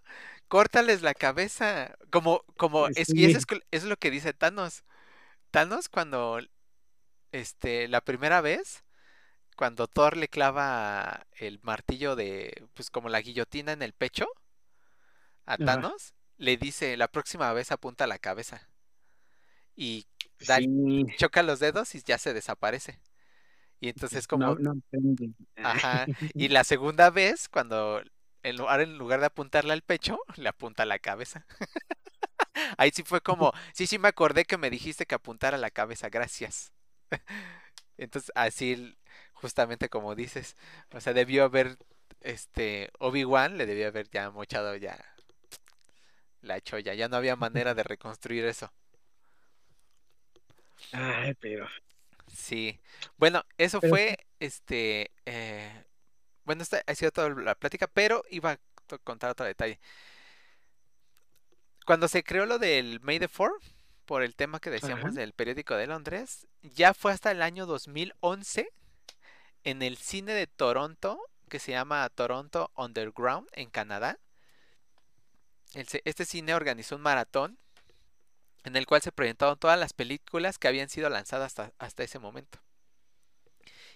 Córtales 0.46 1.00
la 1.00 1.14
cabeza. 1.14 1.96
Como, 2.10 2.44
como, 2.58 2.88
es, 2.88 3.08
y 3.08 3.24
eso 3.24 3.38
es, 3.38 3.46
es 3.70 3.84
lo 3.84 3.96
que 3.96 4.10
dice 4.10 4.34
Thanos. 4.34 4.84
Thanos 5.50 5.88
cuando, 5.88 6.38
este, 7.32 7.88
la 7.88 8.02
primera 8.02 8.42
vez, 8.42 8.84
cuando 9.56 9.88
Thor 9.88 10.18
le 10.18 10.28
clava 10.28 11.26
el 11.38 11.60
martillo 11.62 12.14
de, 12.14 12.68
pues 12.74 12.90
como 12.90 13.08
la 13.08 13.22
guillotina 13.22 13.72
en 13.72 13.80
el 13.80 13.94
pecho 13.94 14.28
a 15.46 15.54
Ajá. 15.54 15.64
Thanos, 15.64 16.12
le 16.36 16.58
dice, 16.58 16.98
la 16.98 17.08
próxima 17.08 17.50
vez 17.54 17.72
apunta 17.72 18.06
la 18.06 18.18
cabeza. 18.18 18.68
Y 19.78 20.06
da 20.46 20.56
el- 20.58 20.64
Sí, 20.64 21.06
choca 21.16 21.42
los 21.42 21.60
dedos 21.60 21.94
y 21.94 22.02
ya 22.02 22.18
se 22.18 22.34
desaparece. 22.34 23.00
Y 23.80 23.88
entonces 23.88 24.26
como, 24.26 24.54
no, 24.54 24.54
no 24.56 24.72
aprende. 24.72 25.30
Ajá. 25.56 26.06
Y 26.34 26.48
la 26.48 26.64
segunda 26.64 27.10
vez, 27.10 27.48
cuando 27.48 28.02
en 28.42 28.56
lugar, 28.56 28.80
en 28.80 28.98
lugar 28.98 29.20
de 29.20 29.26
apuntarle 29.26 29.72
al 29.72 29.82
pecho, 29.82 30.18
le 30.36 30.48
apunta 30.48 30.84
a 30.84 30.86
la 30.86 30.98
cabeza. 30.98 31.46
Ahí 32.78 32.90
sí 32.94 33.02
fue 33.02 33.20
como, 33.20 33.52
sí, 33.74 33.86
sí 33.86 33.98
me 33.98 34.08
acordé 34.08 34.44
que 34.44 34.58
me 34.58 34.70
dijiste 34.70 35.06
que 35.06 35.14
apuntara 35.14 35.56
a 35.56 35.60
la 35.60 35.70
cabeza, 35.70 36.08
gracias. 36.08 36.72
Entonces, 37.96 38.30
así, 38.34 38.96
justamente 39.34 39.88
como 39.88 40.14
dices, 40.14 40.56
o 40.92 41.00
sea, 41.00 41.12
debió 41.12 41.44
haber, 41.44 41.78
este, 42.20 42.90
Obi-Wan 42.98 43.58
le 43.58 43.66
debió 43.66 43.88
haber 43.88 44.08
ya 44.10 44.30
mochado 44.30 44.76
ya 44.76 44.96
la 46.42 46.60
cholla, 46.60 46.94
ya 46.94 47.08
no 47.08 47.16
había 47.16 47.36
manera 47.36 47.74
de 47.74 47.82
reconstruir 47.84 48.44
eso. 48.44 48.72
Ay, 50.92 51.34
pero 51.40 51.66
Sí. 52.26 52.78
Bueno, 53.16 53.44
eso 53.58 53.80
Pero 53.80 53.90
fue, 53.90 54.26
este, 54.40 55.12
eh, 55.26 55.84
bueno, 56.44 56.62
esta 56.62 56.82
ha 56.86 56.94
sido 56.94 57.10
toda 57.12 57.30
la 57.30 57.54
plática, 57.54 57.86
pero 57.86 58.24
iba 58.30 58.52
a 58.52 58.58
contar 59.04 59.30
otro 59.30 59.46
detalle. 59.46 59.80
Cuando 61.86 62.08
se 62.08 62.22
creó 62.22 62.46
lo 62.46 62.58
del 62.58 63.00
May 63.00 63.18
the 63.18 63.28
4, 63.28 63.56
por 64.04 64.22
el 64.22 64.34
tema 64.34 64.60
que 64.60 64.70
decíamos 64.70 65.06
Ajá. 65.06 65.20
del 65.20 65.32
periódico 65.32 65.74
de 65.74 65.86
Londres, 65.86 66.46
ya 66.62 66.94
fue 66.94 67.12
hasta 67.12 67.30
el 67.30 67.42
año 67.42 67.66
2011 67.66 68.70
en 69.64 69.82
el 69.82 69.96
cine 69.96 70.32
de 70.32 70.46
Toronto, 70.46 71.20
que 71.48 71.58
se 71.58 71.72
llama 71.72 72.08
Toronto 72.10 72.70
Underground, 72.76 73.48
en 73.52 73.70
Canadá. 73.70 74.18
Este 75.74 76.24
cine 76.24 76.54
organizó 76.54 76.96
un 76.96 77.02
maratón 77.02 77.58
en 78.64 78.76
el 78.76 78.86
cual 78.86 79.02
se 79.02 79.12
proyectaron 79.12 79.58
todas 79.58 79.78
las 79.78 79.92
películas 79.92 80.58
que 80.58 80.68
habían 80.68 80.88
sido 80.88 81.08
lanzadas 81.08 81.46
hasta, 81.46 81.72
hasta 81.78 82.02
ese 82.02 82.18
momento. 82.18 82.58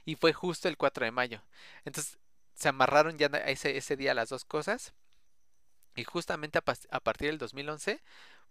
Y 0.05 0.17
fue 0.17 0.33
justo 0.33 0.69
el 0.69 0.77
4 0.77 1.05
de 1.05 1.11
mayo. 1.13 1.43
Entonces 1.85 2.19
se 2.55 2.69
amarraron 2.69 3.19
ya 3.19 3.27
ese, 3.47 3.77
ese 3.77 3.97
día 3.97 4.15
las 4.15 4.29
dos 4.29 4.45
cosas. 4.45 4.95
Y 5.95 6.05
justamente 6.05 6.59
a 6.59 7.01
partir 7.01 7.29
del 7.29 7.39
2011 7.39 8.01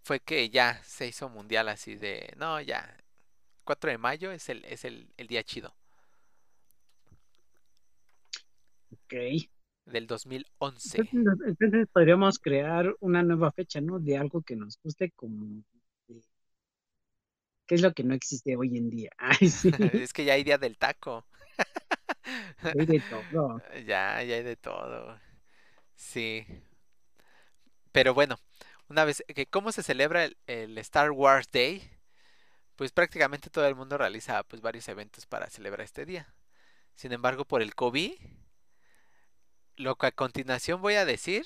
fue 0.02 0.20
que 0.20 0.48
ya 0.50 0.82
se 0.84 1.06
hizo 1.06 1.28
mundial 1.28 1.68
así 1.68 1.96
de, 1.96 2.32
no, 2.36 2.60
ya, 2.60 2.96
4 3.64 3.90
de 3.90 3.98
mayo 3.98 4.32
es 4.32 4.48
el, 4.48 4.64
es 4.64 4.84
el, 4.84 5.08
el 5.16 5.26
día 5.26 5.42
chido 5.42 5.74
ok. 8.92 9.14
del 9.86 10.06
2011. 10.06 11.00
Entonces, 11.00 11.46
entonces 11.46 11.88
podríamos 11.92 12.38
crear 12.38 12.94
una 13.00 13.22
nueva 13.22 13.52
fecha, 13.52 13.80
¿no? 13.80 13.98
De 13.98 14.16
algo 14.16 14.42
que 14.42 14.56
nos 14.56 14.78
guste 14.82 15.10
como... 15.12 15.62
de- 17.72 17.76
¿Qué 17.76 17.76
es 17.76 17.82
lo 17.82 17.92
que 17.92 18.04
no 18.04 18.14
existe 18.14 18.56
hoy 18.56 18.76
en 18.76 18.90
día? 18.90 19.10
Ay, 19.18 19.48
sí, 19.48 19.70
Es 19.92 20.12
que 20.12 20.24
ya 20.24 20.34
hay 20.34 20.44
día 20.44 20.58
del 20.58 20.78
taco. 20.78 21.26
hay 22.62 22.86
de 22.86 23.00
todo. 23.00 23.60
Ya, 23.86 24.22
ya 24.22 24.36
hay 24.36 24.42
de 24.42 24.56
todo. 24.56 25.18
Sí. 25.96 26.46
Pero 27.92 28.14
bueno, 28.14 28.38
una 28.88 29.04
vez 29.04 29.22
que 29.34 29.46
cómo 29.46 29.72
se 29.72 29.82
celebra 29.82 30.24
el, 30.24 30.36
el 30.46 30.78
Star 30.78 31.10
Wars 31.10 31.48
Day, 31.52 31.82
pues 32.76 32.92
prácticamente 32.92 33.50
todo 33.50 33.66
el 33.66 33.74
mundo 33.76 33.98
realiza 33.98 34.42
pues 34.44 34.62
varios 34.62 34.88
eventos 34.88 35.26
para 35.26 35.50
celebrar 35.50 35.82
este 35.82 36.06
día. 36.06 36.34
Sin 36.96 37.12
embargo, 37.12 37.44
por 37.46 37.62
el 37.62 37.74
COVID, 37.74 38.12
lo 39.76 39.96
que 39.96 40.06
a 40.06 40.12
continuación 40.12 40.80
voy 40.80 40.94
a 40.94 41.04
decir 41.04 41.44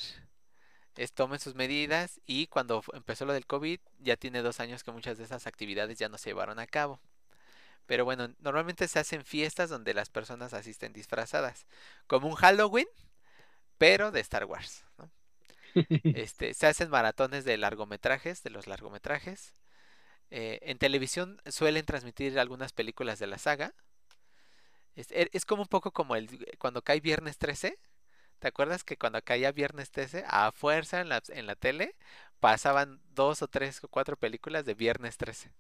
es 0.97 1.13
tomen 1.13 1.39
sus 1.41 1.55
medidas 1.55 2.21
y 2.27 2.47
cuando 2.49 2.83
empezó 2.95 3.25
lo 3.27 3.33
del 3.33 3.47
COVID 3.47 3.81
ya 4.01 4.17
tiene 4.17 4.43
dos 4.43 4.61
años 4.61 4.85
que 4.85 4.93
muchas 4.93 5.19
de 5.19 5.25
esas 5.25 5.47
actividades 5.47 5.99
ya 5.99 6.09
no 6.09 6.19
se 6.19 6.31
llevaron 6.31 6.59
a 6.59 6.67
cabo. 6.67 7.01
Pero 7.87 8.05
bueno, 8.05 8.35
normalmente 8.41 8.89
se 8.89 8.99
hacen 8.99 9.25
fiestas 9.25 9.71
donde 9.71 9.95
las 9.95 10.11
personas 10.11 10.55
asisten 10.55 10.93
disfrazadas, 10.93 11.67
como 12.07 12.29
un 12.29 12.35
Halloween, 12.35 12.89
pero 13.79 14.11
de 14.11 14.21
Star 14.21 14.45
Wars, 14.45 14.85
¿no? 14.99 15.11
Este, 16.13 16.55
se 16.55 16.67
hacen 16.67 16.91
maratones 16.91 17.45
de 17.45 17.57
largometrajes, 17.59 18.43
de 18.43 18.51
los 18.51 18.67
largometrajes. 18.67 19.55
Eh, 20.31 20.61
en 20.63 20.79
televisión 20.79 21.41
suelen 21.47 21.87
transmitir 21.87 22.39
algunas 22.39 22.73
películas 22.73 23.19
de 23.19 23.27
la 23.29 23.39
saga. 23.39 23.75
Es, 24.95 25.11
e- 25.13 25.31
es 25.33 25.45
como 25.45 25.63
un 25.63 25.69
poco 25.69 25.93
como 25.93 26.17
el 26.17 26.29
cuando 26.59 26.83
cae 26.83 27.01
Viernes 27.01 27.39
13. 27.39 27.79
¿Te 28.39 28.49
acuerdas 28.49 28.85
que 28.85 28.97
cuando 28.99 29.23
caía 29.23 29.53
Viernes 29.53 29.91
13, 29.91 30.25
a 30.29 30.53
fuerza 30.53 31.01
en 31.01 31.09
la, 31.09 31.23
en 31.29 31.47
la 31.47 31.57
tele 31.57 31.97
pasaban 32.41 33.01
dos 33.15 33.43
o 33.43 33.49
tres 33.49 33.83
o 33.85 33.89
cuatro 33.89 34.17
películas 34.17 34.65
de 34.65 34.75
Viernes 34.75 35.17
13? 35.17 35.53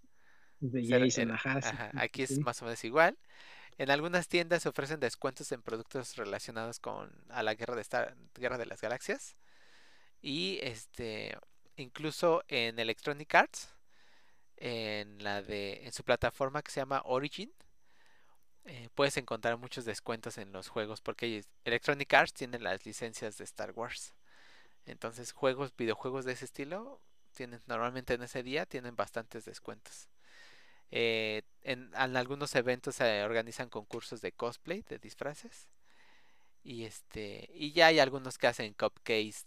De 0.60 0.82
Era- 0.88 1.08
Jason, 1.08 1.30
ajá, 1.60 1.92
aquí 1.94 2.22
es 2.22 2.40
más 2.40 2.62
o 2.62 2.64
menos 2.66 2.84
igual. 2.84 3.18
En 3.78 3.90
algunas 3.90 4.28
tiendas 4.28 4.62
se 4.64 4.70
ofrecen 4.70 5.00
descuentos 5.00 5.52
en 5.52 5.62
productos 5.62 6.16
relacionados 6.16 6.80
con 6.80 7.12
a 7.30 7.42
la 7.42 7.54
guerra 7.54 7.76
de 7.76 7.82
Star, 7.82 8.16
Guerra 8.34 8.58
de 8.58 8.66
las 8.66 8.80
Galaxias. 8.82 9.36
Y 10.22 10.58
este 10.62 11.38
incluso 11.76 12.44
en 12.48 12.78
Electronic 12.78 13.34
Arts, 13.34 13.70
en 14.56 15.22
la 15.22 15.42
de 15.42 15.84
en 15.86 15.92
su 15.92 16.04
plataforma 16.04 16.62
que 16.62 16.72
se 16.72 16.80
llama 16.80 17.02
Origin, 17.04 17.52
eh, 18.66 18.88
puedes 18.94 19.16
encontrar 19.16 19.56
muchos 19.58 19.84
descuentos 19.84 20.38
en 20.38 20.52
los 20.52 20.68
juegos 20.68 21.00
porque 21.00 21.44
Electronic 21.64 22.12
Arts 22.14 22.32
tiene 22.34 22.58
las 22.58 22.84
licencias 22.86 23.38
de 23.38 23.44
Star 23.44 23.72
Wars. 23.72 24.14
Entonces, 24.86 25.32
juegos, 25.32 25.72
videojuegos 25.76 26.24
de 26.24 26.32
ese 26.32 26.44
estilo 26.46 27.00
tienen 27.34 27.60
normalmente 27.66 28.14
en 28.14 28.22
ese 28.22 28.42
día 28.42 28.66
tienen 28.66 28.96
bastantes 28.96 29.44
descuentos. 29.44 30.08
Eh, 30.90 31.42
en, 31.62 31.90
en 31.94 32.16
algunos 32.16 32.54
eventos 32.54 32.96
se 32.96 33.24
organizan 33.24 33.68
concursos 33.68 34.20
de 34.20 34.32
cosplay, 34.32 34.82
de 34.82 34.98
disfraces. 34.98 35.68
Y 36.62 36.84
este, 36.84 37.48
y 37.54 37.72
ya 37.72 37.86
hay 37.88 38.00
algunos 38.00 38.38
que 38.38 38.48
hacen 38.48 38.74
cupcakes 38.74 39.44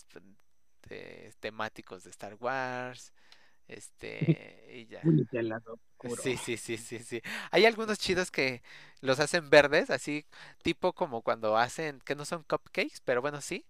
de- 0.87 1.33
temáticos 1.39 2.03
de 2.03 2.09
Star 2.11 2.35
Wars. 2.35 3.13
Este, 3.69 4.65
y 4.73 4.87
ya. 4.87 4.99
Únete 5.03 5.37
al 5.37 5.49
lado 5.49 5.79
oscuro. 5.99 6.23
Sí, 6.23 6.37
sí, 6.37 6.57
sí, 6.57 6.77
sí, 6.77 6.99
sí. 6.99 7.21
Hay 7.51 7.65
algunos 7.65 7.99
chidos 7.99 8.31
que 8.31 8.61
los 9.01 9.19
hacen 9.19 9.49
verdes, 9.49 9.89
así 9.89 10.25
tipo 10.63 10.93
como 10.93 11.21
cuando 11.21 11.57
hacen, 11.57 11.99
que 12.01 12.15
no 12.15 12.25
son 12.25 12.43
cupcakes, 12.43 12.99
pero 13.05 13.21
bueno, 13.21 13.41
sí. 13.41 13.65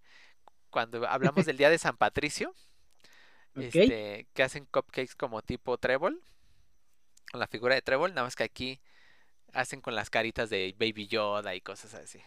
Cuando 0.71 1.07
hablamos 1.07 1.45
del 1.45 1.57
día 1.59 1.69
de 1.69 1.77
San 1.79 1.97
Patricio, 1.97 2.55
este, 3.57 4.27
que 4.33 4.43
hacen 4.43 4.65
cupcakes 4.65 5.15
como 5.15 5.41
tipo 5.41 5.77
trébol, 5.77 6.21
con 7.31 7.39
la 7.39 7.47
figura 7.47 7.75
de 7.75 7.81
trébol, 7.81 8.11
nada 8.11 8.23
más 8.23 8.35
que 8.35 8.43
aquí 8.43 8.79
hacen 9.53 9.81
con 9.81 9.95
las 9.95 10.09
caritas 10.11 10.49
de 10.49 10.75
Baby 10.79 11.07
Yoda 11.07 11.55
y 11.55 11.61
cosas 11.61 11.93
así. 11.95 12.21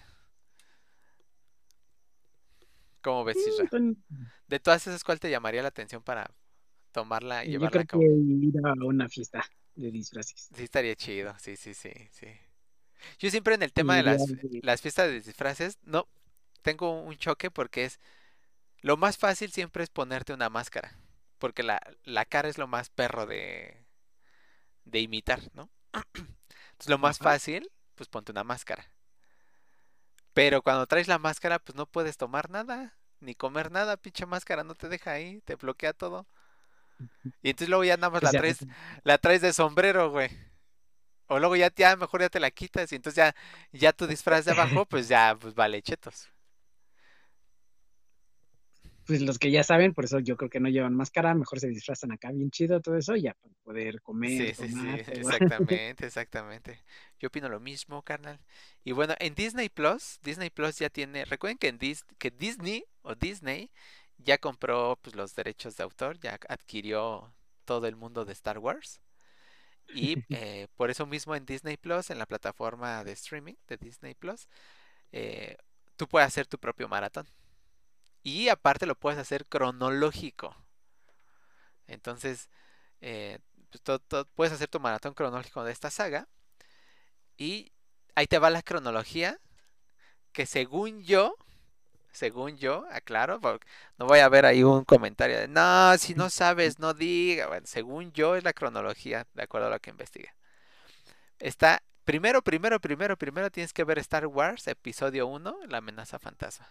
¿Cómo 3.03 3.25
ves, 3.25 3.47
Mm, 3.47 3.47
Isra? 3.47 3.75
De 4.49 4.61
todas 4.61 4.87
esas, 4.87 5.05
¿cuál 5.05 5.21
te 5.21 5.31
llamaría 5.31 5.63
la 5.63 5.69
atención 5.69 6.03
para 6.03 6.31
tomarla 6.93 7.45
y 7.45 7.51
Yo 7.51 7.51
llevarla 7.51 7.71
creo 7.71 7.85
a 7.85 7.87
cabo? 7.87 7.99
que 7.99 8.07
ir 8.07 8.55
a 8.65 8.73
una 8.85 9.09
fiesta 9.09 9.45
de 9.77 9.91
disfraces. 9.91 10.53
Sí, 10.55 10.65
estaría 10.65 10.95
chido, 10.97 11.35
sí, 11.39 11.57
sí, 11.57 11.75
sí, 11.75 11.91
sí. 12.13 12.27
Yo 13.19 13.31
siempre 13.31 13.55
en 13.55 13.63
el 13.63 13.73
tema 13.73 13.97
de 13.97 14.03
las, 14.05 14.37
las 14.61 14.83
fiestas 14.83 15.09
de 15.09 15.21
disfraces, 15.21 15.79
no, 15.85 16.09
tengo 16.63 17.01
un 17.03 17.17
choque 17.19 17.51
porque 17.51 17.85
es, 17.87 18.01
lo 18.83 18.97
más 18.99 19.19
fácil 19.19 19.53
siempre 19.53 19.85
es 19.85 19.91
ponerte 19.91 20.35
una 20.35 20.51
máscara, 20.51 20.99
porque 21.39 21.63
la, 21.65 21.81
la 22.05 22.25
cara 22.27 22.49
es 22.49 22.59
lo 22.59 22.69
más 22.69 22.91
perro 22.91 23.27
de, 23.27 23.85
de 24.85 25.01
imitar, 25.01 25.41
¿no? 25.55 25.69
Entonces 26.73 26.91
lo 26.91 26.99
más 26.99 27.19
Ajá. 27.19 27.25
fácil, 27.25 27.71
pues 27.95 28.09
ponte 28.09 28.33
una 28.33 28.45
máscara. 28.45 28.85
Pero 30.35 30.63
cuando 30.63 30.87
traes 30.87 31.09
la 31.09 31.19
máscara, 31.19 31.59
pues 31.59 31.77
no 31.77 31.87
puedes 31.87 32.17
tomar 32.17 32.51
nada, 32.51 32.95
ni 33.21 33.35
comer 33.35 33.71
nada, 33.71 33.97
pinche 33.97 34.27
máscara 34.27 34.65
no 34.65 34.75
te 34.75 34.89
deja 34.89 35.13
ahí, 35.13 35.41
te 35.43 35.57
bloquea 35.57 35.93
todo. 35.93 36.27
Y 37.43 37.51
entonces 37.51 37.69
luego 37.71 37.85
ya 37.85 37.97
nada 37.97 38.11
más 38.11 38.23
la 38.23 38.35
traes, 38.35 38.67
la 39.05 39.19
traes 39.19 39.43
de 39.43 39.53
sombrero, 39.53 40.11
güey. 40.11 40.31
O 41.29 41.39
luego 41.41 41.57
ya, 41.57 41.73
ya 41.75 41.97
mejor 41.97 42.21
ya 42.23 42.29
te 42.31 42.41
la 42.41 42.51
quitas 42.51 42.93
y 42.93 42.97
entonces 42.97 43.17
ya, 43.17 43.35
ya 43.73 43.93
tu 43.93 44.07
disfraz 44.07 44.45
de 44.45 44.53
abajo, 44.53 44.87
pues 44.87 45.09
ya, 45.09 45.37
pues 45.41 45.55
vale, 45.55 45.83
chetos. 45.83 46.29
pues 49.07 49.21
los 49.23 49.39
que 49.39 49.51
ya 49.51 49.63
saben, 49.65 49.95
por 49.95 50.05
eso 50.05 50.19
yo 50.21 50.37
creo 50.37 50.51
que 50.51 50.61
no 50.61 50.69
llevan 50.69 50.95
máscara, 50.95 51.35
mejor 51.35 51.61
se 51.61 51.69
disfrazan 51.69 52.13
acá 52.13 52.31
bien 52.31 52.51
chido, 52.51 52.81
todo 52.81 52.97
eso, 52.97 53.17
ya 53.17 53.35
para 53.35 53.55
poder 53.65 54.01
Sí, 54.25 54.55
comer, 54.55 54.55
sí, 54.55 54.69
sí, 54.71 55.03
todo. 55.57 55.83
exactamente, 55.89 56.07
exactamente. 56.07 56.81
Yo 57.19 57.27
opino 57.29 57.49
lo 57.49 57.59
mismo, 57.59 58.03
carnal. 58.03 58.39
Y 58.85 58.93
bueno, 58.93 59.15
en 59.19 59.35
Disney 59.35 59.69
Plus, 59.69 60.21
Disney 60.23 60.49
Plus 60.51 60.79
ya 60.79 60.91
tiene, 60.91 61.25
recuerden 61.25 61.59
que 61.59 61.69
en 61.69 61.79
Dis- 61.79 62.05
que 62.19 62.31
Disney 62.31 62.85
o 63.03 63.15
Disney 63.17 63.71
ya 64.25 64.39
compró 64.39 64.99
pues 65.03 65.17
los 65.17 65.35
derechos 65.35 65.77
de 65.77 65.85
autor, 65.85 66.19
ya 66.21 66.39
adquirió 66.49 67.35
todo 67.65 67.87
el 67.87 67.97
mundo 67.97 68.25
de 68.25 68.33
Star 68.33 68.59
Wars. 68.59 69.01
Y 69.89 70.17
eh, 70.31 70.69
por 70.77 70.91
eso 70.91 71.07
mismo 71.07 71.35
en 71.35 71.47
Disney 71.47 71.77
Plus, 71.77 72.11
en 72.11 72.19
la 72.19 72.27
plataforma 72.27 73.05
de 73.05 73.13
streaming 73.13 73.55
de 73.69 73.77
Disney 73.77 74.15
Plus, 74.15 74.49
eh, 75.13 75.57
tú 75.97 76.09
puedes 76.09 76.27
hacer 76.29 76.47
tu 76.47 76.59
propio 76.59 76.89
maratón. 76.89 77.27
Y 78.23 78.49
aparte 78.49 78.87
lo 78.87 78.95
puedes 78.95 79.19
hacer 79.19 79.47
cronológico. 79.47 80.57
Entonces, 81.87 82.49
eh, 83.01 83.39
pues, 83.71 84.01
puedes 84.35 84.53
hacer 84.53 84.69
tu 84.69 84.81
maratón 84.81 85.15
cronológico 85.15 85.65
de 85.65 85.73
esta 85.73 85.91
saga. 85.91 86.29
Y 87.37 87.73
ahí 88.15 88.27
te 88.27 88.39
va 88.39 88.51
la 88.51 88.63
cronología. 88.63 89.39
Que 90.33 90.47
según 90.47 91.03
yo, 91.03 91.37
según 92.13 92.57
yo, 92.57 92.87
aclaro, 92.91 93.41
porque 93.41 93.67
no 93.99 94.07
voy 94.07 94.21
a 94.21 94.29
ver 94.29 94.47
ahí 94.47 94.63
un 94.63 94.85
comentario 94.85 95.39
de 95.39 95.49
no, 95.49 95.97
si 95.99 96.15
no 96.15 96.31
sabes, 96.31 96.79
no 96.79 96.95
diga. 96.95 97.49
Bueno, 97.49 97.67
según 97.67 98.13
yo 98.13 98.37
es 98.37 98.45
la 98.45 98.53
cronología, 98.53 99.27
de 99.35 99.43
acuerdo 99.43 99.69
a 99.69 99.71
lo 99.71 99.81
que 99.81 99.91
investigué. 99.91 100.33
Está, 101.39 101.83
primero, 102.05 102.43
primero, 102.43 102.81
primero, 102.81 103.17
primero 103.17 103.51
tienes 103.51 103.73
que 103.73 103.85
ver 103.85 103.99
Star 103.99 104.27
Wars, 104.27 104.69
episodio 104.69 105.27
1, 105.27 105.61
la 105.69 105.79
amenaza 105.79 106.19
fantasma. 106.19 106.69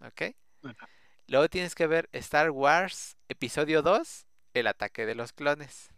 ¿Ok? 0.00 0.34
Ajá. 0.64 0.88
Luego 1.28 1.48
tienes 1.50 1.74
que 1.74 1.86
ver 1.86 2.08
Star 2.12 2.50
Wars, 2.50 3.16
episodio 3.28 3.82
2, 3.82 4.26
el 4.54 4.66
ataque 4.66 5.04
de 5.04 5.14
los 5.14 5.32
clones. 5.34 5.90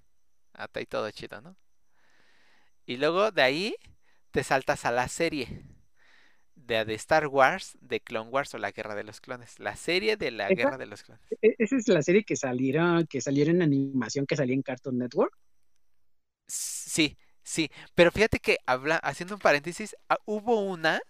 Hasta 0.53 0.80
ahí 0.80 0.86
todo 0.86 1.09
chido, 1.12 1.41
¿no? 1.41 1.57
Y 2.84 2.97
luego 2.97 3.30
de 3.30 3.43
ahí 3.43 3.76
te 4.32 4.43
saltas 4.43 4.84
a 4.84 4.91
la 4.91 5.07
serie 5.07 5.64
de, 6.70 6.84
de 6.84 6.94
Star 6.94 7.26
Wars, 7.28 7.76
de 7.80 8.00
Clone 8.00 8.30
Wars 8.30 8.54
o 8.54 8.58
la 8.58 8.70
guerra 8.72 8.94
de 8.94 9.04
los 9.04 9.20
clones. 9.20 9.58
La 9.60 9.76
serie 9.76 10.16
de 10.16 10.30
la 10.30 10.52
guerra 10.52 10.78
de 10.78 10.86
los 10.86 11.02
clones. 11.02 11.22
E- 11.42 11.54
Esa 11.58 11.76
es 11.76 11.88
la 11.88 12.02
serie 12.02 12.24
que 12.24 12.36
saliera, 12.36 13.04
que 13.08 13.20
saliera 13.20 13.50
en 13.50 13.62
animación, 13.62 14.26
que 14.26 14.36
salía 14.36 14.54
en 14.54 14.62
Cartoon 14.62 14.98
Network. 14.98 15.34
Sí, 16.46 17.16
sí. 17.42 17.70
Pero 17.94 18.10
fíjate 18.10 18.40
que 18.40 18.58
habla, 18.66 18.96
haciendo 18.96 19.34
un 19.34 19.40
paréntesis, 19.40 19.96
ah, 20.08 20.18
hubo 20.24 20.60
una 20.60 21.00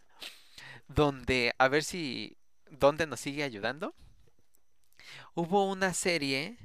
donde, 0.88 1.54
a 1.58 1.68
ver 1.68 1.84
si, 1.84 2.36
¿dónde 2.70 3.06
nos 3.06 3.20
sigue 3.20 3.44
ayudando? 3.44 3.94
Hubo 5.34 5.68
una 5.70 5.92
serie 5.94 6.58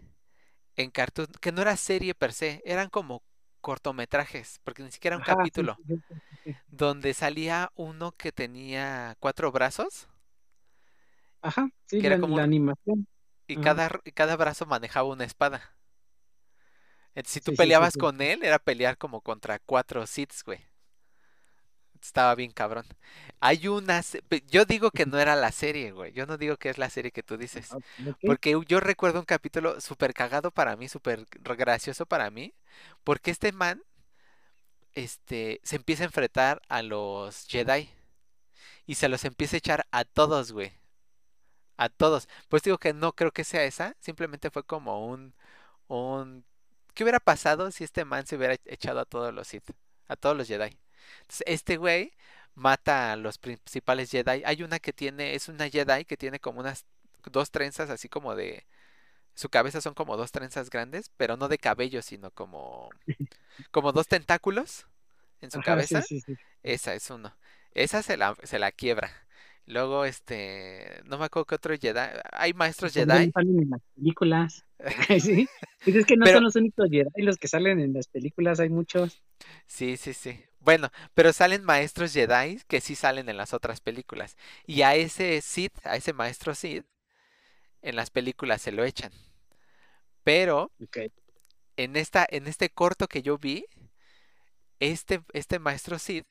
en 0.77 0.91
Cartoon, 0.91 1.27
que 1.41 1.51
no 1.53 1.61
era 1.63 1.77
serie 1.77 2.15
per 2.15 2.33
se, 2.33 2.61
eran 2.65 2.89
como 2.89 3.23
cortometrajes, 3.61 4.61
porque 4.63 4.83
ni 4.83 4.91
siquiera 4.91 5.15
era 5.15 5.19
un 5.19 5.23
Ajá, 5.23 5.35
capítulo, 5.35 5.77
sí, 5.77 5.83
sí, 5.87 5.95
sí, 6.07 6.15
sí. 6.29 6.34
Donde 6.67 7.13
salía 7.13 7.71
uno 7.75 8.13
que 8.13 8.31
tenía 8.31 9.15
cuatro 9.19 9.51
brazos 9.51 10.07
Ajá, 11.41 11.69
sí, 11.85 11.97
Que 11.97 12.07
era 12.07 12.17
la, 12.17 12.17
como 12.17 12.37
la 12.37 12.43
un- 12.43 12.43
animación. 12.43 13.07
y 13.47 13.55
Ajá. 13.55 13.59
cada, 13.59 13.89
cada 14.15 14.35
brazo 14.37 14.65
manejaba 14.67 15.09
una 15.09 15.25
espada. 15.25 15.75
Entonces, 17.15 17.33
si 17.33 17.41
tú 17.41 17.51
Sí, 17.51 17.55
sí, 17.57 17.71
sí, 17.71 17.85
peleabas 17.85 17.97
sí. 17.97 17.97
con 17.97 18.21
él, 18.21 18.43
era 18.43 18.59
pelear 18.59 18.97
como 18.99 19.21
contra 19.21 19.57
cuatro 19.59 20.05
Siths, 20.05 20.43
güey. 20.43 20.59
Estaba 22.01 22.35
bien 22.35 22.51
cabrón. 22.51 22.85
Hay 23.39 23.67
una... 23.67 24.01
Yo 24.47 24.65
digo 24.65 24.91
que 24.91 25.05
no 25.07 25.17
era 25.19 25.35
la 25.35 25.51
serie, 25.51 25.91
güey. 25.91 26.13
Yo 26.13 26.25
no 26.27 26.37
digo 26.37 26.55
que 26.57 26.69
es 26.69 26.77
la 26.77 26.89
serie 26.89 27.11
que 27.11 27.23
tú 27.23 27.35
dices. 27.37 27.77
Ah, 27.77 27.81
ok. 28.07 28.23
Porque 28.23 28.59
yo 28.67 28.79
recuerdo 28.79 29.19
un 29.19 29.25
capítulo 29.25 29.81
súper 29.81 30.13
cagado 30.13 30.51
para 30.51 30.75
mí, 30.75 30.87
súper 30.87 31.25
gracioso 31.57 32.05
para 32.05 32.29
mí. 32.29 32.53
Porque 33.03 33.31
este 33.31 33.51
man, 33.51 33.81
este, 34.95 35.61
se 35.63 35.75
empieza 35.75 36.03
a 36.03 36.07
enfrentar 36.07 36.61
a 36.69 36.81
los 36.81 37.45
Jedi. 37.47 37.89
Y 38.87 38.95
se 38.95 39.09
los 39.09 39.25
empieza 39.25 39.57
a 39.57 39.59
echar 39.59 39.87
a 39.91 40.05
todos, 40.05 40.51
güey. 40.51 40.73
A 41.77 41.89
todos. 41.89 42.27
Pues 42.49 42.63
digo 42.63 42.77
que 42.77 42.93
no 42.93 43.13
creo 43.13 43.31
que 43.31 43.43
sea 43.43 43.63
esa. 43.65 43.95
Simplemente 43.99 44.49
fue 44.51 44.63
como 44.63 45.07
un, 45.07 45.33
un... 45.87 46.45
¿Qué 46.93 47.03
hubiera 47.03 47.19
pasado 47.19 47.71
si 47.71 47.83
este 47.83 48.05
man 48.05 48.25
se 48.25 48.37
hubiera 48.37 48.55
echado 48.65 48.99
a 49.01 49.05
todos 49.05 49.33
los 49.33 49.47
Sith? 49.47 49.71
A 50.07 50.15
todos 50.15 50.37
los 50.37 50.47
Jedi. 50.47 50.77
Entonces, 51.21 51.43
este 51.47 51.77
güey 51.77 52.13
mata 52.55 53.11
a 53.13 53.15
los 53.17 53.37
principales 53.37 54.11
Jedi. 54.11 54.43
Hay 54.45 54.63
una 54.63 54.79
que 54.79 54.93
tiene, 54.93 55.35
es 55.35 55.49
una 55.49 55.69
Jedi 55.69 56.05
que 56.05 56.17
tiene 56.17 56.39
como 56.39 56.61
unas 56.61 56.85
dos 57.31 57.51
trenzas 57.51 57.89
así 57.89 58.09
como 58.09 58.35
de... 58.35 58.65
Su 59.35 59.49
cabeza 59.49 59.81
son 59.81 59.93
como 59.93 60.17
dos 60.17 60.31
trenzas 60.31 60.69
grandes, 60.69 61.11
pero 61.17 61.37
no 61.37 61.47
de 61.47 61.57
cabello, 61.57 62.01
sino 62.01 62.31
como... 62.31 62.89
Como 63.71 63.93
dos 63.93 64.07
tentáculos 64.07 64.85
en 65.41 65.49
su 65.51 65.59
Ajá, 65.59 65.65
cabeza. 65.67 66.01
sí, 66.01 66.19
sí. 66.21 66.35
Esa 66.63 66.93
es 66.93 67.09
uno. 67.09 67.33
Esa 67.71 68.01
se 68.03 68.17
la, 68.17 68.35
se 68.43 68.59
la 68.59 68.71
quiebra. 68.73 69.11
Luego, 69.65 70.03
este, 70.05 71.01
no 71.05 71.17
me 71.17 71.25
acuerdo 71.25 71.45
qué 71.45 71.55
otro 71.55 71.75
Jedi. 71.77 71.99
Hay 72.33 72.53
maestros 72.53 72.93
También 72.93 73.19
Jedi. 73.19 73.31
salen 73.31 73.59
en 73.61 73.69
las 73.69 73.81
películas. 73.95 74.65
sí. 75.21 75.47
Pues 75.83 75.95
es 75.95 76.05
que 76.05 76.17
no 76.17 76.25
Pero- 76.25 76.37
son 76.37 76.43
los 76.43 76.55
únicos 76.57 76.89
Jedi 76.91 77.21
los 77.23 77.37
que 77.37 77.47
salen 77.47 77.79
en 77.79 77.93
las 77.93 78.07
películas, 78.07 78.59
hay 78.59 78.69
muchos. 78.69 79.21
Sí, 79.67 79.95
sí, 79.97 80.13
sí. 80.13 80.39
Bueno, 80.59 80.89
pero 81.13 81.31
salen 81.31 81.63
maestros 81.63 82.11
Jedi 82.13 82.59
que 82.67 82.81
sí 82.81 82.95
salen 82.95 83.29
en 83.29 83.37
las 83.37 83.53
otras 83.53 83.79
películas. 83.81 84.35
Y 84.65 84.81
a 84.81 84.95
ese 84.95 85.39
Sith, 85.41 85.73
a 85.85 85.95
ese 85.95 86.11
maestro 86.13 86.55
Sith, 86.55 86.85
en 87.81 87.95
las 87.95 88.09
películas 88.09 88.61
se 88.61 88.71
lo 88.73 88.83
echan. 88.83 89.11
Pero 90.25 90.71
en 91.77 91.95
esta, 91.95 92.25
en 92.29 92.47
este 92.47 92.69
corto 92.69 93.07
que 93.07 93.21
yo 93.21 93.37
vi, 93.37 93.65
este, 94.79 95.21
este 95.33 95.59
maestro 95.59 95.99
Sid 95.99 96.23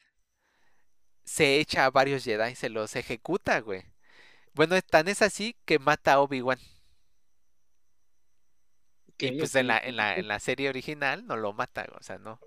se 1.25 1.61
echa 1.61 1.85
a 1.85 1.91
varios 1.91 2.25
Jedi, 2.25 2.55
se 2.55 2.69
los 2.71 2.97
ejecuta, 2.97 3.61
güey. 3.61 3.83
Bueno, 4.55 4.81
tan 4.83 5.09
es 5.09 5.23
así 5.23 5.57
que 5.67 5.79
mata 5.81 6.15
a 6.15 6.21
Obi-Wan. 6.21 6.59
Y 9.19 9.33
pues 9.33 9.55
en 9.57 9.67
la, 9.69 9.79
en 9.79 9.97
la, 9.97 10.17
en 10.17 10.29
la 10.29 10.39
serie 10.41 10.69
original 10.69 11.27
no 11.27 11.37
lo 11.37 11.53
mata, 11.53 11.87
o 11.99 12.03
sea, 12.03 12.19
no. 12.19 12.41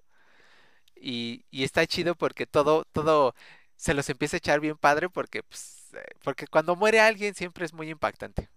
Y, 0.96 1.46
y 1.52 1.64
está 1.64 1.86
chido 1.88 2.16
porque 2.16 2.48
todo, 2.48 2.86
todo 2.92 3.36
se 3.76 3.94
los 3.94 4.10
empieza 4.10 4.38
a 4.38 4.40
echar 4.40 4.60
bien 4.60 4.78
padre 4.78 5.10
porque, 5.10 5.44
pues, 5.44 5.90
eh, 5.94 6.04
porque 6.24 6.48
cuando 6.48 6.76
muere 6.76 7.00
alguien 7.02 7.36
siempre 7.36 7.66
es 7.66 7.74
muy 7.74 7.90
impactante. 7.90 8.50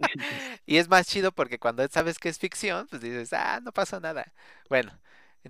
Y 0.66 0.78
es 0.78 0.88
más 0.88 1.06
chido 1.06 1.32
porque 1.32 1.58
cuando 1.58 1.86
sabes 1.88 2.18
que 2.18 2.28
es 2.28 2.38
ficción, 2.38 2.86
pues 2.88 3.02
dices, 3.02 3.32
ah, 3.32 3.60
no 3.62 3.72
pasó 3.72 4.00
nada. 4.00 4.32
Bueno, 4.68 4.98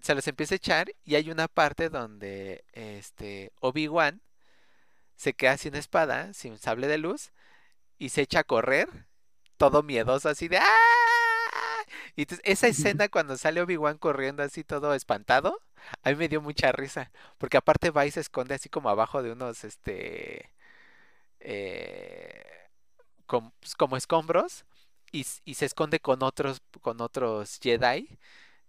se 0.03 0.15
los 0.15 0.27
empieza 0.29 0.55
a 0.55 0.57
echar 0.57 0.93
y 1.05 1.17
hay 1.17 1.31
una 1.31 1.49
parte 1.49 1.89
donde 1.91 2.65
este 2.73 3.53
Obi-Wan 3.61 4.23
se 5.17 5.35
queda 5.35 5.57
sin 5.59 5.75
espada, 5.77 6.33
sin 6.35 6.59
sable 6.59 6.87
de 6.89 6.99
luz, 6.99 7.33
y 7.99 8.11
se 8.11 8.23
echa 8.23 8.41
a 8.41 8.45
correr, 8.45 8.89
todo 9.59 9.83
miedoso, 9.83 10.29
así 10.31 10.49
de 10.49 10.59
¡ah! 10.59 10.65
Y 12.17 12.23
entonces, 12.23 12.43
esa 12.47 12.67
escena 12.69 13.09
cuando 13.09 13.37
sale 13.37 13.61
Obi-Wan 13.63 13.99
corriendo 13.99 14.43
así 14.43 14.65
todo 14.65 14.95
espantado, 14.95 15.61
a 16.03 16.11
mí 16.11 16.17
me 16.17 16.29
dio 16.29 16.41
mucha 16.41 16.73
risa, 16.73 17.11
porque 17.39 17.57
aparte 17.57 17.91
va 17.91 18.07
y 18.07 18.11
se 18.11 18.21
esconde 18.21 18.55
así 18.55 18.69
como 18.69 18.89
abajo 18.91 19.23
de 19.23 19.33
unos, 19.33 19.65
este, 19.65 20.51
eh, 21.41 22.45
com- 23.27 23.53
pues, 23.61 23.75
como 23.77 23.97
escombros 23.97 24.65
y, 25.13 25.27
y 25.45 25.55
se 25.55 25.67
esconde 25.67 26.01
con 26.01 26.23
otros 26.23 26.63
con 26.81 27.01
otros 27.01 27.59
Jedi 27.63 28.19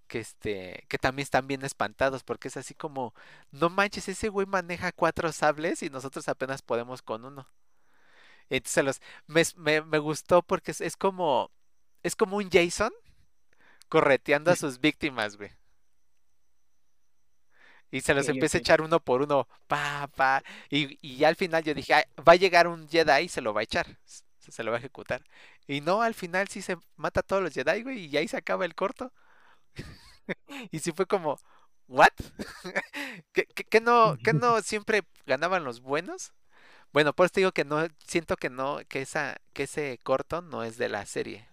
que 0.07 0.19
este 0.21 0.85
que 0.89 0.97
también 0.99 1.23
están 1.25 1.47
bien 1.47 1.63
espantados 1.65 2.23
porque 2.23 2.49
es 2.49 2.57
así 2.57 2.75
como 2.75 3.13
no 3.51 3.69
manches 3.71 4.09
ese 4.09 4.29
güey 4.29 4.47
maneja 4.47 4.91
cuatro 4.93 5.31
sables 5.33 5.83
y 5.83 5.89
nosotros 5.91 6.29
apenas 6.29 6.61
podemos 6.63 7.01
con 7.03 7.25
uno 7.25 7.47
Entonces 8.49 8.83
los, 8.85 9.01
me, 9.27 9.43
me- 9.57 9.81
me 9.81 9.97
gustó 9.99 10.41
porque 10.43 10.71
es, 10.71 10.81
es 10.81 10.97
como, 10.97 11.51
es 12.03 12.15
como 12.15 12.37
un 12.37 12.49
Jason 12.51 12.91
correteando 13.89 14.51
a 14.51 14.55
sus 14.57 14.79
víctimas, 14.81 15.37
güey. 15.37 15.51
Y 17.91 18.01
se 18.01 18.13
los 18.13 18.27
empieza 18.29 18.57
a 18.57 18.59
echar 18.59 18.81
uno 18.81 18.99
por 18.99 19.21
uno, 19.21 19.47
pa, 19.67 20.09
pa. 20.15 20.43
Y, 20.69 20.97
y 21.07 21.23
al 21.25 21.35
final 21.35 21.63
yo 21.63 21.73
dije, 21.73 21.93
"Ay, 21.93 22.03
va 22.27 22.33
a 22.33 22.35
llegar 22.35 22.67
un 22.67 22.87
Jedi 22.89 23.23
y 23.25 23.29
se 23.29 23.41
lo 23.41 23.53
va 23.53 23.61
a 23.61 23.63
echar, 23.63 23.85
se 24.39 24.63
lo 24.63 24.71
va 24.71 24.77
a 24.77 24.79
ejecutar. 24.79 25.23
Y 25.67 25.81
no, 25.81 26.01
al 26.01 26.13
final 26.13 26.47
sí 26.49 26.61
se 26.61 26.77
mata 26.95 27.21
a 27.21 27.23
todos 27.23 27.43
los 27.43 27.53
Jedi, 27.53 27.83
güey, 27.83 28.05
y 28.07 28.17
ahí 28.17 28.27
se 28.27 28.37
acaba 28.37 28.65
el 28.65 28.75
corto. 28.75 29.11
Y 30.71 30.79
sí 30.79 30.91
fue 30.91 31.05
como, 31.05 31.37
¿what? 31.87 32.09
¿Que, 33.33 33.45
que- 33.47 33.63
que 33.65 33.81
no, 33.81 34.17
que 34.23 34.33
no 34.33 34.61
siempre 34.61 35.03
ganaban 35.25 35.63
los 35.63 35.81
buenos? 35.81 36.33
Bueno, 36.93 37.13
por 37.13 37.25
eso 37.27 37.33
te 37.35 37.41
digo 37.41 37.51
que 37.53 37.65
no, 37.65 37.87
siento 38.07 38.37
que 38.37 38.49
no, 38.49 38.79
que 38.89 39.01
esa, 39.01 39.37
que 39.53 39.63
ese 39.63 39.99
corto 40.03 40.41
no 40.41 40.63
es 40.63 40.77
de 40.77 40.89
la 40.89 41.05
serie. 41.05 41.49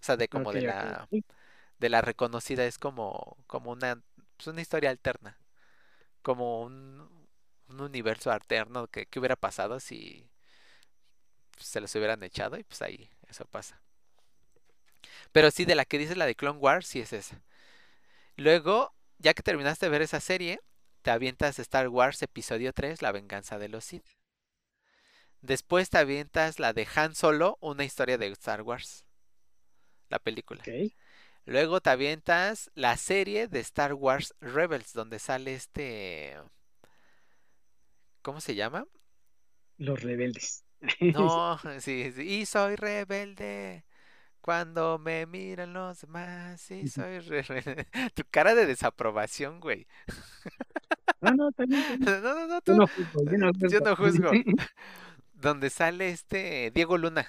O 0.00 0.04
sea, 0.04 0.16
de 0.18 0.28
como 0.28 0.52
de 0.52 0.62
la, 0.62 1.08
de 1.80 1.88
la 1.90 2.02
reconocida, 2.02 2.66
es 2.66 2.78
como, 2.78 3.38
como 3.46 3.72
una, 3.72 4.02
pues 4.36 4.48
una 4.48 4.62
historia 4.62 4.90
alterna. 4.90 5.38
Como 6.22 6.62
un, 6.62 7.28
un 7.68 7.80
universo 7.82 8.32
alterno 8.32 8.88
que, 8.88 9.06
que 9.06 9.18
hubiera 9.20 9.36
pasado 9.36 9.80
si 9.80 10.30
pues, 11.52 11.66
se 11.66 11.80
los 11.80 11.94
hubieran 11.94 12.22
echado 12.22 12.56
y 12.58 12.64
pues 12.64 12.82
ahí 12.82 13.08
eso 13.28 13.44
pasa. 13.46 13.80
Pero 15.32 15.50
sí, 15.50 15.64
de 15.64 15.74
la 15.74 15.84
que 15.84 15.98
dices 15.98 16.16
la 16.16 16.26
de 16.26 16.34
Clone 16.34 16.58
Wars, 16.58 16.86
sí 16.86 17.00
es 17.00 17.12
esa. 17.12 17.42
Luego, 18.36 18.94
ya 19.18 19.34
que 19.34 19.42
terminaste 19.42 19.86
de 19.86 19.90
ver 19.90 20.02
esa 20.02 20.20
serie, 20.20 20.60
te 21.02 21.10
avientas 21.10 21.58
Star 21.58 21.88
Wars 21.88 22.22
Episodio 22.22 22.72
3, 22.72 23.02
La 23.02 23.12
venganza 23.12 23.58
de 23.58 23.68
los 23.68 23.84
Sith. 23.84 24.06
Después 25.40 25.90
te 25.90 25.98
avientas 25.98 26.58
la 26.58 26.72
de 26.72 26.88
Han 26.94 27.14
Solo, 27.14 27.58
una 27.60 27.84
historia 27.84 28.16
de 28.16 28.28
Star 28.28 28.62
Wars, 28.62 29.04
la 30.08 30.18
película. 30.18 30.64
Luego 31.44 31.82
te 31.82 31.90
avientas 31.90 32.70
la 32.74 32.96
serie 32.96 33.48
de 33.48 33.60
Star 33.60 33.92
Wars 33.92 34.34
Rebels, 34.40 34.94
donde 34.94 35.18
sale 35.18 35.54
este... 35.54 36.38
¿Cómo 38.22 38.40
se 38.40 38.54
llama? 38.54 38.86
Los 39.76 40.02
rebeldes. 40.02 40.63
No, 41.12 41.58
sí, 41.80 42.12
sí, 42.12 42.22
y 42.22 42.46
soy 42.46 42.76
rebelde. 42.76 43.84
Cuando 44.40 44.98
me 44.98 45.26
miran 45.26 45.72
los 45.74 46.02
demás, 46.02 46.60
sí, 46.62 46.86
soy 46.88 47.20
rebelde. 47.20 47.86
Tu 48.14 48.24
cara 48.30 48.54
de 48.54 48.66
desaprobación, 48.66 49.60
güey. 49.60 49.86
No, 51.20 51.32
no, 51.34 51.50
bien. 51.66 51.84
No, 52.00 52.20
no, 52.20 52.46
no, 52.46 52.60
Yo 52.66 52.74
tú. 52.74 52.74
no 52.74 52.86
juzgo, 52.88 53.24
yo 53.24 53.38
no 53.38 53.52
Yo 53.66 53.80
juzgo. 53.80 53.84
no 53.84 53.96
juzgo. 53.96 54.40
Donde 55.34 55.70
sale 55.70 56.10
este 56.10 56.70
Diego 56.74 56.98
Luna. 56.98 57.26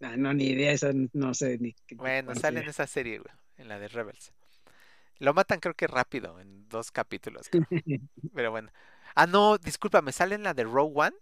Ah, 0.00 0.16
no, 0.16 0.32
ni 0.34 0.46
idea, 0.50 0.72
esa 0.72 0.90
no 1.12 1.32
sé 1.34 1.58
ni 1.58 1.72
qué 1.86 1.96
Bueno, 1.96 2.34
sale 2.34 2.60
en 2.60 2.68
esa 2.68 2.86
serie, 2.86 3.18
güey, 3.18 3.34
en 3.56 3.68
la 3.68 3.78
de 3.78 3.88
Rebels. 3.88 4.32
Lo 5.18 5.34
matan 5.34 5.60
creo 5.60 5.74
que 5.74 5.86
rápido, 5.88 6.40
en 6.40 6.68
dos 6.68 6.92
capítulos, 6.92 7.48
creo. 7.50 7.68
Pero 8.34 8.50
bueno. 8.50 8.70
Ah, 9.14 9.26
no, 9.26 9.58
discúlpame, 9.58 10.12
¿sale 10.12 10.34
en 10.36 10.44
la 10.44 10.54
de 10.54 10.64
Rogue 10.64 10.92
One? 10.96 11.16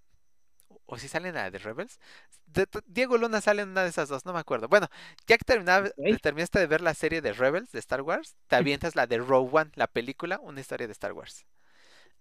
¿O 0.93 0.99
si 0.99 1.09
sale 1.09 1.29
en 1.29 1.37
la 1.37 1.51
de 1.51 1.59
Rebels? 1.59 1.99
De- 2.47 2.67
Diego 2.87 3.17
Luna 3.17 3.41
sale 3.41 3.63
en 3.63 3.71
una 3.71 3.83
de 3.85 3.91
esas 3.91 4.09
dos, 4.09 4.27
no 4.27 4.33
me 4.33 4.41
acuerdo. 4.41 4.69
Bueno, 4.69 4.89
ya 5.27 5.39
que 5.39 5.45
terminaba- 5.45 5.91
Ok. 5.97 6.19
terminaste 6.21 6.59
de 6.59 6.67
ver 6.67 6.81
la 6.81 6.95
serie 6.95 7.21
de 7.23 7.33
Rebels 7.33 7.71
de 7.73 7.79
Star 7.79 8.03
Wars, 8.03 8.37
te 8.49 8.57
avientas 8.57 8.97
la 8.97 9.07
de 9.07 9.19
Rogue 9.19 9.51
One, 9.53 9.71
la 9.77 9.87
película, 9.87 10.41
una 10.43 10.61
historia 10.61 10.87
de 10.89 10.93
Star 10.93 11.13
Wars. 11.13 11.47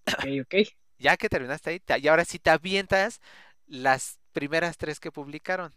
Ok, 0.05 0.25
ok. 0.41 0.55
Ya 0.99 1.17
que 1.17 1.29
terminaste 1.29 1.69
ahí, 1.71 1.79
te- 1.79 1.99
y 1.99 2.07
ahora 2.07 2.25
sí 2.25 2.39
te 2.39 2.49
avientas 2.51 3.21
las 3.67 4.19
primeras 4.33 4.77
tres 4.77 4.99
que 4.99 5.11
publicaron. 5.11 5.73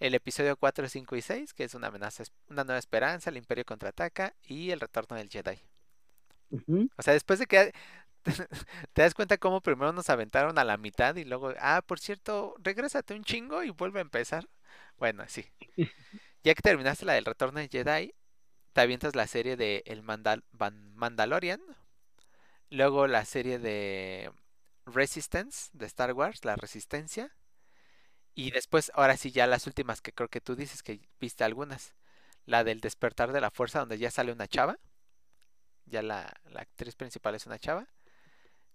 El 0.00 0.14
episodio 0.14 0.56
4, 0.56 0.88
5 0.88 1.16
y 1.16 1.22
6, 1.22 1.54
que 1.54 1.64
es 1.64 1.74
una 1.74 1.88
amenaza, 1.88 2.24
una 2.48 2.64
nueva 2.64 2.78
esperanza, 2.80 3.30
el 3.30 3.38
Imperio 3.38 3.64
contraataca 3.66 4.34
y 4.44 4.70
el 4.72 4.80
retorno 4.80 5.16
del 5.16 5.30
Jedi. 5.30 5.60
O 6.98 7.02
sea, 7.02 7.12
después 7.14 7.38
de 7.38 7.46
que 7.46 7.72
te 8.92 9.02
das 9.02 9.14
cuenta 9.14 9.38
cómo 9.38 9.60
primero 9.60 9.92
nos 9.92 10.10
aventaron 10.10 10.58
a 10.58 10.64
la 10.64 10.76
mitad 10.76 11.16
y 11.16 11.24
luego, 11.24 11.52
ah, 11.60 11.82
por 11.86 12.00
cierto, 12.00 12.54
regrésate 12.60 13.14
un 13.14 13.24
chingo 13.24 13.62
y 13.64 13.70
vuelve 13.70 14.00
a 14.00 14.02
empezar. 14.02 14.48
Bueno, 14.98 15.24
sí. 15.28 15.46
Ya 16.44 16.54
que 16.54 16.62
terminaste 16.62 17.06
la 17.06 17.14
del 17.14 17.24
retorno 17.26 17.60
del 17.60 17.68
Jedi, 17.70 18.14
te 18.74 18.80
avientas 18.82 19.16
la 19.16 19.26
serie 19.28 19.56
de 19.56 19.82
El 19.86 20.02
Mandal- 20.04 20.44
Mandalorian, 20.96 21.60
luego 22.70 23.06
la 23.06 23.24
serie 23.24 23.58
de 23.58 24.30
Resistance 24.86 25.70
de 25.72 25.86
Star 25.86 26.12
Wars, 26.12 26.44
La 26.44 26.56
Resistencia, 26.56 27.32
y 28.34 28.50
después, 28.52 28.90
ahora 28.94 29.16
sí, 29.16 29.32
ya 29.32 29.46
las 29.46 29.66
últimas 29.66 30.00
que 30.00 30.12
creo 30.12 30.28
que 30.28 30.40
tú 30.40 30.54
dices 30.56 30.82
que 30.82 31.00
viste 31.20 31.44
algunas. 31.44 31.94
La 32.46 32.64
del 32.64 32.80
Despertar 32.80 33.32
de 33.32 33.40
la 33.40 33.50
Fuerza, 33.50 33.80
donde 33.80 33.98
ya 33.98 34.10
sale 34.10 34.32
una 34.32 34.48
chava. 34.48 34.78
Ya 35.86 36.02
la, 36.02 36.32
la 36.44 36.60
actriz 36.60 36.94
principal 36.94 37.34
es 37.34 37.46
una 37.46 37.58
chava. 37.58 37.88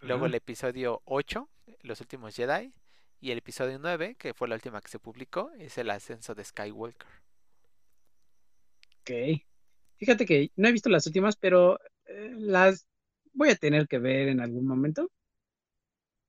Luego 0.03 0.25
el 0.25 0.35
episodio 0.35 1.01
8, 1.05 1.49
Los 1.81 2.01
últimos 2.01 2.35
Jedi. 2.35 2.73
Y 3.21 3.31
el 3.31 3.37
episodio 3.37 3.79
9, 3.79 4.15
que 4.15 4.33
fue 4.33 4.49
la 4.49 4.55
última 4.55 4.81
que 4.81 4.89
se 4.89 4.99
publicó, 4.99 5.49
es 5.57 5.77
el 5.77 5.89
ascenso 5.89 6.35
de 6.35 6.43
Skywalker. 6.43 7.07
Ok. 8.99 9.41
Fíjate 9.97 10.25
que 10.25 10.51
no 10.57 10.67
he 10.67 10.73
visto 10.73 10.89
las 10.89 11.07
últimas, 11.07 11.37
pero 11.37 11.79
eh, 12.05 12.33
las 12.35 12.85
voy 13.31 13.49
a 13.49 13.55
tener 13.55 13.87
que 13.87 13.99
ver 13.99 14.27
en 14.27 14.41
algún 14.41 14.67
momento. 14.67 15.09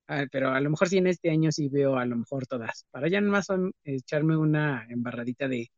Ah, 0.06 0.26
pero 0.30 0.50
a 0.50 0.60
lo 0.60 0.70
mejor 0.70 0.88
sí 0.88 0.98
en 0.98 1.08
este 1.08 1.30
año 1.30 1.50
sí 1.50 1.68
veo 1.68 1.96
a 1.96 2.06
lo 2.06 2.16
mejor 2.16 2.46
todas. 2.46 2.86
Para 2.92 3.08
ya 3.08 3.20
más 3.22 3.48
echarme 3.82 4.36
una 4.36 4.86
embarradita 4.88 5.48
de 5.48 5.72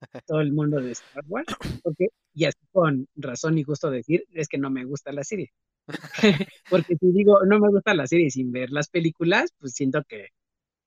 todo 0.26 0.40
el 0.40 0.52
mundo 0.52 0.80
de 0.80 0.92
Star 0.92 1.24
Wars. 1.28 1.54
Porque, 1.84 2.08
y 2.34 2.46
así 2.46 2.58
con 2.72 3.06
razón 3.14 3.56
y 3.56 3.62
gusto 3.62 3.88
decir, 3.88 4.24
es 4.32 4.48
que 4.48 4.58
no 4.58 4.70
me 4.70 4.84
gusta 4.84 5.12
la 5.12 5.22
serie. 5.22 5.52
Porque 6.68 6.96
si 6.96 7.12
digo 7.12 7.44
no 7.46 7.60
me 7.60 7.68
gusta 7.68 7.94
la 7.94 8.06
serie 8.06 8.30
sin 8.30 8.52
ver 8.52 8.70
las 8.70 8.88
películas, 8.88 9.52
pues 9.58 9.72
siento 9.74 10.02
que 10.04 10.28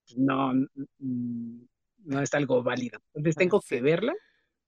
pues, 0.05 0.17
no, 0.17 0.53
mm, 0.99 1.61
no 2.05 2.21
es 2.21 2.33
algo 2.33 2.63
válido. 2.63 2.99
Entonces 3.13 3.35
tengo 3.35 3.61
que 3.61 3.81
verla 3.81 4.13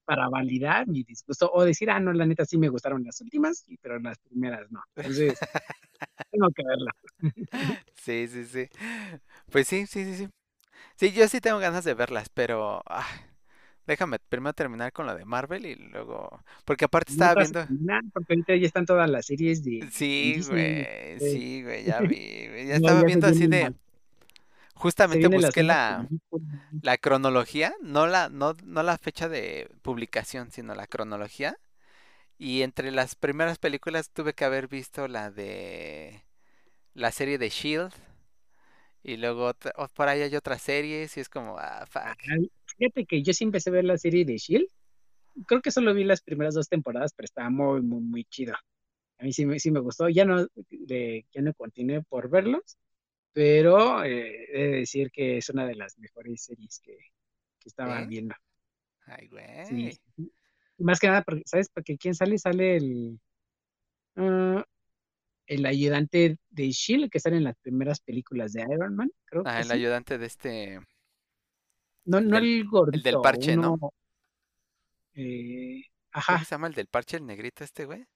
para 0.06 0.30
validar 0.30 0.88
mi 0.88 1.04
disgusto 1.04 1.52
o 1.54 1.64
decir, 1.64 1.90
ah, 1.90 2.00
no, 2.00 2.14
la 2.14 2.26
neta 2.26 2.46
sí 2.46 2.58
me 2.58 2.70
gustaron 2.70 3.04
las 3.04 3.22
últimas, 3.22 3.66
pero 3.82 4.00
las 4.00 4.20
primeras 4.20 4.72
no. 4.72 4.82
Entonces, 4.96 5.40
tengo 6.32 6.50
que 6.56 6.64
verla. 6.66 6.92
Sí, 7.96 8.28
sí, 8.28 8.46
sí. 8.46 8.70
Pues 9.52 9.68
sí, 9.68 9.88
sí, 9.88 10.06
sí, 10.06 10.16
sí. 10.16 10.30
Sí, 10.98 11.12
yo 11.12 11.28
sí 11.28 11.42
tengo 11.42 11.60
ganas 11.60 11.84
de 11.86 11.94
verlas, 11.94 12.30
pero 12.30 12.82
ah, 12.88 13.08
déjame 13.88 14.20
primero 14.20 14.54
terminar 14.54 14.92
con 14.94 15.06
lo 15.08 15.16
de 15.16 15.26
Marvel 15.26 15.66
y 15.66 15.76
luego, 15.76 16.44
porque 16.66 16.86
aparte 16.86 17.12
No 17.14 17.14
estaba 17.14 17.34
a 17.34 17.36
viendo, 17.36 17.68
terminar, 17.68 18.04
porque 18.14 18.34
ahorita 18.34 18.56
ya 18.56 18.68
están 18.68 18.86
todas 18.86 19.10
las 19.10 19.26
series 19.28 19.64
de 19.64 19.88
sí, 19.92 20.42
güey, 20.42 21.20
sí, 21.20 21.64
güey, 21.64 21.84
ya 21.86 22.02
vi, 22.02 22.48
güey, 22.48 22.68
ya 22.68 22.76
no, 22.76 22.76
estaba 22.76 23.04
ya 23.04 23.04
viendo 23.04 23.28
así 23.28 23.48
de, 23.48 23.74
justamente 24.74 25.28
busqué 25.28 25.64
la, 25.64 26.10
la 26.82 26.98
cronología, 26.98 27.76
no 27.82 28.08
la, 28.08 28.30
no, 28.30 28.56
no 28.66 28.84
la 28.84 28.98
fecha 28.98 29.30
de 29.30 29.70
publicación, 29.84 30.52
sino 30.52 30.76
la 30.76 30.88
cronología. 30.88 31.58
Y 32.40 32.64
entre 32.64 32.92
las 32.92 33.16
primeras 33.16 33.60
películas 33.60 34.10
tuve 34.12 34.34
que 34.34 34.46
haber 34.46 34.68
visto 34.68 35.08
la 35.08 35.32
de 35.32 36.24
la 36.94 37.12
serie 37.12 37.38
de 37.40 37.50
Shield. 37.50 37.94
Y 39.04 39.18
luego 39.18 39.46
otra- 39.48 39.72
por 39.94 40.08
ahí 40.08 40.22
hay 40.22 40.36
otras 40.36 40.62
series 40.62 41.16
y 41.18 41.20
es 41.22 41.30
como, 41.30 41.58
ah, 41.60 41.86
fuck. 41.90 42.18
Fíjate 42.78 43.06
que 43.06 43.24
yo 43.24 43.34
sí 43.34 43.44
empecé 43.44 43.70
a 43.70 43.74
ver 43.74 43.86
la 43.86 43.98
serie 43.98 44.26
de 44.26 44.38
Shield. 44.38 44.68
Creo 45.48 45.62
que 45.62 45.72
solo 45.72 45.94
vi 45.94 46.04
las 46.04 46.22
primeras 46.22 46.56
dos 46.56 46.70
temporadas, 46.70 47.14
pero 47.16 47.26
estaba 47.26 47.50
muy, 47.50 47.82
muy, 47.82 48.02
muy 48.02 48.26
chido. 48.26 48.56
A 49.20 49.24
mí 49.26 49.34
sí 49.34 49.46
me, 49.46 49.60
sí 49.60 49.72
me 49.72 49.80
gustó. 49.82 50.10
Ya 50.10 50.26
no, 50.26 50.48
de, 50.70 51.26
ya 51.34 51.42
no 51.42 51.54
continué 51.56 52.04
por 52.04 52.30
verlos, 52.30 52.78
pero 53.34 54.04
eh, 54.04 54.48
he 54.54 54.64
de 54.70 54.78
decir 54.80 55.12
que 55.12 55.38
es 55.40 55.50
una 55.50 55.66
de 55.68 55.76
las 55.76 55.98
mejores 56.00 56.44
series 56.44 56.80
que, 56.82 56.98
que 57.60 57.70
estaba 57.70 58.02
¿Sí? 58.02 58.08
viendo. 58.08 58.36
Ay, 59.08 59.28
güey. 59.28 59.46
sí, 59.68 60.00
Más 60.80 61.00
que 61.00 61.08
nada, 61.08 61.24
porque, 61.24 61.44
¿sabes? 61.46 61.70
Porque 61.70 61.98
¿quién 61.98 62.16
sale? 62.16 62.38
Sale 62.38 62.78
el, 62.78 63.20
ah, 64.18 64.66
el 65.48 65.66
ayudante 65.66 66.38
de 66.52 66.72
Shield 66.72 67.10
que 67.12 67.20
sale 67.20 67.38
en 67.38 67.46
las 67.46 67.58
primeras 67.58 68.02
películas 68.02 68.54
de 68.54 68.64
Iron 68.64 68.96
Man, 68.96 69.12
creo 69.26 69.46
Ah, 69.46 69.56
que 69.56 69.62
el 69.62 69.72
sí. 69.72 69.78
ayudante 69.78 70.18
de 70.18 70.26
este, 70.26 70.80
No, 72.06 72.18
el 72.20 72.30
no 72.30 72.38
del, 72.38 72.47
el 72.47 72.66
el 72.91 73.03
del 73.03 73.18
gordito, 73.18 73.20
parche, 73.20 73.58
¿no? 73.58 73.80
eh, 75.16 75.82
ajá, 76.12 76.43
se 76.45 76.51
llama 76.56 76.68
el 76.68 76.74
del 76.74 76.88
parche, 76.88 77.18
el 77.18 77.26
negrito 77.26 77.64
este, 77.64 77.86
güey. 77.86 78.08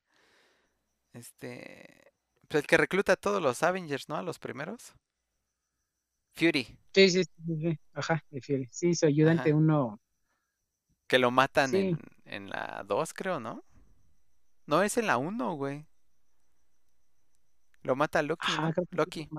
Este, 1.13 2.13
pues 2.47 2.63
el 2.63 2.67
que 2.67 2.77
recluta 2.77 3.13
a 3.13 3.15
todos 3.15 3.41
los 3.41 3.61
Avengers, 3.63 4.09
¿no? 4.09 4.15
A 4.15 4.23
los 4.23 4.39
primeros. 4.39 4.93
Fury, 6.35 6.65
sí, 6.93 7.09
sí, 7.09 7.23
sí, 7.23 7.31
sí, 7.61 7.79
ajá, 7.93 8.23
de 8.29 8.41
Fury. 8.41 8.67
Sí, 8.71 8.93
su 8.95 9.05
ayudante, 9.05 9.49
ajá. 9.49 9.53
uno, 9.53 9.99
Que 11.07 11.19
lo 11.19 11.29
matan 11.29 11.71
sí, 11.71 11.77
en, 11.77 11.99
en 12.25 12.49
la 12.49 12.83
2, 12.87 13.13
creo, 13.13 13.39
¿no? 13.41 13.65
No, 14.67 14.83
es 14.83 14.97
en 14.97 15.07
la 15.07 15.17
1, 15.17 15.51
güey. 15.55 15.85
Lo 17.83 17.95
mata 17.97 18.21
Loki, 18.21 18.53
ajá, 18.53 18.73
sí, 18.73 18.85
Loki. 18.91 19.29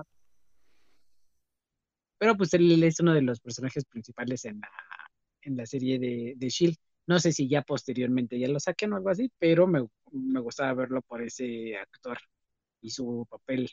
Pero 2.21 2.37
pues 2.37 2.53
él 2.53 2.83
es 2.83 2.99
uno 2.99 3.15
de 3.15 3.23
los 3.23 3.39
personajes 3.39 3.83
principales 3.83 4.45
en 4.45 4.59
la, 4.59 4.69
en 5.41 5.57
la 5.57 5.65
serie 5.65 5.97
de, 5.97 6.35
de 6.37 6.49
Shield. 6.49 6.77
No 7.07 7.19
sé 7.19 7.31
si 7.31 7.49
ya 7.49 7.63
posteriormente 7.63 8.37
ya 8.37 8.47
lo 8.47 8.59
saquen 8.59 8.93
o 8.93 8.97
algo 8.97 9.09
así, 9.09 9.31
pero 9.39 9.65
me, 9.65 9.83
me 10.11 10.39
gustaba 10.39 10.71
verlo 10.75 11.01
por 11.01 11.23
ese 11.23 11.75
actor 11.77 12.19
y 12.79 12.91
su 12.91 13.25
papel 13.27 13.71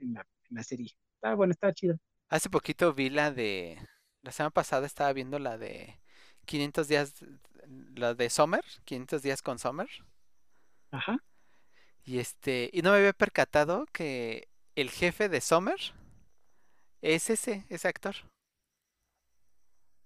en 0.00 0.14
la, 0.14 0.26
en 0.50 0.56
la 0.56 0.64
serie. 0.64 0.96
Estaba 1.14 1.36
bueno, 1.36 1.52
estaba 1.52 1.72
chido. 1.74 1.96
Hace 2.28 2.50
poquito 2.50 2.92
vi 2.92 3.08
la 3.08 3.30
de... 3.30 3.78
La 4.22 4.32
semana 4.32 4.50
pasada 4.50 4.84
estaba 4.84 5.12
viendo 5.12 5.38
la 5.38 5.56
de 5.56 6.00
500 6.46 6.88
días, 6.88 7.14
la 7.94 8.14
de 8.14 8.30
Summer, 8.30 8.64
500 8.84 9.22
días 9.22 9.42
con 9.42 9.60
Summer. 9.60 9.88
Ajá. 10.90 11.22
Y 12.02 12.18
este, 12.18 12.68
y 12.72 12.82
no 12.82 12.90
me 12.90 12.96
había 12.96 13.12
percatado 13.12 13.86
que 13.92 14.48
el 14.74 14.90
jefe 14.90 15.28
de 15.28 15.40
Summer 15.40 15.78
es 17.14 17.30
ese, 17.30 17.64
ese 17.68 17.88
actor. 17.88 18.16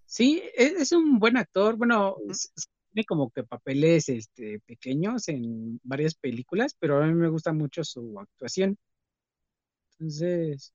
Sí, 0.06 0.42
es, 0.54 0.72
es 0.72 0.92
un 0.92 1.18
buen 1.18 1.36
actor. 1.36 1.76
Bueno, 1.76 2.16
tiene 2.92 3.04
como 3.06 3.30
que 3.30 3.44
papeles 3.44 4.08
este, 4.08 4.60
pequeños 4.60 5.28
en 5.28 5.80
varias 5.82 6.14
películas, 6.14 6.74
pero 6.78 7.02
a 7.02 7.06
mí 7.06 7.14
me 7.14 7.28
gusta 7.28 7.52
mucho 7.52 7.84
su 7.84 8.18
actuación. 8.18 8.76
Entonces, 9.98 10.72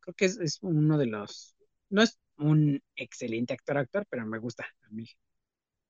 creo 0.00 0.14
que 0.14 0.26
es, 0.26 0.38
es 0.38 0.58
uno 0.62 0.98
de 0.98 1.06
los... 1.06 1.56
No 1.90 2.02
es 2.02 2.18
un 2.36 2.82
excelente 2.96 3.54
actor 3.54 3.78
actor, 3.78 4.06
pero 4.08 4.26
me 4.26 4.38
gusta 4.38 4.64
a 4.64 4.88
mí 4.90 5.06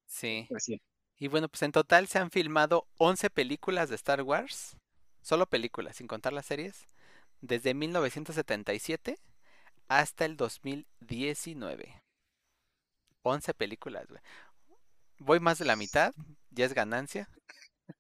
Sí. 0.07 0.49
Y 1.19 1.29
bueno, 1.29 1.49
pues 1.49 1.63
en 1.63 1.73
total 1.73 2.07
se 2.07 2.19
han 2.19 2.31
filmado 2.31 2.87
11 2.99 3.31
películas 3.31 3.89
de 3.89 3.97
Star 3.97 4.23
Wars. 4.23 4.77
Solo 5.23 5.47
películas, 5.47 5.97
sin 5.97 6.07
contar 6.07 6.33
las 6.33 6.47
series. 6.47 6.89
Desde 7.45 7.75
1977 7.75 9.19
hasta 9.89 10.25
el 10.25 10.39
2019. 10.39 12.03
11 13.23 13.55
películas, 13.55 14.07
güey. 14.09 14.21
Voy 15.19 15.41
más 15.41 15.59
de 15.59 15.67
la 15.67 15.77
mitad, 15.77 16.15
ya 16.51 16.65
es 16.65 16.73
ganancia. 16.73 17.29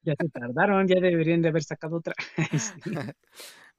Ya 0.03 0.14
se 0.18 0.30
tardaron, 0.30 0.88
ya 0.88 0.99
deberían 0.99 1.42
de 1.42 1.51
haber 1.51 1.62
sacado 1.62 1.97
otra. 1.97 2.14
Sí, 2.59 2.72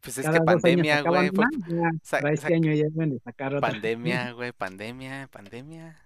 Pues 0.01 0.19
es 0.19 0.25
Cada 0.25 0.37
que 0.37 0.45
pandemia, 0.45 1.01
güey. 1.01 1.31
para 1.31 2.31
este 2.31 2.53
año 2.53 2.71
ya 2.71 2.83
deben 2.83 3.09
de 3.09 3.19
sacar 3.21 3.55
otra. 3.55 3.71
pandemia, 3.71 4.31
güey, 4.33 4.51
pandemia, 4.51 5.27
pandemia. 5.31 5.99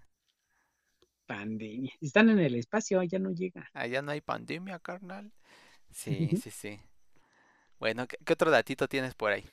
Pandemia. 1.26 1.91
Están 1.99 2.30
en 2.30 2.39
el 2.39 2.55
espacio, 2.55 3.03
ya 3.03 3.20
no 3.20 3.32
llega. 3.32 3.70
Allá 3.74 4.01
no 4.01 4.12
hay 4.12 4.22
pandemia, 4.22 4.80
carnal. 4.80 5.34
Sí, 5.91 6.30
sí, 6.41 6.49
sí. 6.49 6.80
Bueno, 7.80 8.07
¿qué, 8.07 8.17
qué 8.25 8.34
otro 8.34 8.51
datito 8.51 8.88
tienes 8.88 9.15
por 9.15 9.32
ahí? 9.32 9.43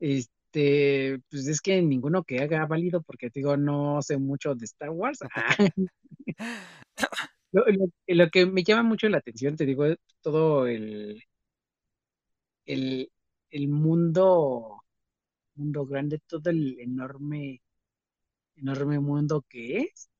Este, 0.00 1.18
pues 1.30 1.46
es 1.48 1.60
que 1.60 1.80
ninguno 1.82 2.24
que 2.24 2.40
haga 2.42 2.66
válido, 2.66 3.02
porque 3.02 3.30
te 3.30 3.40
digo, 3.40 3.56
no 3.56 4.02
sé 4.02 4.18
mucho 4.18 4.54
de 4.54 4.64
Star 4.66 4.90
Wars. 4.90 5.18
Lo, 7.52 7.64
lo- 7.66 7.86
lo 8.08 8.30
que 8.30 8.46
me 8.46 8.62
llama 8.64 8.82
mucho 8.82 9.08
la 9.08 9.18
atención, 9.18 9.56
te 9.56 9.66
digo, 9.66 9.86
es 9.86 9.96
todo 10.22 10.66
el, 10.66 11.22
el, 12.66 13.10
el 13.50 13.68
mundo, 13.68 14.80
mundo 15.56 15.86
grande, 15.86 16.20
todo 16.26 16.50
el 16.50 16.78
enorme, 16.80 17.62
enorme 18.56 19.00
mundo 19.00 19.44
que 19.48 19.78
es. 19.80 20.10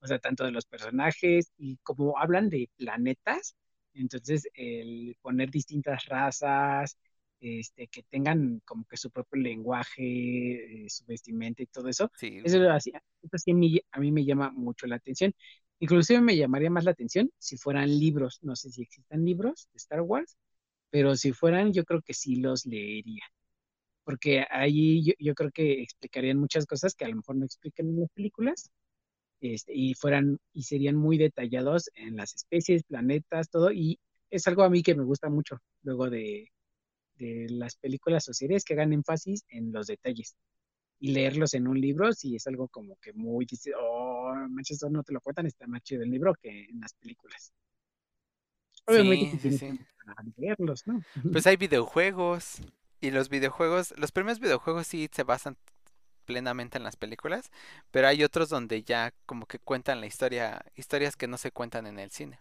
O 0.00 0.06
sea, 0.08 0.18
tanto 0.20 0.44
de 0.44 0.52
los 0.52 0.66
personajes 0.66 1.52
y 1.58 1.78
como 1.78 2.18
hablan 2.18 2.50
de 2.50 2.70
planetas, 2.76 3.56
entonces 3.94 4.48
el 4.54 5.16
poner 5.22 5.50
distintas 5.50 6.04
razas, 6.06 6.98
este, 7.40 7.88
que 7.88 8.02
tengan 8.04 8.60
como 8.64 8.84
que 8.86 8.96
su 8.96 9.10
propio 9.10 9.40
lenguaje, 9.42 10.84
eh, 10.86 10.90
su 10.90 11.04
vestimenta 11.06 11.62
y 11.62 11.66
todo 11.66 11.88
eso, 11.88 12.10
Sí, 12.14 12.38
eso, 12.42 12.58
así- 12.70 12.92
eso 13.22 13.38
sí 13.38 13.50
a 13.52 13.54
mí, 13.54 13.80
a 13.92 14.00
mí 14.00 14.12
me 14.12 14.24
llama 14.24 14.50
mucho 14.50 14.86
la 14.86 14.96
atención. 14.96 15.34
Inclusive 15.78 16.20
me 16.20 16.36
llamaría 16.36 16.70
más 16.70 16.84
la 16.84 16.90
atención 16.92 17.30
si 17.38 17.56
fueran 17.56 17.88
libros. 17.98 18.38
No 18.42 18.54
sé 18.56 18.70
si 18.70 18.82
existan 18.82 19.24
libros 19.24 19.68
de 19.72 19.78
Star 19.78 20.02
Wars, 20.02 20.36
pero 20.90 21.16
si 21.16 21.32
fueran, 21.32 21.72
yo 21.72 21.84
creo 21.84 22.02
que 22.02 22.14
sí 22.14 22.36
los 22.36 22.66
leería. 22.66 23.22
Porque 24.04 24.44
ahí 24.50 25.04
yo, 25.04 25.12
yo 25.18 25.34
creo 25.34 25.50
que 25.52 25.82
explicarían 25.82 26.38
muchas 26.38 26.66
cosas 26.66 26.94
que 26.94 27.04
a 27.04 27.08
lo 27.08 27.16
mejor 27.16 27.36
no 27.36 27.44
explican 27.46 27.86
en 27.88 28.00
las 28.00 28.10
películas 28.10 28.70
este, 29.40 29.72
y 29.74 29.94
fueran 29.94 30.38
y 30.52 30.62
serían 30.64 30.96
muy 30.96 31.18
detallados 31.18 31.90
en 31.94 32.16
las 32.16 32.34
especies, 32.34 32.84
planetas, 32.84 33.48
todo, 33.50 33.72
y 33.72 33.98
es 34.30 34.46
algo 34.46 34.62
a 34.62 34.70
mí 34.70 34.82
que 34.82 34.94
me 34.94 35.04
gusta 35.04 35.28
mucho 35.28 35.58
luego 35.82 36.08
de, 36.10 36.50
de 37.16 37.46
las 37.50 37.76
películas 37.76 38.28
o 38.28 38.34
series 38.34 38.64
que 38.64 38.74
hagan 38.74 38.92
énfasis 38.92 39.44
en 39.48 39.72
los 39.72 39.86
detalles 39.86 40.36
y 41.00 41.12
leerlos 41.12 41.54
en 41.54 41.66
un 41.66 41.80
libro, 41.80 42.12
sí 42.12 42.36
es 42.36 42.46
algo 42.46 42.68
como 42.68 42.96
que 42.96 43.12
muy, 43.14 43.46
dice, 43.46 43.72
oh, 43.78 44.34
manches, 44.50 44.76
eso 44.76 44.90
no 44.90 45.02
te 45.02 45.14
lo 45.14 45.20
cuentan, 45.20 45.46
está 45.46 45.66
más 45.66 45.82
chido 45.82 46.02
el 46.02 46.10
libro 46.10 46.34
que 46.34 46.64
en 46.64 46.80
las 46.80 46.92
películas. 46.94 47.52
Obviamente 48.86 49.38
Sí, 49.38 49.56
sí, 49.56 49.80
leerlos, 50.36 50.86
¿no? 50.86 51.02
Pues 51.32 51.46
hay 51.46 51.56
videojuegos. 51.56 52.60
Y 53.00 53.12
los 53.12 53.30
videojuegos, 53.30 53.94
los 53.96 54.12
primeros 54.12 54.40
videojuegos 54.40 54.86
sí 54.86 55.08
se 55.10 55.22
basan 55.22 55.56
plenamente 56.24 56.78
en 56.78 56.84
las 56.84 56.96
películas, 56.96 57.50
pero 57.90 58.08
hay 58.08 58.24
otros 58.24 58.48
donde 58.48 58.82
ya 58.82 59.12
como 59.26 59.46
que 59.46 59.58
cuentan 59.58 60.00
la 60.00 60.06
historia, 60.06 60.64
historias 60.76 61.16
que 61.16 61.28
no 61.28 61.36
se 61.38 61.52
cuentan 61.52 61.86
en 61.86 61.98
el 61.98 62.10
cine. 62.10 62.38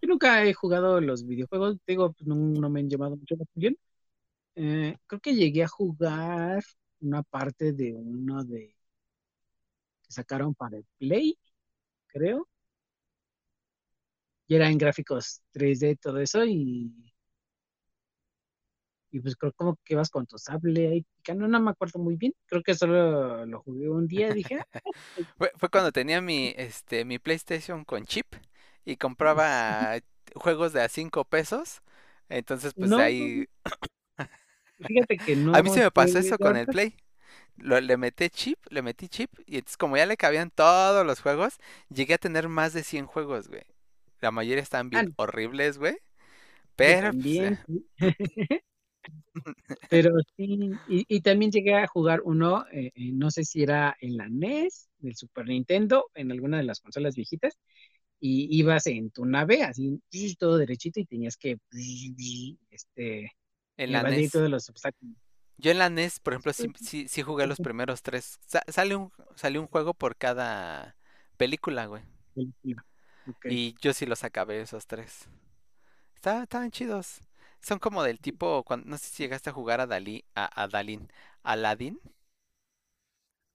Yo 0.00 0.08
nunca 0.08 0.44
he 0.44 0.54
jugado 0.54 1.00
los 1.00 1.26
videojuegos, 1.26 1.78
digo, 1.86 2.12
pues 2.12 2.26
no, 2.26 2.36
no 2.36 2.70
me 2.70 2.80
han 2.80 2.88
llamado 2.90 3.16
mucho 3.16 3.34
la 3.36 3.44
atención. 3.44 3.76
Eh, 4.56 4.96
creo 5.06 5.20
que 5.20 5.34
llegué 5.34 5.64
a 5.64 5.68
jugar 5.68 6.64
una 7.00 7.22
parte 7.22 7.72
de 7.72 7.94
uno 7.94 8.44
de 8.44 8.74
que 10.02 10.12
sacaron 10.12 10.54
para 10.54 10.78
el 10.78 10.86
Play, 10.98 11.38
creo. 12.08 12.48
Y 14.46 14.54
era 14.56 14.68
en 14.70 14.78
gráficos 14.78 15.42
3D, 15.52 15.98
todo 16.00 16.20
eso, 16.20 16.44
y, 16.44 16.92
y 19.10 19.20
pues 19.20 19.36
creo 19.36 19.52
como 19.52 19.78
que 19.84 19.94
vas 19.96 20.10
con 20.10 20.26
tu 20.26 20.38
sable 20.38 20.88
ahí 20.88 21.02
picando, 21.16 21.48
no 21.48 21.60
me 21.60 21.70
acuerdo 21.70 21.98
muy 21.98 22.16
bien. 22.16 22.34
Creo 22.46 22.62
que 22.62 22.74
solo 22.74 23.46
lo 23.46 23.60
jugué 23.62 23.88
un 23.90 24.06
día, 24.06 24.32
dije, 24.32 24.60
"Ah, 24.60 24.66
Fue, 25.38 25.52
fue 25.56 25.68
cuando 25.68 25.92
tenía 25.92 26.20
mi, 26.20 26.54
este, 26.56 27.04
mi 27.04 27.18
PlayStation 27.18 27.84
con 27.84 28.04
chip 28.06 28.26
y 28.84 28.96
compraba 28.96 29.98
juegos 30.34 30.72
de 30.72 30.82
a 30.82 30.88
5 30.88 31.24
pesos. 31.24 31.82
Entonces, 32.28 32.74
pues 32.74 32.90
no, 32.90 32.98
ahí... 32.98 33.46
fíjate 34.86 35.20
que 35.20 35.36
no 35.36 35.52
A 35.58 35.62
mí 35.62 35.70
se 35.70 35.80
me 35.80 35.90
pasó 35.90 36.18
eso 36.18 36.38
con 36.38 36.56
el 36.56 36.68
Play. 36.68 36.96
Lo- 37.58 37.80
le 37.80 37.96
metí 37.96 38.30
chip, 38.30 38.58
le 38.70 38.82
metí 38.82 39.08
chip 39.08 39.30
y 39.46 39.56
entonces 39.58 39.76
como 39.76 39.96
ya 39.96 40.06
le 40.06 40.16
cabían 40.16 40.50
todos 40.50 41.06
los 41.06 41.20
juegos, 41.20 41.58
llegué 41.90 42.14
a 42.14 42.18
tener 42.18 42.48
más 42.48 42.72
de 42.72 42.84
100 42.84 43.06
juegos, 43.06 43.48
güey. 43.48 43.62
La 44.20 44.30
mayoría 44.30 44.64
ah, 44.72 44.82
bien 44.84 45.12
horribles, 45.16 45.78
güey. 45.78 45.98
Pero 46.76 47.12
pues, 47.14 47.40
eh. 47.40 47.52
Pero 49.88 50.12
sí, 50.36 50.80
y, 50.86 51.04
y 51.08 51.20
también 51.22 51.50
llegué 51.50 51.74
a 51.76 51.86
jugar 51.86 52.20
uno, 52.24 52.66
eh, 52.72 52.92
eh, 52.94 53.12
no 53.12 53.30
sé 53.30 53.44
si 53.44 53.62
era 53.62 53.96
en 54.00 54.16
la 54.18 54.26
NES, 54.26 54.88
del 54.98 55.16
Super 55.16 55.46
Nintendo, 55.46 56.10
en 56.14 56.30
alguna 56.32 56.58
de 56.58 56.64
las 56.64 56.80
consolas 56.80 57.14
viejitas, 57.16 57.58
y 58.20 58.48
ibas 58.58 58.86
en 58.86 59.10
tu 59.10 59.26
nave, 59.26 59.62
así, 59.64 60.00
todo 60.38 60.58
derechito, 60.58 61.00
y 61.00 61.06
tenías 61.06 61.36
que, 61.36 61.58
este, 62.70 63.32
en 63.76 64.02
la 64.02 64.10
NES. 64.10 64.30
todos 64.32 64.50
los 64.50 64.68
obstáculos. 64.68 65.16
Yo 65.56 65.70
en 65.72 65.78
la 65.78 65.86
NES, 65.86 66.20
por 66.20 66.32
ejemplo, 66.34 66.52
sí, 66.52 66.68
sí, 66.80 67.08
sí 67.08 67.22
jugué 67.22 67.46
los 67.46 67.60
primeros 67.60 68.02
tres. 68.02 68.38
Sa- 68.46 68.62
sale 68.68 68.94
un, 68.96 69.10
salió 69.34 69.60
un 69.60 69.66
juego 69.68 69.92
por 69.94 70.16
cada 70.16 70.96
película, 71.36 71.86
güey. 71.86 72.02
película. 72.34 72.84
Y 73.46 73.74
yo 73.80 73.92
sí 73.92 74.06
los 74.06 74.24
acabé 74.24 74.60
esos 74.60 74.86
tres. 74.86 75.28
Estaban, 76.16 76.44
estaban 76.44 76.70
chidos. 76.70 77.20
Son 77.62 77.78
como 77.78 78.02
del 78.02 78.20
tipo, 78.20 78.64
no 78.84 78.98
sé 78.98 79.06
si 79.08 79.22
llegaste 79.24 79.50
a 79.50 79.52
jugar 79.52 79.80
a 79.80 79.86
Dalí, 79.86 80.24
a, 80.34 80.62
a 80.62 80.68
Dalín, 80.68 81.08
Aladdin 81.42 82.00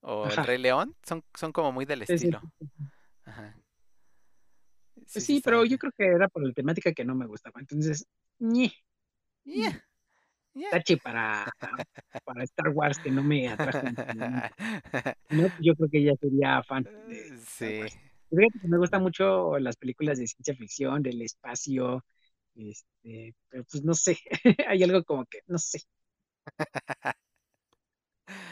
o 0.01 0.25
El. 0.29 0.35
Rey 0.43 0.57
León. 0.57 0.95
Son, 1.03 1.23
son 1.33 1.51
como 1.51 1.71
muy 1.71 1.85
del 1.85 2.01
estilo. 2.03 2.39
sí, 2.59 2.67
sí. 2.77 2.83
Ajá. 3.25 3.55
Pues 5.11 5.11
Sí, 5.11 5.21
sí, 5.25 5.41
pero 5.43 5.65
yo 5.65 5.77
creo 5.77 5.91
que 5.97 6.05
era 6.05 6.27
por 6.27 6.45
la 6.45 6.53
temática 6.53 6.93
que 6.93 7.05
no 7.05 7.15
me 7.15 7.25
gustaba. 7.27 7.59
Entonces, 7.59 8.05
ñe, 8.39 8.73
Yeah, 9.45 9.71
yeah. 10.53 10.69
tache 10.71 10.97
para, 10.97 11.51
para 12.23 12.43
Star 12.43 12.69
Wars 12.69 12.99
que 12.99 13.11
no 13.11 13.23
me 13.23 13.47
atrajo 13.49 13.81
no, 15.29 15.49
yo 15.59 15.75
creo 15.75 15.89
que 15.89 16.03
ya 16.03 16.13
sería 16.15 16.63
fan 16.63 16.83
de 17.05 17.35
Star 17.43 17.45
Sí. 17.47 17.79
Wars. 17.79 17.99
Fíjate 18.29 18.59
que 18.59 18.67
me 18.67 18.77
gustan 18.77 19.01
mucho 19.03 19.59
las 19.59 19.77
películas 19.77 20.17
de 20.19 20.27
ciencia 20.27 20.55
ficción, 20.55 21.03
del 21.03 21.21
espacio, 21.21 22.03
este, 22.55 23.35
pero 23.49 23.63
pues 23.65 23.83
no 23.83 23.93
sé, 23.93 24.17
hay 24.67 24.83
algo 24.83 25.03
como 25.03 25.25
que, 25.25 25.39
no 25.47 25.57
sé. 25.57 25.81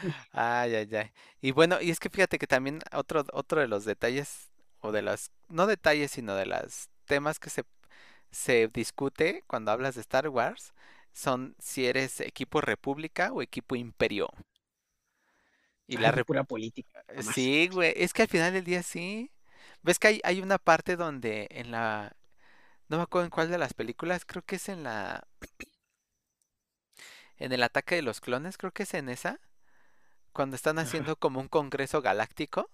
Ay, 0.32 0.76
ay, 0.76 0.90
ay. 0.96 1.12
Y 1.42 1.52
bueno, 1.52 1.82
y 1.82 1.90
es 1.92 2.00
que 2.00 2.10
fíjate 2.10 2.38
que 2.40 2.48
también 2.48 2.80
otro, 2.94 3.26
otro 3.34 3.62
de 3.62 3.68
los 3.68 3.86
detalles, 3.86 4.50
o 4.80 4.92
de 4.92 5.02
las, 5.02 5.32
no 5.50 5.68
detalles, 5.68 6.12
sino 6.12 6.36
de 6.36 6.46
los 6.46 6.90
temas 7.06 7.40
que 7.40 7.50
se, 7.50 7.64
se 8.32 8.70
discute 8.70 9.44
cuando 9.48 9.72
hablas 9.72 9.96
de 9.96 10.02
Star 10.02 10.30
Wars, 10.30 10.74
son 11.14 11.56
si 11.60 11.86
eres 11.88 12.22
equipo 12.22 12.62
República 12.62 13.32
o 13.34 13.42
equipo 13.42 13.76
Imperio. 13.76 14.30
Y 15.88 15.98
Ay, 16.00 16.12
la 16.12 16.12
Rep- 16.12 16.26
pura 16.26 16.44
política. 16.44 17.04
nomás. 17.16 17.36
Sí, 17.36 17.70
güey, 17.70 17.94
es 17.98 18.14
que 18.14 18.24
al 18.24 18.28
final 18.30 18.54
del 18.54 18.66
día 18.66 18.84
sí. 18.84 19.32
¿Ves 19.84 20.00
que 20.00 20.08
hay, 20.10 20.22
hay 20.24 20.42
una 20.42 20.58
parte 20.60 20.96
donde 20.98 21.48
en 21.52 21.72
la... 21.72 22.16
No 22.92 22.98
me 22.98 23.04
acuerdo 23.04 23.26
en 23.26 23.32
cuál 23.32 23.50
de 23.50 23.58
las 23.58 23.74
películas, 23.74 24.24
creo 24.24 24.44
que 24.46 24.58
es 24.58 24.70
en 24.70 24.84
la... 24.84 25.28
En 27.38 27.52
el 27.52 27.62
ataque 27.64 27.96
de 27.96 28.04
los 28.04 28.22
clones, 28.22 28.58
creo 28.58 28.72
que 28.72 28.84
es 28.84 28.94
en 28.94 29.10
esa. 29.10 29.42
Cuando 30.34 30.56
están 30.56 30.80
haciendo 30.80 31.16
como 31.18 31.40
un 31.42 31.48
congreso 31.50 32.02
galáctico. 32.02 32.70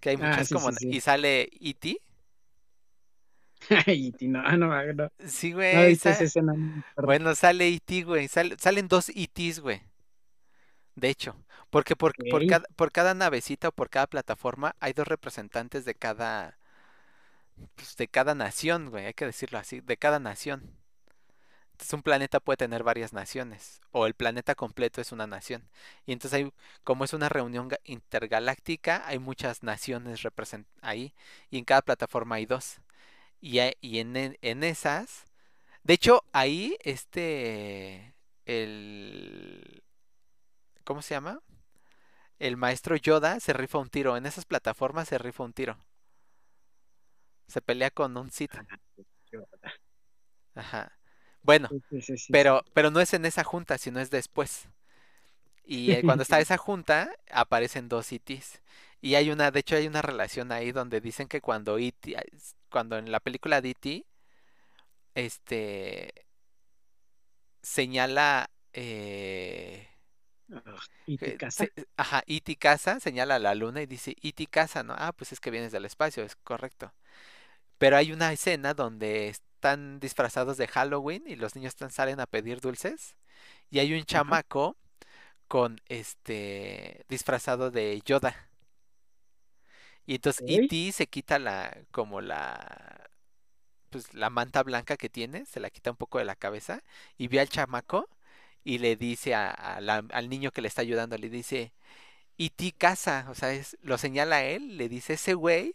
Que 0.00 0.10
hay 0.10 0.16
Ah, 0.18 0.42
muchas 0.42 0.48
sí, 0.48 0.58
como... 0.58 0.70
sí, 0.72 0.72
sí. 0.72 0.88
Y 0.88 1.00
sale 1.00 1.50
E.T. 1.60 2.00
Ti- 4.18 4.28
no, 4.28 4.42
no, 4.56 4.92
no, 4.92 5.10
Sí, 5.26 5.52
güey. 5.52 5.92
esa 5.92 6.42
no. 6.42 6.82
Bueno, 7.00 7.34
sale 7.34 7.68
E.T., 7.68 8.02
güey. 8.04 8.28
sal- 8.28 8.56
salen 8.58 8.88
dos 8.88 9.10
E.T.s, 9.10 9.60
güey. 9.60 9.82
De 10.96 11.08
hecho, 11.10 11.36
porque 11.70 11.94
por, 11.96 12.14
por 12.26 12.44
cada, 12.44 12.66
por 12.76 12.90
cada 12.90 13.14
navecita 13.14 13.68
o 13.68 13.72
por 13.72 13.88
cada 13.90 14.06
plataforma 14.08 14.74
hay 14.80 14.92
dos 14.94 15.06
representantes 15.06 15.84
de 15.84 15.94
cada, 15.94 16.58
pues, 17.74 17.96
de 17.96 18.08
cada 18.08 18.34
nación, 18.34 18.90
güey, 18.90 19.06
hay 19.06 19.14
que 19.14 19.26
decirlo 19.26 19.58
así, 19.58 19.80
de 19.80 19.96
cada 19.96 20.18
nación. 20.20 20.76
Entonces 21.72 21.92
un 21.92 22.02
planeta 22.02 22.40
puede 22.40 22.56
tener 22.56 22.82
varias 22.82 23.12
naciones, 23.12 23.80
o 23.92 24.06
el 24.06 24.14
planeta 24.14 24.54
completo 24.54 25.00
es 25.00 25.12
una 25.12 25.26
nación. 25.26 25.68
Y 26.06 26.12
entonces 26.12 26.38
hay, 26.38 26.52
como 26.84 27.04
es 27.04 27.12
una 27.12 27.28
reunión 27.28 27.68
ga- 27.70 27.80
intergaláctica, 27.84 29.06
hay 29.06 29.18
muchas 29.18 29.62
naciones 29.62 30.20
ahí, 30.80 31.14
y 31.50 31.58
en 31.58 31.64
cada 31.64 31.82
plataforma 31.82 32.36
hay 32.36 32.46
dos. 32.46 32.80
Y, 33.40 33.60
y 33.82 34.00
en, 34.00 34.16
e- 34.16 34.38
en 34.42 34.64
esas, 34.64 35.26
de 35.84 35.94
hecho, 35.94 36.24
ahí 36.32 36.76
este, 36.84 38.14
el, 38.46 39.82
¿cómo 40.84 41.02
se 41.02 41.14
llama? 41.14 41.40
El 42.38 42.56
maestro 42.56 42.96
Yoda 42.96 43.40
se 43.40 43.52
rifa 43.52 43.78
un 43.78 43.90
tiro. 43.90 44.16
En 44.16 44.26
esas 44.26 44.46
plataformas 44.46 45.08
se 45.08 45.18
rifa 45.18 45.44
un 45.44 45.52
tiro. 45.52 45.76
Se 47.48 47.60
pelea 47.60 47.90
con 47.90 48.16
un 48.16 48.30
Sith. 48.30 48.52
Ajá. 50.54 50.92
Bueno, 51.42 51.68
sí, 51.68 51.80
sí, 51.90 52.00
sí, 52.02 52.16
sí. 52.18 52.40
pero, 52.40 52.64
pero 52.74 52.90
no 52.90 53.00
es 53.00 53.14
en 53.14 53.24
esa 53.26 53.44
junta, 53.44 53.78
sino 53.78 54.00
es 54.00 54.10
después. 54.10 54.68
Y 55.64 55.92
eh, 55.92 56.04
cuando 56.04 56.22
está 56.22 56.40
esa 56.40 56.56
junta, 56.58 57.12
aparecen 57.30 57.88
dos 57.88 58.12
ETs. 58.12 58.62
Y 59.00 59.16
hay 59.16 59.30
una, 59.30 59.50
de 59.50 59.60
hecho, 59.60 59.76
hay 59.76 59.86
una 59.86 60.02
relación 60.02 60.52
ahí 60.52 60.72
donde 60.72 61.00
dicen 61.00 61.28
que 61.28 61.40
cuando 61.40 61.78
E.T., 61.78 62.16
cuando 62.70 62.98
en 62.98 63.12
la 63.12 63.20
película 63.20 63.60
de 63.60 63.70
E.T., 63.70 64.06
este 65.14 66.12
señala 67.62 68.48
eh, 68.72 69.88
Ah, 70.52 70.80
¿Y 71.06 71.18
tu 71.18 71.32
Eh, 71.32 71.36
casa? 71.36 71.64
se- 71.66 71.72
ajá, 71.96 72.22
E.T. 72.26 72.56
casa, 72.56 73.00
señala 73.00 73.36
a 73.36 73.38
la 73.38 73.54
luna 73.54 73.82
y 73.82 73.86
dice, 73.86 74.16
E.T. 74.22 74.46
casa, 74.46 74.82
¿no? 74.82 74.94
Ah, 74.98 75.12
pues 75.12 75.32
es 75.32 75.40
que 75.40 75.50
vienes 75.50 75.72
del 75.72 75.84
espacio, 75.84 76.22
es 76.24 76.36
correcto. 76.36 76.92
Pero 77.78 77.96
hay 77.96 78.12
una 78.12 78.32
escena 78.32 78.74
donde 78.74 79.28
están 79.28 80.00
disfrazados 80.00 80.56
de 80.56 80.68
Halloween 80.68 81.24
y 81.26 81.36
los 81.36 81.54
niños 81.56 81.74
salen 81.90 82.20
a 82.20 82.26
pedir 82.26 82.60
dulces 82.60 83.16
y 83.70 83.80
hay 83.80 83.94
un 83.94 84.04
chamaco 84.04 84.76
con 85.48 85.80
este 85.88 87.04
disfrazado 87.08 87.70
de 87.70 88.02
Yoda. 88.04 88.50
Y 90.06 90.14
entonces. 90.16 90.44
E.T. 90.48 90.92
se 90.92 91.06
quita 91.08 91.38
la, 91.38 91.76
como 91.90 92.20
la, 92.20 93.10
pues 93.90 94.14
la 94.14 94.30
manta 94.30 94.62
blanca 94.62 94.96
que 94.96 95.08
tiene, 95.08 95.46
se 95.46 95.60
la 95.60 95.70
quita 95.70 95.90
un 95.90 95.96
poco 95.96 96.18
de 96.18 96.24
la 96.24 96.36
cabeza 96.36 96.82
y 97.18 97.28
ve 97.28 97.40
al 97.40 97.48
chamaco 97.48 98.08
y 98.64 98.78
le 98.78 98.96
dice 98.96 99.34
a- 99.34 99.50
a 99.50 99.80
la- 99.80 100.04
al 100.12 100.28
niño 100.28 100.50
que 100.52 100.62
le 100.62 100.68
está 100.68 100.82
ayudando, 100.82 101.16
le 101.18 101.30
dice, 101.30 101.72
E.T. 102.38 102.72
casa, 102.78 103.26
o 103.30 103.34
sea, 103.34 103.52
es, 103.52 103.76
lo 103.82 103.98
señala 103.98 104.36
a 104.38 104.44
él, 104.44 104.76
le 104.78 104.88
dice, 104.88 105.14
ese 105.14 105.34
güey, 105.34 105.74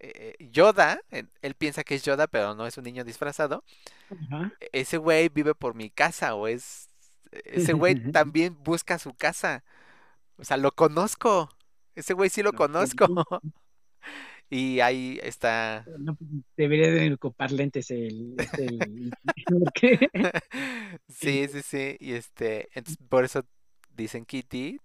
eh, 0.00 0.36
Yoda, 0.52 1.00
él, 1.10 1.28
él 1.42 1.54
piensa 1.54 1.84
que 1.84 1.94
es 1.96 2.04
Yoda, 2.04 2.26
pero 2.26 2.54
no 2.54 2.66
es 2.66 2.76
un 2.78 2.84
niño 2.84 3.04
disfrazado. 3.04 3.64
"E- 4.60 4.70
ese 4.72 4.98
güey 4.98 5.28
vive 5.28 5.54
por 5.54 5.74
mi 5.74 5.90
casa, 5.90 6.34
o 6.34 6.46
es, 6.48 6.88
ese 7.32 7.72
güey 7.72 7.94
también 8.12 8.56
busca 8.62 8.98
su 8.98 9.14
casa, 9.14 9.64
o 10.36 10.44
sea, 10.44 10.56
lo 10.56 10.72
conozco, 10.72 11.50
ese 11.94 12.14
güey 12.14 12.30
sí 12.30 12.42
lo 12.42 12.52
conozco. 12.52 13.06
Y 14.50 14.80
ahí 14.80 15.20
está. 15.22 15.84
No, 15.98 16.16
debería 16.56 16.90
de 16.90 17.12
ocupar 17.12 17.52
lentes 17.52 17.90
el, 17.90 18.34
el- 18.58 19.10
Sí, 21.08 21.46
sí, 21.48 21.62
sí. 21.62 21.96
Y 22.00 22.12
este, 22.14 22.68
entonces, 22.72 22.96
por 23.10 23.24
eso 23.24 23.44
dicen 23.94 24.24
Kitty, 24.24 24.80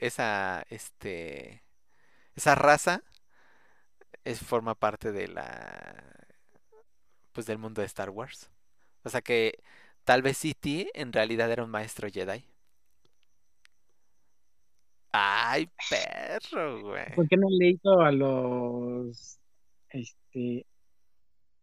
esa, 0.00 0.64
este, 0.70 1.62
esa 2.34 2.54
raza 2.54 3.02
es, 4.24 4.40
forma 4.40 4.74
parte 4.74 5.12
de 5.12 5.28
la, 5.28 6.02
pues 7.32 7.46
del 7.46 7.58
mundo 7.58 7.80
de 7.80 7.86
Star 7.86 8.10
Wars. 8.10 8.50
O 9.02 9.10
sea 9.10 9.20
que 9.20 9.62
tal 10.04 10.22
vez 10.22 10.44
E.T. 10.44 10.90
en 10.94 11.12
realidad 11.12 11.50
era 11.50 11.64
un 11.64 11.70
maestro 11.70 12.08
Jedi. 12.08 12.44
Ay, 15.12 15.70
perro, 15.88 16.80
güey. 16.80 17.14
¿por 17.14 17.28
qué 17.28 17.36
no 17.36 17.46
le 17.48 17.68
hizo 17.68 18.00
a 18.00 18.10
los 18.10 19.38
este 19.90 20.66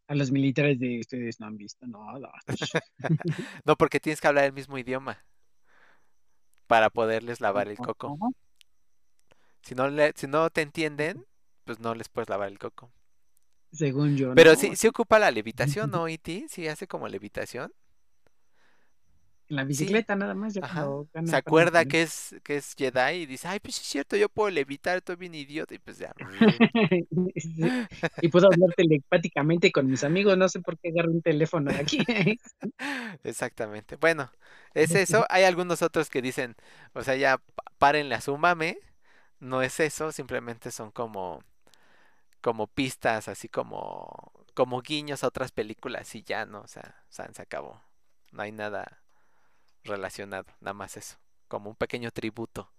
a 0.07 0.15
los 0.15 0.31
militares 0.31 0.79
de 0.79 0.99
ustedes 0.99 1.39
no 1.41 1.47
han 1.47 1.57
visto 1.57 1.85
nada? 1.85 2.31
No, 3.65 3.75
porque 3.75 3.99
tienes 3.99 4.21
que 4.21 4.27
hablar 4.27 4.45
el 4.45 4.53
mismo 4.53 4.77
idioma 4.77 5.25
para 6.67 6.89
poderles 6.89 7.41
lavar 7.41 7.67
el 7.67 7.77
coco. 7.77 8.17
No, 8.17 8.31
Si 9.61 9.75
no, 9.75 9.89
le, 9.89 10.13
si 10.15 10.27
no 10.27 10.49
te 10.49 10.61
entienden, 10.61 11.25
pues 11.65 11.79
no 11.79 11.93
les 11.95 12.09
puedes 12.09 12.29
lavar 12.29 12.49
el 12.49 12.59
coco. 12.59 12.91
Según 13.71 14.17
yo, 14.17 14.33
Pero 14.33 14.51
no. 14.51 14.55
sí, 14.55 14.75
sí 14.75 14.87
ocupa 14.87 15.19
la 15.19 15.31
levitación, 15.31 15.89
¿no, 15.93 16.07
E.T.? 16.07 16.45
Sí 16.49 16.67
hace 16.67 16.87
como 16.87 17.07
levitación. 17.07 17.73
En 19.49 19.57
la 19.57 19.63
Sí. 19.63 19.67
bicicleta 19.67 20.15
nada 20.15 20.33
más. 20.33 20.53
ya 20.53 20.61
Se 21.25 21.35
acuerda 21.35 21.83
que 21.85 22.01
es, 22.03 22.35
que 22.43 22.55
es 22.57 22.73
Jedi 22.73 23.23
y 23.23 23.25
dice, 23.25 23.47
ay, 23.49 23.59
pues 23.59 23.75
sí 23.75 23.81
es 23.83 23.87
cierto, 23.87 24.15
yo 24.15 24.29
puedo 24.29 24.49
levitar, 24.49 24.97
estoy 24.97 25.17
bien 25.17 25.35
idiota. 25.35 25.73
Y 25.75 25.79
pues 25.79 25.97
ya. 25.97 26.13
Y 28.21 28.27
puedo 28.29 28.47
hablar 28.47 28.69
telepáticamente 28.75 29.71
con 29.71 29.87
mis 29.87 30.03
amigos. 30.03 30.37
No 30.37 30.47
sé 30.49 30.59
por 30.61 30.77
qué 30.79 30.89
agarro 30.89 31.11
un 31.11 31.21
teléfono 31.21 31.71
de 31.71 31.77
aquí. 31.79 31.99
Exactamente. 33.23 33.95
Bueno, 33.97 34.31
es 34.73 34.95
eso. 34.95 35.25
Hay 35.29 35.43
algunos 35.43 35.81
otros 35.81 36.09
que 36.09 36.21
dicen, 36.21 36.55
o 36.93 37.03
sea, 37.03 37.15
ya 37.15 37.41
párenle 37.77 38.15
a 38.15 38.21
su 38.21 38.37
mame. 38.37 38.79
No 39.39 39.61
es 39.63 39.79
eso, 39.81 40.11
simplemente 40.11 40.71
son 40.71 40.91
como, 40.91 41.43
como 42.41 42.67
pistas, 42.67 43.27
así 43.27 43.49
como, 43.49 44.31
como 44.53 44.81
guiños 44.81 45.23
a 45.23 45.27
otras 45.27 45.51
películas 45.51 46.13
y 46.15 46.23
ya, 46.23 46.45
¿no? 46.45 46.61
O 46.61 46.67
sea, 46.67 47.03
se 47.09 47.41
acabó. 47.41 47.81
No 48.31 48.43
hay 48.43 48.51
nada 48.51 49.01
relacionado, 49.83 50.45
nada 50.61 50.73
más 50.73 50.97
eso. 50.97 51.17
Como 51.47 51.69
un 51.69 51.75
pequeño 51.75 52.11
tributo. 52.11 52.71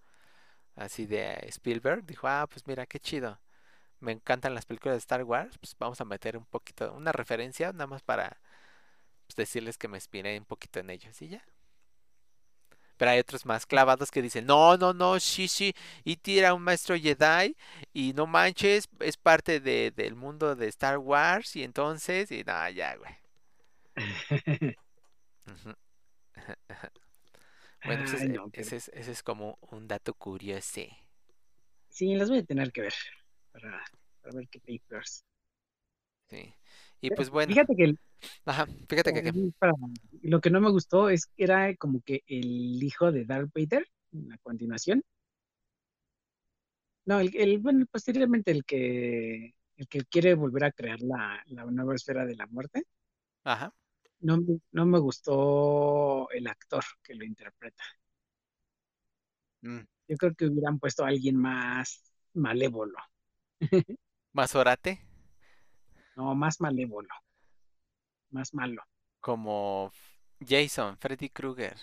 Así 0.77 1.07
de 1.07 1.35
Spielberg. 1.49 2.05
Dijo, 2.07 2.29
ah, 2.29 2.47
pues 2.49 2.67
mira, 2.67 2.87
qué 2.87 3.01
chido. 3.01 3.41
Me 4.01 4.13
encantan 4.13 4.55
las 4.55 4.67
películas 4.67 4.95
de 4.97 4.99
Star 5.01 5.25
Wars. 5.25 5.59
Pues 5.59 5.77
vamos 5.79 6.01
a 6.01 6.05
meter 6.05 6.37
un 6.37 6.47
poquito, 6.47 6.93
una 6.95 7.13
referencia, 7.13 7.73
nada 7.73 7.87
más 7.87 8.03
para 8.03 8.41
pues, 9.27 9.37
decirles 9.37 9.79
que 9.79 9.89
me 9.89 9.99
inspiré 9.99 10.39
un 10.39 10.47
poquito 10.47 10.81
en 10.81 10.91
ellos 10.91 11.21
y 11.23 11.29
ya. 11.29 11.45
Pero 13.03 13.11
hay 13.11 13.19
otros 13.19 13.45
más 13.47 13.67
clavados 13.67 14.13
que 14.13 14.23
dicen, 14.23 14.47
no, 14.47 14.77
no, 14.77 14.93
no, 14.95 15.19
sí, 15.19 15.49
sí, 15.49 15.75
E.T. 16.05 16.39
era 16.39 16.55
un 16.55 16.63
maestro 16.63 16.97
Jedi 16.97 17.57
y 17.93 18.13
no 18.13 18.29
manches, 18.29 18.89
es 19.01 19.17
parte 19.17 19.59
de, 19.59 19.91
del 19.91 20.15
mundo 20.15 20.55
de 20.55 20.69
Star 20.69 20.99
Wars 20.99 21.57
y 21.57 21.65
entonces, 21.65 22.31
y 22.31 22.45
no, 22.45 22.69
ya, 22.71 22.95
güey. 22.97 23.13
Bueno, 27.85 28.05
Ay, 28.05 28.29
ese, 28.29 28.29
no, 28.29 28.49
pero- 28.51 28.63
ese 28.63 28.77
es, 28.77 28.89
ese 28.95 29.11
es 29.13 29.23
como 29.25 29.59
un 29.73 29.89
dato 29.89 30.15
curioso. 30.15 30.83
Sí, 31.89 32.15
las 32.15 32.29
voy 32.29 32.39
a 32.41 32.45
tener 32.45 32.73
que 32.73 32.81
ver 32.83 32.95
para, 33.53 33.85
para 34.21 34.35
ver 34.37 34.49
qué 34.49 34.61
películas. 34.61 35.25
Sí. 36.29 36.55
Y 37.03 37.11
pues 37.11 37.29
bueno, 37.31 37.55
Fíjate 37.55 37.75
que 37.77 37.85
el- 37.85 37.99
ajá, 38.47 38.67
fíjate 38.89 39.13
que, 39.13 39.23
que- 39.25 39.35
Ahí 39.35 39.53
para- 39.59 39.73
Lo 40.23 40.41
que 40.41 40.51
no 40.51 40.61
me 40.61 40.71
gustó 40.71 41.09
es 41.11 41.27
que 41.27 41.45
era 41.45 41.75
como 41.77 42.01
que 42.03 42.23
el 42.27 42.83
hijo 42.83 43.13
de 43.13 43.25
Darth 43.25 43.51
Vader, 43.55 43.87
a 44.33 44.39
continuación. 44.39 45.03
No, 47.05 47.19
el, 47.21 47.35
el- 47.37 47.59
bueno, 47.59 47.85
posteriormente 47.91 48.51
el 48.53 48.65
que, 48.65 49.55
el 49.77 49.89
que 49.89 50.05
quiere 50.05 50.35
volver 50.35 50.65
a 50.65 50.73
crear 50.73 51.01
la, 51.01 51.43
la 51.47 51.65
nueva 51.67 51.95
esfera 51.95 52.25
de 52.27 52.37
la 52.37 52.47
muerte. 52.47 52.85
ajá, 53.45 53.73
No, 54.21 54.39
me- 54.39 54.61
no 54.73 54.87
me 54.87 54.99
gustó 54.99 56.31
el 56.31 56.47
actor 56.47 56.85
que 57.03 57.15
lo 57.15 57.25
interpreta. 57.25 57.85
mm, 59.65 59.87
Yo 60.09 60.17
creo 60.17 60.35
que 60.35 60.47
hubieran 60.47 60.79
puesto 60.79 61.05
a 61.05 61.09
alguien 61.09 61.37
más 61.37 62.03
malévolo, 62.35 62.97
más 64.35 64.55
orate, 64.55 65.01
no, 66.17 66.35
más 66.35 66.61
malévolo, 66.61 67.09
más 68.31 68.53
malo. 68.55 68.83
como 69.21 69.91
Jason, 70.41 70.99
Freddy 70.99 71.31
Krueger. 71.31 71.77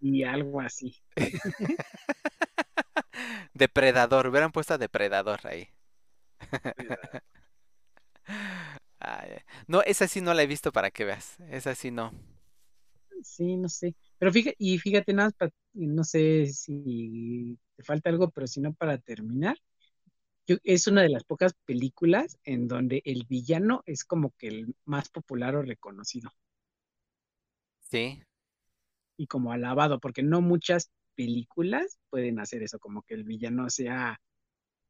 y 0.00 0.24
algo 0.24 0.60
así. 0.60 0.94
Depredador, 3.54 4.26
hubieran 4.26 4.52
puesto 4.52 4.74
a 4.74 4.78
Depredador 4.78 5.40
ahí. 5.46 5.68
Ay. 8.98 9.30
No, 9.66 9.82
esa 9.82 10.08
sí 10.08 10.20
no 10.20 10.34
la 10.34 10.42
he 10.42 10.46
visto 10.46 10.72
para 10.72 10.90
que 10.90 11.04
veas. 11.04 11.38
Esa 11.50 11.74
sí 11.74 11.90
no. 11.90 12.12
Sí, 13.22 13.56
no 13.56 13.68
sé. 13.68 13.94
Pero 14.18 14.32
fíjate, 14.32 14.56
y 14.58 14.78
fíjate 14.78 15.12
nada, 15.12 15.30
más 15.40 15.50
no 15.74 16.04
sé 16.04 16.46
si 16.46 17.58
te 17.76 17.82
falta 17.82 18.08
algo, 18.10 18.30
pero 18.30 18.46
si 18.46 18.60
no, 18.60 18.72
para 18.74 18.98
terminar, 18.98 19.56
yo, 20.50 20.56
es 20.64 20.86
una 20.86 21.02
de 21.02 21.08
las 21.10 21.24
pocas 21.24 21.54
películas 21.64 22.38
en 22.44 22.68
donde 22.68 23.02
el 23.04 23.24
villano 23.28 23.82
es 23.86 24.04
como 24.04 24.32
que 24.36 24.48
el 24.48 24.74
más 24.84 25.08
popular 25.08 25.56
o 25.56 25.62
reconocido 25.62 26.30
Sí, 27.80 28.22
y 29.16 29.26
como 29.26 29.52
alabado, 29.52 30.00
porque 30.00 30.22
no 30.22 30.40
muchas 30.40 30.90
películas 31.14 31.98
pueden 32.10 32.40
hacer 32.40 32.62
eso, 32.62 32.78
como 32.78 33.02
que 33.02 33.14
el 33.14 33.24
villano 33.24 33.68
sea 33.70 34.20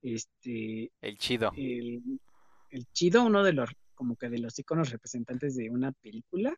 este 0.03 0.93
el 1.03 1.19
chido. 1.19 1.53
el, 1.57 2.21
el 2.71 2.87
chido, 2.93 3.25
uno 3.25 3.45
de 3.45 3.53
los 3.55 3.71
como 3.95 4.17
que 4.17 4.31
de 4.31 4.39
los 4.39 4.59
iconos 4.59 4.91
representantes 4.91 5.57
de 5.57 5.71
una 5.71 5.93
película. 5.93 6.57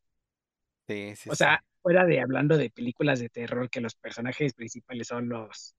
Sí, 0.88 1.16
sí, 1.16 1.30
O 1.30 1.34
sí. 1.34 1.36
sea, 1.36 1.64
fuera 1.82 2.05
de 2.05 2.20
hablando 2.20 2.57
de 2.57 2.70
películas 2.70 3.18
de 3.20 3.28
terror, 3.28 3.70
que 3.70 3.80
los 3.80 3.94
personajes 3.96 4.55
principales 4.55 5.09
son 5.09 5.28
los, 5.28 5.74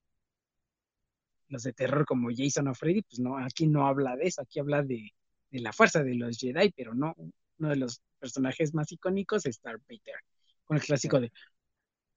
los 1.50 1.64
de 1.64 1.74
terror 1.74 2.06
como 2.06 2.30
Jason 2.36 2.68
o 2.68 2.74
Freddy, 2.76 3.02
pues 3.04 3.20
no, 3.20 3.38
aquí 3.38 3.68
no 3.68 3.86
habla 3.88 4.16
de 4.16 4.28
eso, 4.28 4.42
aquí 4.42 4.60
habla 4.60 4.82
de, 4.84 5.14
de 5.50 5.60
la 5.60 5.74
fuerza 5.74 6.04
de 6.04 6.16
los 6.16 6.38
Jedi, 6.38 6.72
pero 6.76 6.94
no, 6.94 7.14
uno 7.60 7.70
de 7.70 7.76
los 7.76 8.02
personajes 8.20 8.74
más 8.74 8.92
icónicos 8.92 9.46
es 9.46 9.62
Darth 9.62 9.82
Vader, 9.88 10.20
con 10.66 10.78
el 10.78 10.84
clásico 10.84 11.20
de 11.20 11.32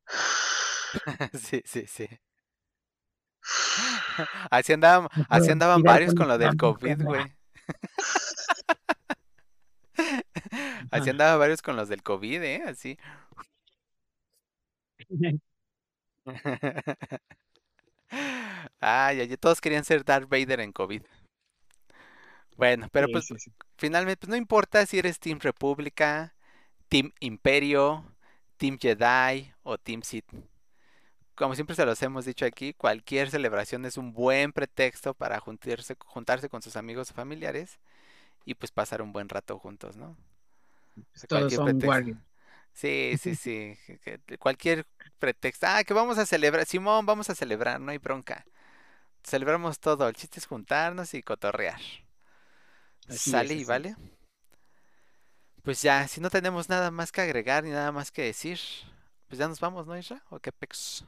Sí, 1.34 1.62
sí, 1.64 1.86
sí. 1.86 2.08
Así 4.50 4.72
andaban, 4.72 5.08
"No 5.16 5.26
así 5.28 5.50
andaban 5.50 5.82
varios 5.82 6.14
con 6.14 6.28
lo 6.28 6.38
del 6.38 6.56
COVID, 6.56 6.98
cama". 6.98 7.04
güey. 7.04 7.36
Así 10.90 11.10
andaban 11.10 11.38
varios 11.38 11.62
con 11.62 11.76
los 11.76 11.88
del 11.88 12.02
COVID, 12.02 12.42
¿eh? 12.42 12.62
Así. 12.66 12.96
Ay, 18.88 19.20
ay, 19.20 19.36
todos 19.36 19.60
querían 19.60 19.84
ser 19.84 20.04
Darth 20.04 20.28
Vader 20.30 20.60
en 20.60 20.72
COVID. 20.72 21.02
Bueno, 22.56 22.88
pero 22.90 23.06
Sí, 23.06 23.12
pues 23.12 23.26
sí, 23.26 23.38
sí. 23.38 23.52
finalmente 23.76 24.18
pues 24.20 24.30
no 24.30 24.36
importa 24.36 24.86
si 24.86 24.98
eres 24.98 25.18
Team 25.20 25.38
República, 25.40 26.34
Team 26.88 27.12
Imperio, 27.20 28.04
Team 28.58 28.78
Jedi 28.80 29.52
o 29.62 29.78
Team 29.78 30.02
Sith. 30.02 30.26
Como 31.34 31.54
siempre 31.54 31.76
se 31.76 31.84
los 31.84 32.00
hemos 32.02 32.24
dicho 32.24 32.46
aquí, 32.46 32.72
cualquier 32.74 33.30
celebración 33.30 33.84
es 33.84 33.98
un 33.98 34.12
buen 34.14 34.52
pretexto 34.52 35.12
para 35.14 35.38
juntarse, 35.40 35.96
juntarse 36.06 36.48
con 36.48 36.62
sus 36.62 36.76
amigos 36.76 37.10
o 37.10 37.14
familiares 37.14 37.78
y 38.44 38.54
pues 38.54 38.72
pasar 38.72 39.02
un 39.02 39.12
buen 39.12 39.28
rato 39.28 39.58
juntos, 39.58 39.96
¿no? 39.96 40.16
O 40.98 41.18
sea, 41.18 41.28
Todos 41.28 41.52
son. 41.52 41.82
Warriors. 41.82 42.20
Sí, 42.72 43.16
sí, 43.20 43.34
sí. 43.36 43.78
Cualquier 44.38 44.86
pretexto. 45.18 45.66
Ah, 45.68 45.84
que 45.84 45.94
vamos 45.94 46.18
a 46.18 46.26
celebrar. 46.26 46.66
Simón, 46.66 47.06
vamos 47.06 47.30
a 47.30 47.34
celebrar, 47.34 47.80
no 47.80 47.90
hay 47.92 47.98
bronca. 47.98 48.46
Celebramos 49.26 49.78
todo. 49.78 50.08
El 50.08 50.14
chiste 50.16 50.38
es 50.40 50.46
juntarnos 50.46 51.12
y 51.12 51.22
cotorrear. 51.22 51.80
Así 53.08 53.30
Sale 53.30 53.54
es, 53.54 53.54
y 53.54 53.64
vale. 53.64 53.96
es. 53.96 53.96
Pues 55.62 55.82
ya, 55.82 56.06
si 56.08 56.20
no 56.20 56.30
tenemos 56.30 56.68
nada 56.70 56.90
más 56.90 57.12
que 57.12 57.20
agregar 57.20 57.62
ni 57.64 57.70
nada 57.70 57.92
más 57.92 58.10
que 58.12 58.22
decir, 58.22 58.58
pues 59.28 59.38
ya 59.38 59.48
nos 59.48 59.60
vamos, 59.60 59.86
¿no, 59.86 59.96
Isra? 59.98 60.22
¿O 60.30 60.38
qué 60.40 60.52
pex? 60.52 61.04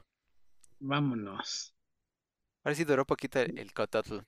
Vámonos. 0.89 1.73
Ahora 2.63 2.73
sí 2.75 2.85
duró 2.85 3.05
poquito 3.05 3.39
el, 3.41 3.51
el 3.59 3.73
cototl. 3.73 4.19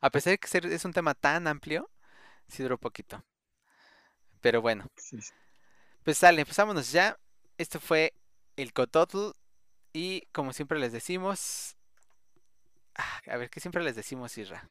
A 0.00 0.10
pesar 0.10 0.30
de 0.32 0.38
que 0.38 0.48
ser- 0.48 0.66
es 0.66 0.84
un 0.84 0.92
tema 0.92 1.14
tan 1.14 1.46
amplio, 1.46 1.90
sí 2.48 2.62
duró 2.64 2.78
poquito. 2.78 3.24
Pero 4.40 4.60
bueno, 4.62 4.90
sí. 4.96 5.18
pues 6.02 6.18
sale, 6.18 6.44
pues 6.44 6.56
vámonos 6.56 6.92
ya. 6.92 7.18
Esto 7.58 7.80
fue 7.80 8.14
el 8.56 8.72
cototl. 8.72 9.30
Y 9.94 10.22
como 10.32 10.54
siempre 10.54 10.80
les 10.80 10.92
decimos. 10.94 11.77
Ah, 12.98 13.20
A 13.26 13.36
ver, 13.36 13.50
¿qué 13.50 13.60
siempre 13.60 13.82
les 13.82 13.96
decimos, 13.96 14.36
Isra? 14.36 14.68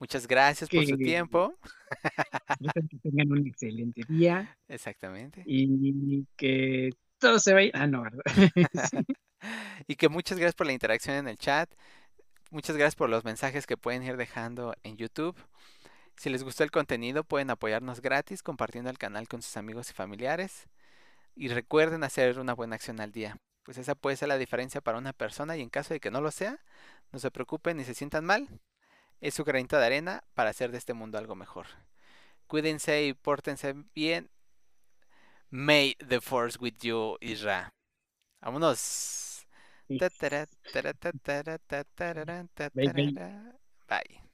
Muchas 0.00 0.26
gracias 0.26 0.70
por 0.70 0.84
su 0.86 0.96
tiempo. 0.96 1.54
Que 2.90 2.98
tengan 3.02 3.32
un 3.32 3.46
excelente 3.46 4.02
día 4.08 4.56
Exactamente. 4.68 5.42
y 5.46 6.26
que 6.36 6.90
todo 7.18 7.38
se 7.38 7.52
vaya. 7.54 7.70
Ah, 7.74 7.86
no, 7.86 8.02
¿verdad? 8.02 8.22
Sí. 8.90 8.98
Y 9.86 9.96
que 9.96 10.08
muchas 10.08 10.38
gracias 10.38 10.54
por 10.56 10.66
la 10.66 10.72
interacción 10.72 11.16
en 11.16 11.28
el 11.28 11.38
chat. 11.38 11.70
Muchas 12.50 12.76
gracias 12.76 12.96
por 12.96 13.08
los 13.08 13.24
mensajes 13.24 13.66
que 13.66 13.76
pueden 13.76 14.02
ir 14.02 14.16
dejando 14.16 14.74
en 14.82 14.96
YouTube. 14.96 15.36
Si 16.16 16.30
les 16.30 16.42
gustó 16.42 16.64
el 16.64 16.70
contenido, 16.70 17.22
pueden 17.24 17.50
apoyarnos 17.50 18.00
gratis 18.00 18.42
compartiendo 18.42 18.90
el 18.90 18.98
canal 18.98 19.28
con 19.28 19.42
sus 19.42 19.56
amigos 19.56 19.90
y 19.90 19.94
familiares. 19.94 20.68
Y 21.36 21.48
recuerden 21.48 22.02
hacer 22.04 22.38
una 22.40 22.54
buena 22.54 22.74
acción 22.76 23.00
al 23.00 23.12
día. 23.12 23.36
Pues 23.68 23.76
esa 23.76 23.94
puede 23.94 24.16
ser 24.16 24.28
la 24.28 24.38
diferencia 24.38 24.80
para 24.80 24.96
una 24.96 25.12
persona 25.12 25.54
y 25.58 25.60
en 25.60 25.68
caso 25.68 25.92
de 25.92 26.00
que 26.00 26.10
no 26.10 26.22
lo 26.22 26.30
sea, 26.30 26.58
no 27.12 27.18
se 27.18 27.30
preocupen 27.30 27.76
ni 27.76 27.84
se 27.84 27.92
sientan 27.92 28.24
mal. 28.24 28.48
Es 29.20 29.34
su 29.34 29.44
granito 29.44 29.76
de 29.76 29.84
arena 29.84 30.24
para 30.32 30.48
hacer 30.48 30.72
de 30.72 30.78
este 30.78 30.94
mundo 30.94 31.18
algo 31.18 31.34
mejor. 31.34 31.66
Cuídense 32.46 33.04
y 33.04 33.12
pórtense 33.12 33.74
bien. 33.94 34.30
May 35.50 35.96
the 35.96 36.22
force 36.22 36.56
with 36.58 36.78
you, 36.80 37.18
Isra. 37.20 37.74
Vámonos. 38.40 39.46
Sí. 39.86 39.98
Bye. 43.86 44.27